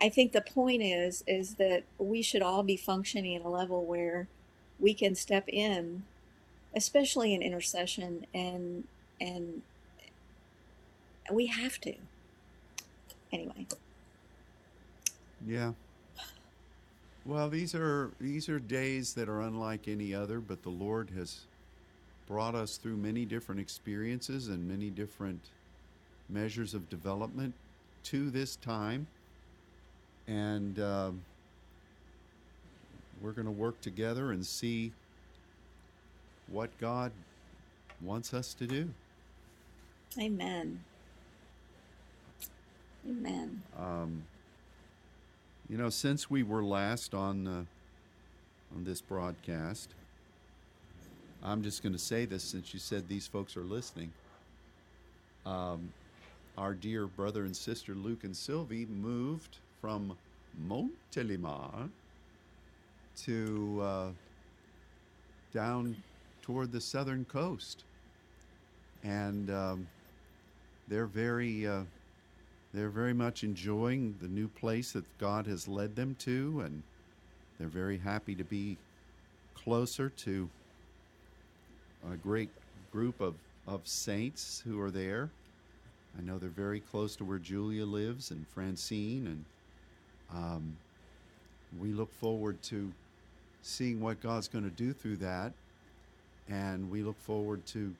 I 0.00 0.08
think 0.08 0.32
the 0.32 0.40
point 0.40 0.82
is 0.82 1.24
is 1.26 1.56
that 1.56 1.82
we 1.98 2.22
should 2.22 2.40
all 2.40 2.62
be 2.62 2.76
functioning 2.76 3.36
at 3.36 3.44
a 3.44 3.48
level 3.48 3.84
where 3.84 4.28
we 4.78 4.94
can 4.94 5.14
step 5.14 5.44
in, 5.48 6.04
especially 6.74 7.34
in 7.34 7.42
intercession 7.42 8.26
and 8.32 8.84
and 9.20 9.62
we 11.30 11.46
have 11.46 11.80
to. 11.80 11.94
Anyway. 13.32 13.66
Yeah. 15.46 15.72
Well, 17.30 17.48
these 17.48 17.76
are 17.76 18.10
these 18.20 18.48
are 18.48 18.58
days 18.58 19.14
that 19.14 19.28
are 19.28 19.42
unlike 19.42 19.86
any 19.86 20.12
other, 20.12 20.40
but 20.40 20.64
the 20.64 20.70
Lord 20.70 21.10
has 21.10 21.42
brought 22.26 22.56
us 22.56 22.76
through 22.76 22.96
many 22.96 23.24
different 23.24 23.60
experiences 23.60 24.48
and 24.48 24.66
many 24.66 24.90
different 24.90 25.38
measures 26.28 26.74
of 26.74 26.90
development 26.90 27.54
to 28.02 28.30
this 28.30 28.56
time. 28.56 29.06
And 30.26 30.80
um, 30.80 31.22
we're 33.22 33.30
going 33.30 33.46
to 33.46 33.52
work 33.52 33.80
together 33.80 34.32
and 34.32 34.44
see 34.44 34.90
what 36.48 36.76
God 36.80 37.12
wants 38.02 38.34
us 38.34 38.54
to 38.54 38.66
do. 38.66 38.90
Amen. 40.18 40.82
Amen. 43.08 43.62
Um, 43.78 44.24
you 45.70 45.78
know, 45.78 45.88
since 45.88 46.28
we 46.28 46.42
were 46.42 46.64
last 46.64 47.14
on 47.14 47.46
uh, 47.46 47.64
on 48.74 48.84
this 48.84 49.00
broadcast, 49.00 49.90
I'm 51.44 51.62
just 51.62 51.80
going 51.84 51.92
to 51.92 51.98
say 51.98 52.24
this 52.24 52.42
since 52.42 52.74
you 52.74 52.80
said 52.80 53.08
these 53.08 53.28
folks 53.28 53.56
are 53.56 53.62
listening. 53.62 54.12
Um, 55.46 55.92
our 56.58 56.74
dear 56.74 57.06
brother 57.06 57.44
and 57.44 57.56
sister 57.56 57.94
Luke 57.94 58.24
and 58.24 58.36
Sylvie 58.36 58.86
moved 58.86 59.58
from 59.80 60.16
Montélimar 60.68 61.88
to 63.22 63.80
uh, 63.80 64.08
down 65.54 65.94
toward 66.42 66.72
the 66.72 66.80
southern 66.80 67.24
coast, 67.26 67.84
and 69.04 69.48
um, 69.50 69.86
they're 70.88 71.06
very 71.06 71.68
uh, 71.68 71.82
they're 72.72 72.88
very 72.88 73.14
much 73.14 73.42
enjoying 73.42 74.14
the 74.20 74.28
new 74.28 74.48
place 74.48 74.92
that 74.92 75.04
God 75.18 75.46
has 75.46 75.66
led 75.66 75.96
them 75.96 76.14
to, 76.20 76.62
and 76.64 76.82
they're 77.58 77.68
very 77.68 77.98
happy 77.98 78.34
to 78.36 78.44
be 78.44 78.76
closer 79.54 80.08
to 80.08 80.48
a 82.12 82.16
great 82.16 82.50
group 82.92 83.20
of, 83.20 83.34
of 83.66 83.80
saints 83.84 84.62
who 84.64 84.80
are 84.80 84.90
there. 84.90 85.30
I 86.18 86.22
know 86.22 86.38
they're 86.38 86.48
very 86.48 86.80
close 86.80 87.16
to 87.16 87.24
where 87.24 87.38
Julia 87.38 87.84
lives 87.84 88.30
and 88.30 88.46
Francine, 88.48 89.26
and 89.26 89.44
um, 90.32 90.76
we 91.78 91.92
look 91.92 92.12
forward 92.14 92.60
to 92.64 92.92
seeing 93.62 94.00
what 94.00 94.20
God's 94.20 94.48
going 94.48 94.64
to 94.64 94.70
do 94.70 94.92
through 94.92 95.16
that. 95.18 95.52
And 96.48 96.90
we 96.90 97.02
look 97.02 97.20
forward 97.20 97.64
to 97.66 97.94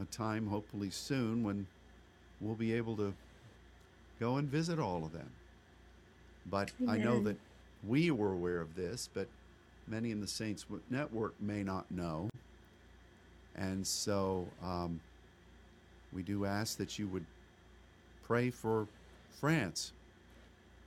a 0.00 0.04
time, 0.06 0.46
hopefully 0.46 0.90
soon, 0.90 1.42
when 1.42 1.66
we'll 2.40 2.54
be 2.54 2.72
able 2.72 2.96
to 2.96 3.12
go 4.20 4.36
and 4.36 4.48
visit 4.48 4.78
all 4.78 5.04
of 5.04 5.12
them. 5.12 5.28
But 6.46 6.70
I 6.88 6.96
know 6.98 7.20
that 7.24 7.36
we 7.86 8.10
were 8.10 8.32
aware 8.32 8.60
of 8.60 8.76
this, 8.76 9.08
but 9.12 9.26
many 9.88 10.10
in 10.10 10.20
the 10.20 10.26
Saints 10.26 10.66
Network 10.90 11.34
may 11.40 11.62
not 11.62 11.90
know. 11.90 12.28
And 13.56 13.84
so 13.86 14.46
um, 14.62 15.00
we 16.12 16.22
do 16.22 16.44
ask 16.44 16.76
that 16.78 16.98
you 16.98 17.06
would 17.08 17.24
pray 18.26 18.50
for 18.50 18.86
France, 19.40 19.92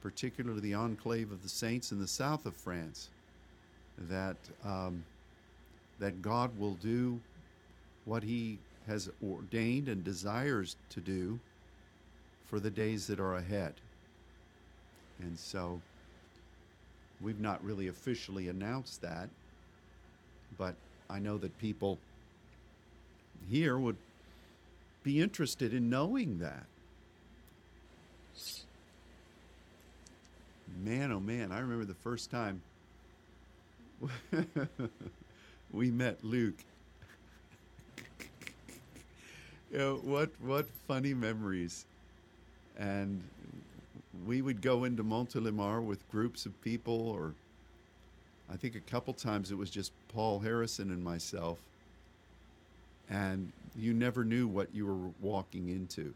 particularly 0.01 0.61
the 0.61 0.73
enclave 0.73 1.31
of 1.31 1.43
the 1.43 1.49
saints 1.49 1.91
in 1.91 1.99
the 1.99 2.07
south 2.07 2.45
of 2.45 2.55
France, 2.55 3.09
that 4.09 4.37
um, 4.63 5.03
that 5.99 6.21
God 6.21 6.57
will 6.57 6.75
do 6.75 7.19
what 8.05 8.23
He 8.23 8.57
has 8.87 9.09
ordained 9.23 9.87
and 9.87 10.03
desires 10.03 10.75
to 10.89 10.99
do 10.99 11.39
for 12.45 12.59
the 12.59 12.69
days 12.69 13.07
that 13.07 13.19
are 13.19 13.35
ahead. 13.35 13.73
And 15.19 15.37
so 15.37 15.81
we've 17.21 17.39
not 17.39 17.63
really 17.63 17.87
officially 17.87 18.49
announced 18.49 19.01
that, 19.01 19.29
but 20.57 20.75
I 21.09 21.19
know 21.19 21.37
that 21.37 21.57
people 21.59 21.99
here 23.49 23.77
would 23.77 23.97
be 25.03 25.21
interested 25.21 25.73
in 25.73 25.89
knowing 25.89 26.39
that. 26.39 26.65
Man, 30.83 31.11
oh 31.11 31.19
man, 31.19 31.51
I 31.51 31.59
remember 31.59 31.85
the 31.85 31.93
first 31.93 32.31
time 32.31 32.61
we 35.71 35.91
met 35.91 36.23
Luke. 36.23 36.57
you 39.71 39.77
know, 39.77 39.95
what 40.03 40.31
what 40.39 40.67
funny 40.87 41.13
memories. 41.13 41.85
And 42.77 43.23
we 44.25 44.41
would 44.41 44.61
go 44.61 44.83
into 44.83 45.03
Montélimar 45.03 45.83
with 45.83 46.09
groups 46.09 46.45
of 46.45 46.59
people 46.61 47.09
or 47.09 47.33
I 48.51 48.57
think 48.57 48.75
a 48.75 48.79
couple 48.79 49.13
times 49.13 49.51
it 49.51 49.57
was 49.57 49.69
just 49.69 49.91
Paul 50.09 50.39
Harrison 50.39 50.91
and 50.91 51.03
myself 51.03 51.59
and 53.09 53.51
you 53.75 53.93
never 53.93 54.23
knew 54.23 54.47
what 54.47 54.73
you 54.73 54.85
were 54.85 55.11
walking 55.21 55.69
into. 55.69 56.13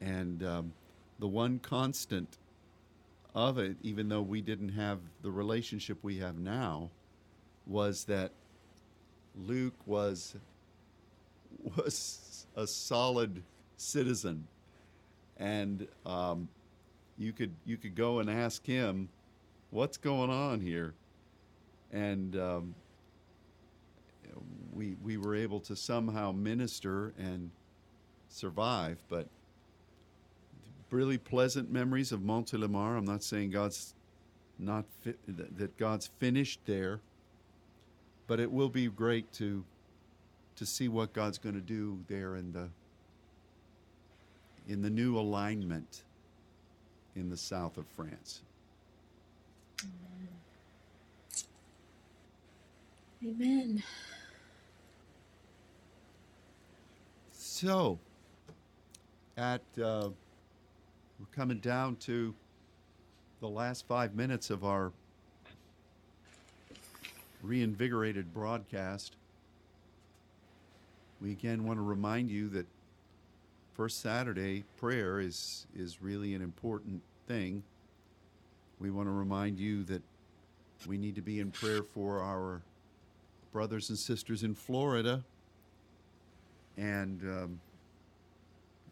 And 0.00 0.42
um, 0.42 0.72
the 1.18 1.26
one 1.26 1.58
constant 1.58 2.38
of 3.34 3.58
it, 3.58 3.76
even 3.82 4.08
though 4.08 4.22
we 4.22 4.40
didn't 4.40 4.70
have 4.70 4.98
the 5.22 5.30
relationship 5.30 5.98
we 6.02 6.18
have 6.18 6.38
now, 6.38 6.90
was 7.66 8.04
that 8.04 8.30
Luke 9.46 9.74
was 9.86 10.34
was 11.76 12.46
a 12.56 12.66
solid 12.66 13.42
citizen, 13.76 14.46
and 15.38 15.86
um, 16.04 16.48
you 17.16 17.32
could 17.32 17.54
you 17.64 17.76
could 17.76 17.94
go 17.94 18.18
and 18.18 18.30
ask 18.30 18.64
him, 18.66 19.08
"What's 19.70 19.96
going 19.96 20.30
on 20.30 20.60
here?" 20.60 20.94
and 21.92 22.36
um, 22.36 22.74
we 24.72 24.96
we 25.02 25.16
were 25.16 25.34
able 25.34 25.60
to 25.60 25.76
somehow 25.76 26.32
minister 26.32 27.12
and 27.18 27.50
survive. 28.28 29.02
But 29.08 29.28
really 30.90 31.18
pleasant 31.18 31.70
memories 31.70 32.12
of 32.12 32.20
Montélimar. 32.20 32.96
I'm 32.96 33.04
not 33.04 33.22
saying 33.22 33.50
God's 33.50 33.94
not 34.58 34.84
fi- 35.02 35.14
that 35.26 35.76
God's 35.76 36.10
finished 36.18 36.60
there, 36.66 37.00
but 38.26 38.40
it 38.40 38.50
will 38.50 38.68
be 38.68 38.88
great 38.88 39.32
to 39.34 39.64
to 40.56 40.66
see 40.66 40.88
what 40.88 41.12
God's 41.12 41.38
going 41.38 41.54
to 41.54 41.60
do 41.60 42.00
there 42.08 42.36
in 42.36 42.52
the 42.52 42.68
in 44.68 44.82
the 44.82 44.90
new 44.90 45.18
alignment 45.18 46.04
in 47.16 47.30
the 47.30 47.36
south 47.36 47.78
of 47.78 47.86
France. 47.96 48.42
Amen. 53.26 53.82
So, 57.32 57.98
at 59.36 59.62
uh, 59.82 60.10
We're 61.18 61.26
coming 61.34 61.58
down 61.58 61.96
to 61.96 62.32
the 63.40 63.48
last 63.48 63.86
five 63.88 64.14
minutes 64.14 64.50
of 64.50 64.64
our 64.64 64.92
reinvigorated 67.42 68.32
broadcast. 68.32 69.16
We 71.20 71.32
again 71.32 71.64
want 71.64 71.78
to 71.78 71.82
remind 71.82 72.30
you 72.30 72.48
that 72.50 72.66
First 73.78 74.00
Saturday 74.00 74.64
prayer 74.76 75.20
is, 75.20 75.68
is 75.72 76.02
really 76.02 76.34
an 76.34 76.42
important 76.42 77.00
thing. 77.28 77.62
We 78.80 78.90
want 78.90 79.06
to 79.06 79.12
remind 79.12 79.60
you 79.60 79.84
that 79.84 80.02
we 80.88 80.98
need 80.98 81.14
to 81.14 81.22
be 81.22 81.38
in 81.38 81.52
prayer 81.52 81.84
for 81.84 82.20
our 82.20 82.60
brothers 83.52 83.88
and 83.88 83.96
sisters 83.96 84.42
in 84.42 84.56
Florida. 84.56 85.22
And 86.76 87.22
um, 87.22 87.60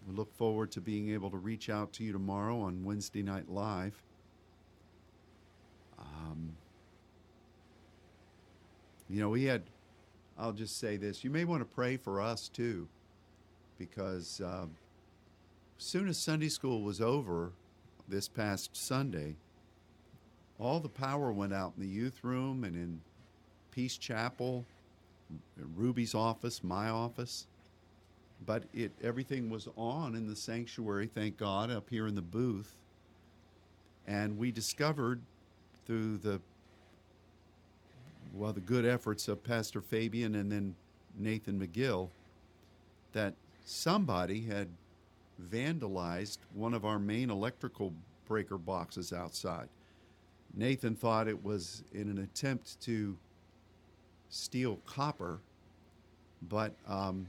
we 0.06 0.14
look 0.14 0.32
forward 0.36 0.70
to 0.70 0.80
being 0.80 1.10
able 1.10 1.30
to 1.30 1.36
reach 1.36 1.68
out 1.68 1.92
to 1.94 2.04
you 2.04 2.12
tomorrow 2.12 2.60
on 2.60 2.84
Wednesday 2.84 3.24
Night 3.24 3.50
Live. 3.50 4.00
Um, 5.98 6.54
you 9.10 9.20
know, 9.20 9.30
we 9.30 9.46
had, 9.46 9.64
I'll 10.38 10.52
just 10.52 10.78
say 10.78 10.96
this 10.96 11.24
you 11.24 11.30
may 11.30 11.44
want 11.44 11.60
to 11.60 11.74
pray 11.74 11.96
for 11.96 12.20
us 12.20 12.46
too, 12.46 12.86
because 13.78 14.40
um, 14.44 14.70
as 15.78 15.84
soon 15.84 16.08
as 16.08 16.18
Sunday 16.18 16.48
school 16.48 16.82
was 16.82 17.00
over 17.00 17.52
this 18.08 18.28
past 18.28 18.76
Sunday, 18.76 19.36
all 20.58 20.80
the 20.80 20.88
power 20.88 21.32
went 21.32 21.52
out 21.52 21.72
in 21.76 21.82
the 21.82 21.88
youth 21.88 22.20
room 22.22 22.64
and 22.64 22.74
in 22.74 23.00
Peace 23.72 23.96
Chapel, 23.96 24.64
Ruby's 25.76 26.14
office, 26.14 26.64
my 26.64 26.88
office. 26.88 27.46
But 28.44 28.64
it 28.74 28.92
everything 29.02 29.50
was 29.50 29.68
on 29.76 30.14
in 30.14 30.26
the 30.26 30.36
sanctuary 30.36 31.06
thank 31.06 31.38
god 31.38 31.70
up 31.70 31.88
here 31.88 32.06
in 32.06 32.14
the 32.14 32.22
booth. 32.22 32.74
And 34.06 34.38
we 34.38 34.52
discovered 34.52 35.20
through 35.86 36.18
the 36.18 36.40
well 38.34 38.52
the 38.52 38.60
good 38.60 38.84
efforts 38.84 39.28
of 39.28 39.42
pastor 39.42 39.80
fabian 39.80 40.34
and 40.34 40.50
then 40.52 40.74
nathan 41.16 41.58
mcgill 41.58 42.08
that 43.12 43.32
somebody 43.66 44.40
had 44.40 44.68
vandalized 45.52 46.38
one 46.54 46.72
of 46.72 46.86
our 46.86 46.98
main 46.98 47.28
electrical 47.28 47.92
breaker 48.26 48.56
boxes 48.56 49.12
outside 49.12 49.68
nathan 50.54 50.94
thought 50.94 51.28
it 51.28 51.44
was 51.44 51.84
in 51.92 52.08
an 52.08 52.18
attempt 52.18 52.80
to 52.80 53.18
steal 54.30 54.76
copper 54.86 55.40
but 56.48 56.72
um, 56.86 57.26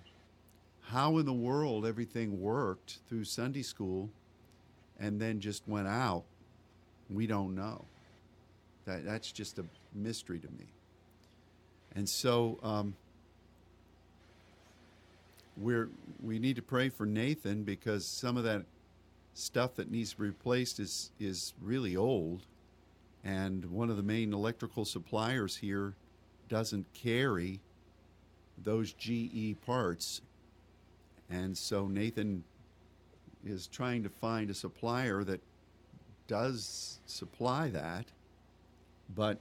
how 0.82 1.18
in 1.18 1.26
the 1.26 1.34
world 1.34 1.86
everything 1.86 2.42
worked 2.42 3.00
through 3.10 3.24
Sunday 3.26 3.62
school 3.62 4.10
and 5.00 5.20
then 5.20 5.40
just 5.40 5.68
went 5.68 5.88
out, 5.88 6.24
we 7.10 7.28
don't 7.28 7.56
know. 7.56 7.86
That, 8.86 9.06
that's 9.06 9.32
just 9.32 9.60
a 9.60 9.66
mystery 9.94 10.40
to 10.40 10.48
me. 10.48 10.68
And 11.96 12.08
so 12.08 12.58
um, 12.64 12.96
we're, 15.58 15.90
we 16.22 16.40
need 16.40 16.56
to 16.56 16.62
pray 16.62 16.90
for 16.90 17.06
Nathan 17.06 17.64
because 17.64 18.06
some 18.06 18.38
of 18.38 18.44
that 18.44 18.64
stuff 19.34 19.76
that 19.76 19.92
needs 19.92 20.12
to 20.12 20.18
be 20.18 20.28
replaced 20.28 20.80
is, 20.80 21.12
is 21.20 21.54
really 21.62 21.96
old. 21.96 22.46
And 23.24 23.66
one 23.66 23.90
of 23.90 23.98
the 23.98 24.04
main 24.04 24.34
electrical 24.34 24.86
suppliers 24.86 25.58
here 25.58 25.94
doesn't 26.50 26.86
carry 26.94 27.60
those 28.64 28.94
GE 28.94 29.56
parts 29.66 30.22
and 31.30 31.58
so 31.58 31.88
Nathan 31.88 32.44
is 33.46 33.68
trying 33.68 34.04
to 34.04 34.10
find 34.10 34.50
a 34.50 34.54
supplier 34.54 35.24
that 35.24 35.42
does 36.28 37.00
supply 37.06 37.70
that. 37.70 38.06
But 39.14 39.40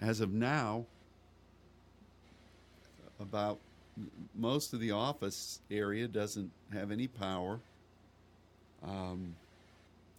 as 0.00 0.20
of 0.20 0.32
now, 0.32 0.86
about 3.20 3.58
most 4.34 4.72
of 4.72 4.80
the 4.80 4.90
office 4.90 5.60
area 5.70 6.06
doesn't 6.08 6.50
have 6.72 6.90
any 6.90 7.06
power. 7.06 7.60
Um, 8.84 9.34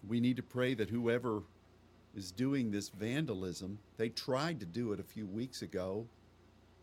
we 0.08 0.20
need 0.20 0.38
to 0.38 0.44
pray 0.44 0.74
that 0.74 0.90
whoever 0.90 1.42
is 2.16 2.32
doing 2.32 2.72
this 2.72 2.90
vandalism, 2.90 3.78
they 3.98 4.10
tried 4.10 4.60
to 4.60 4.66
do 4.66 4.94
it 4.94 5.00
a 5.00 5.04
few 5.04 5.26
weeks 5.28 5.62
ago, 5.62 6.06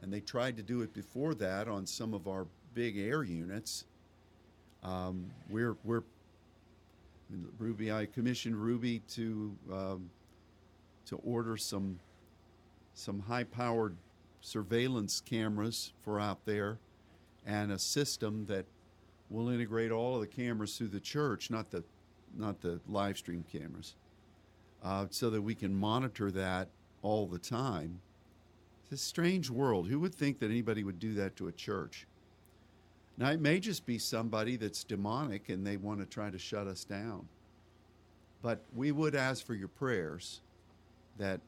and 0.03 0.13
they 0.13 0.21
tried 0.21 0.57
to 0.57 0.63
do 0.63 0.83
it 0.83 0.95
before 0.95 1.35
that 1.35 1.69
on 1.69 1.87
some 1.87 2.15
of 2.15 2.29
our 2.29 2.47
big 2.75 2.99
air 2.99 3.23
units 3.23 3.85
um, 4.85 5.31
we're 5.49 5.77
we're 5.83 6.03
Ruby. 7.59 7.91
I 7.91 8.07
commissioned 8.07 8.57
Ruby 8.57 9.01
to 9.15 9.57
um, 9.73 10.11
to 11.07 11.17
order 11.25 11.57
some 11.57 11.99
some 12.93 13.19
high-powered 13.21 13.97
surveillance 14.41 15.21
cameras 15.21 15.93
for 16.03 16.21
out 16.21 16.45
there, 16.45 16.79
and 17.47 17.73
a 17.73 17.79
system 17.79 18.47
that 18.47 18.67
will 19.31 19.49
integrate 19.49 19.91
all 19.91 20.15
of 20.15 20.21
the 20.21 20.27
cameras 20.27 20.77
through 20.77 20.89
the 20.89 21.01
church, 21.01 21.51
not 21.51 21.71
the 21.71 21.83
not 22.37 22.61
the 22.61 22.81
live 22.89 23.17
stream 23.17 23.45
cameras, 23.51 23.95
uh, 24.83 25.07
so 25.11 25.31
that 25.31 25.41
we 25.41 25.55
can 25.55 25.75
monitor 25.75 26.31
that 26.33 26.69
all 27.03 27.27
the 27.27 27.39
time. 27.39 28.01
It's 28.83 29.01
a 29.01 29.05
strange 29.05 29.51
world. 29.51 29.89
Who 29.89 30.01
would 30.01 30.15
think 30.15 30.41
that 30.41 30.51
anybody 30.51 30.83
would 30.83 30.99
do 30.99 31.15
that 31.15 31.37
to 31.37 31.47
a 31.47 31.53
church? 31.53 32.07
Now, 33.17 33.31
it 33.31 33.41
may 33.41 33.61
just 33.61 33.87
be 33.87 33.99
somebody 33.99 34.57
that's 34.57 34.83
demonic 34.83 35.49
and 35.49 35.65
they 35.65 35.77
want 35.77 36.01
to 36.01 36.07
try 36.07 36.31
to 36.31 36.39
shut 36.39 36.67
us 36.67 36.85
down. 36.85 37.29
But 38.43 38.65
we 38.75 38.91
would 38.91 39.15
ask 39.15 39.47
for 39.47 39.55
your 39.55 39.69
prayers 39.69 40.41
that 41.19 41.41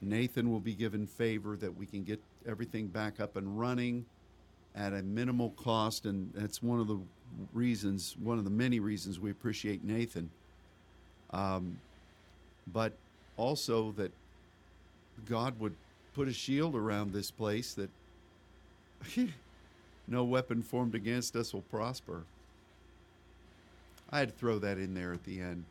Nathan 0.00 0.50
will 0.50 0.60
be 0.60 0.74
given 0.74 1.06
favor, 1.06 1.56
that 1.56 1.74
we 1.74 1.86
can 1.86 2.04
get 2.04 2.20
everything 2.46 2.88
back 2.88 3.20
up 3.20 3.36
and 3.36 3.58
running 3.58 4.04
at 4.74 4.92
a 4.92 5.02
minimal 5.02 5.50
cost. 5.50 6.06
And 6.06 6.32
that's 6.34 6.62
one 6.62 6.80
of 6.80 6.88
the 6.88 6.98
reasons, 7.52 8.16
one 8.22 8.38
of 8.38 8.44
the 8.44 8.50
many 8.50 8.80
reasons 8.80 9.18
we 9.20 9.30
appreciate 9.30 9.84
Nathan. 9.84 10.30
Um, 11.30 11.78
but 12.72 12.92
also 13.36 13.92
that 13.92 14.12
God 15.28 15.58
would 15.60 15.74
put 16.14 16.28
a 16.28 16.32
shield 16.32 16.74
around 16.74 17.12
this 17.12 17.30
place 17.30 17.74
that 17.74 17.90
no 20.08 20.24
weapon 20.24 20.62
formed 20.62 20.94
against 20.94 21.36
us 21.36 21.52
will 21.52 21.62
prosper. 21.62 22.22
I 24.10 24.20
had 24.20 24.28
to 24.28 24.34
throw 24.34 24.58
that 24.60 24.78
in 24.78 24.94
there 24.94 25.12
at 25.12 25.24
the 25.24 25.40
end. 25.40 25.64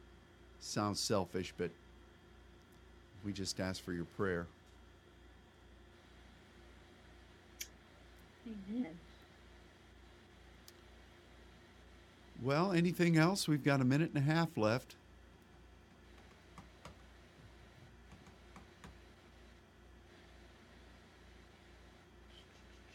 Sounds 0.60 1.00
selfish, 1.00 1.54
but 1.58 1.70
we 3.26 3.32
just 3.32 3.60
ask 3.60 3.82
for 3.82 3.94
your 3.94 4.06
prayer. 4.18 4.48
Amen. 8.48 8.88
Well, 12.42 12.74
anything 12.74 13.18
else? 13.18 13.48
We've 13.48 13.64
got 13.64 13.80
a 13.80 13.86
minute 13.86 14.12
and 14.14 14.18
a 14.18 14.34
half 14.34 14.58
left. 14.58 14.96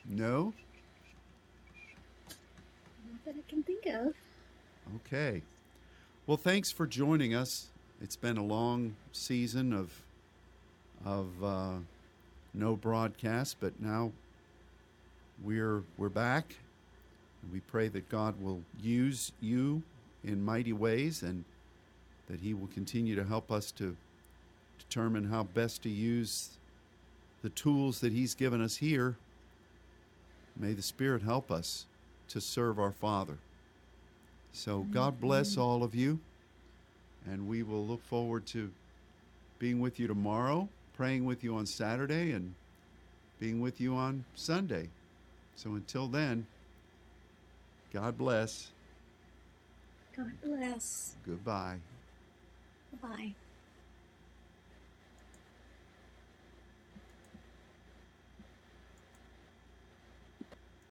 No? 0.08 0.52
Not 3.10 3.24
that 3.24 3.34
I 3.36 3.50
can 3.50 3.62
think 3.62 3.86
of. 3.86 4.14
Okay. 4.96 5.42
Well, 6.26 6.36
thanks 6.36 6.70
for 6.70 6.86
joining 6.86 7.34
us. 7.34 7.68
It's 8.00 8.16
been 8.16 8.36
a 8.36 8.44
long 8.44 8.96
season 9.12 9.72
of 9.72 10.02
of 11.04 11.42
uh, 11.42 11.74
no 12.52 12.76
broadcast, 12.76 13.56
but 13.60 13.80
now 13.80 14.12
we're 15.42 15.82
we're 15.96 16.08
back. 16.08 16.56
And 17.42 17.52
we 17.52 17.60
pray 17.60 17.88
that 17.88 18.08
God 18.08 18.40
will 18.42 18.62
use 18.82 19.32
you 19.40 19.82
in 20.24 20.44
mighty 20.44 20.72
ways, 20.72 21.22
and 21.22 21.44
that 22.28 22.40
He 22.40 22.54
will 22.54 22.68
continue 22.68 23.14
to 23.14 23.24
help 23.24 23.52
us 23.52 23.70
to 23.72 23.96
determine 24.78 25.28
how 25.28 25.44
best 25.44 25.82
to 25.82 25.88
use 25.88 26.50
the 27.42 27.50
tools 27.50 28.00
that 28.00 28.12
He's 28.12 28.34
given 28.34 28.60
us 28.60 28.76
here. 28.76 29.16
May 30.56 30.72
the 30.72 30.82
Spirit 30.82 31.22
help 31.22 31.50
us 31.50 31.86
to 32.28 32.40
serve 32.40 32.78
our 32.78 32.92
Father. 32.92 33.38
So 34.52 34.86
God 34.90 35.20
bless 35.20 35.56
all 35.56 35.84
of 35.84 35.94
you, 35.94 36.18
and 37.30 37.46
we 37.46 37.62
will 37.62 37.86
look 37.86 38.04
forward 38.04 38.46
to 38.46 38.70
being 39.60 39.80
with 39.80 40.00
you 40.00 40.08
tomorrow, 40.08 40.68
praying 40.96 41.24
with 41.24 41.44
you 41.44 41.54
on 41.54 41.66
Saturday, 41.66 42.32
and 42.32 42.54
being 43.38 43.60
with 43.60 43.80
you 43.80 43.94
on 43.94 44.24
Sunday. 44.34 44.88
So 45.58 45.74
until 45.74 46.06
then, 46.06 46.46
God 47.92 48.16
bless. 48.16 48.70
God 50.16 50.30
bless. 50.40 51.16
Goodbye. 51.26 51.78
Bye. 53.02 53.34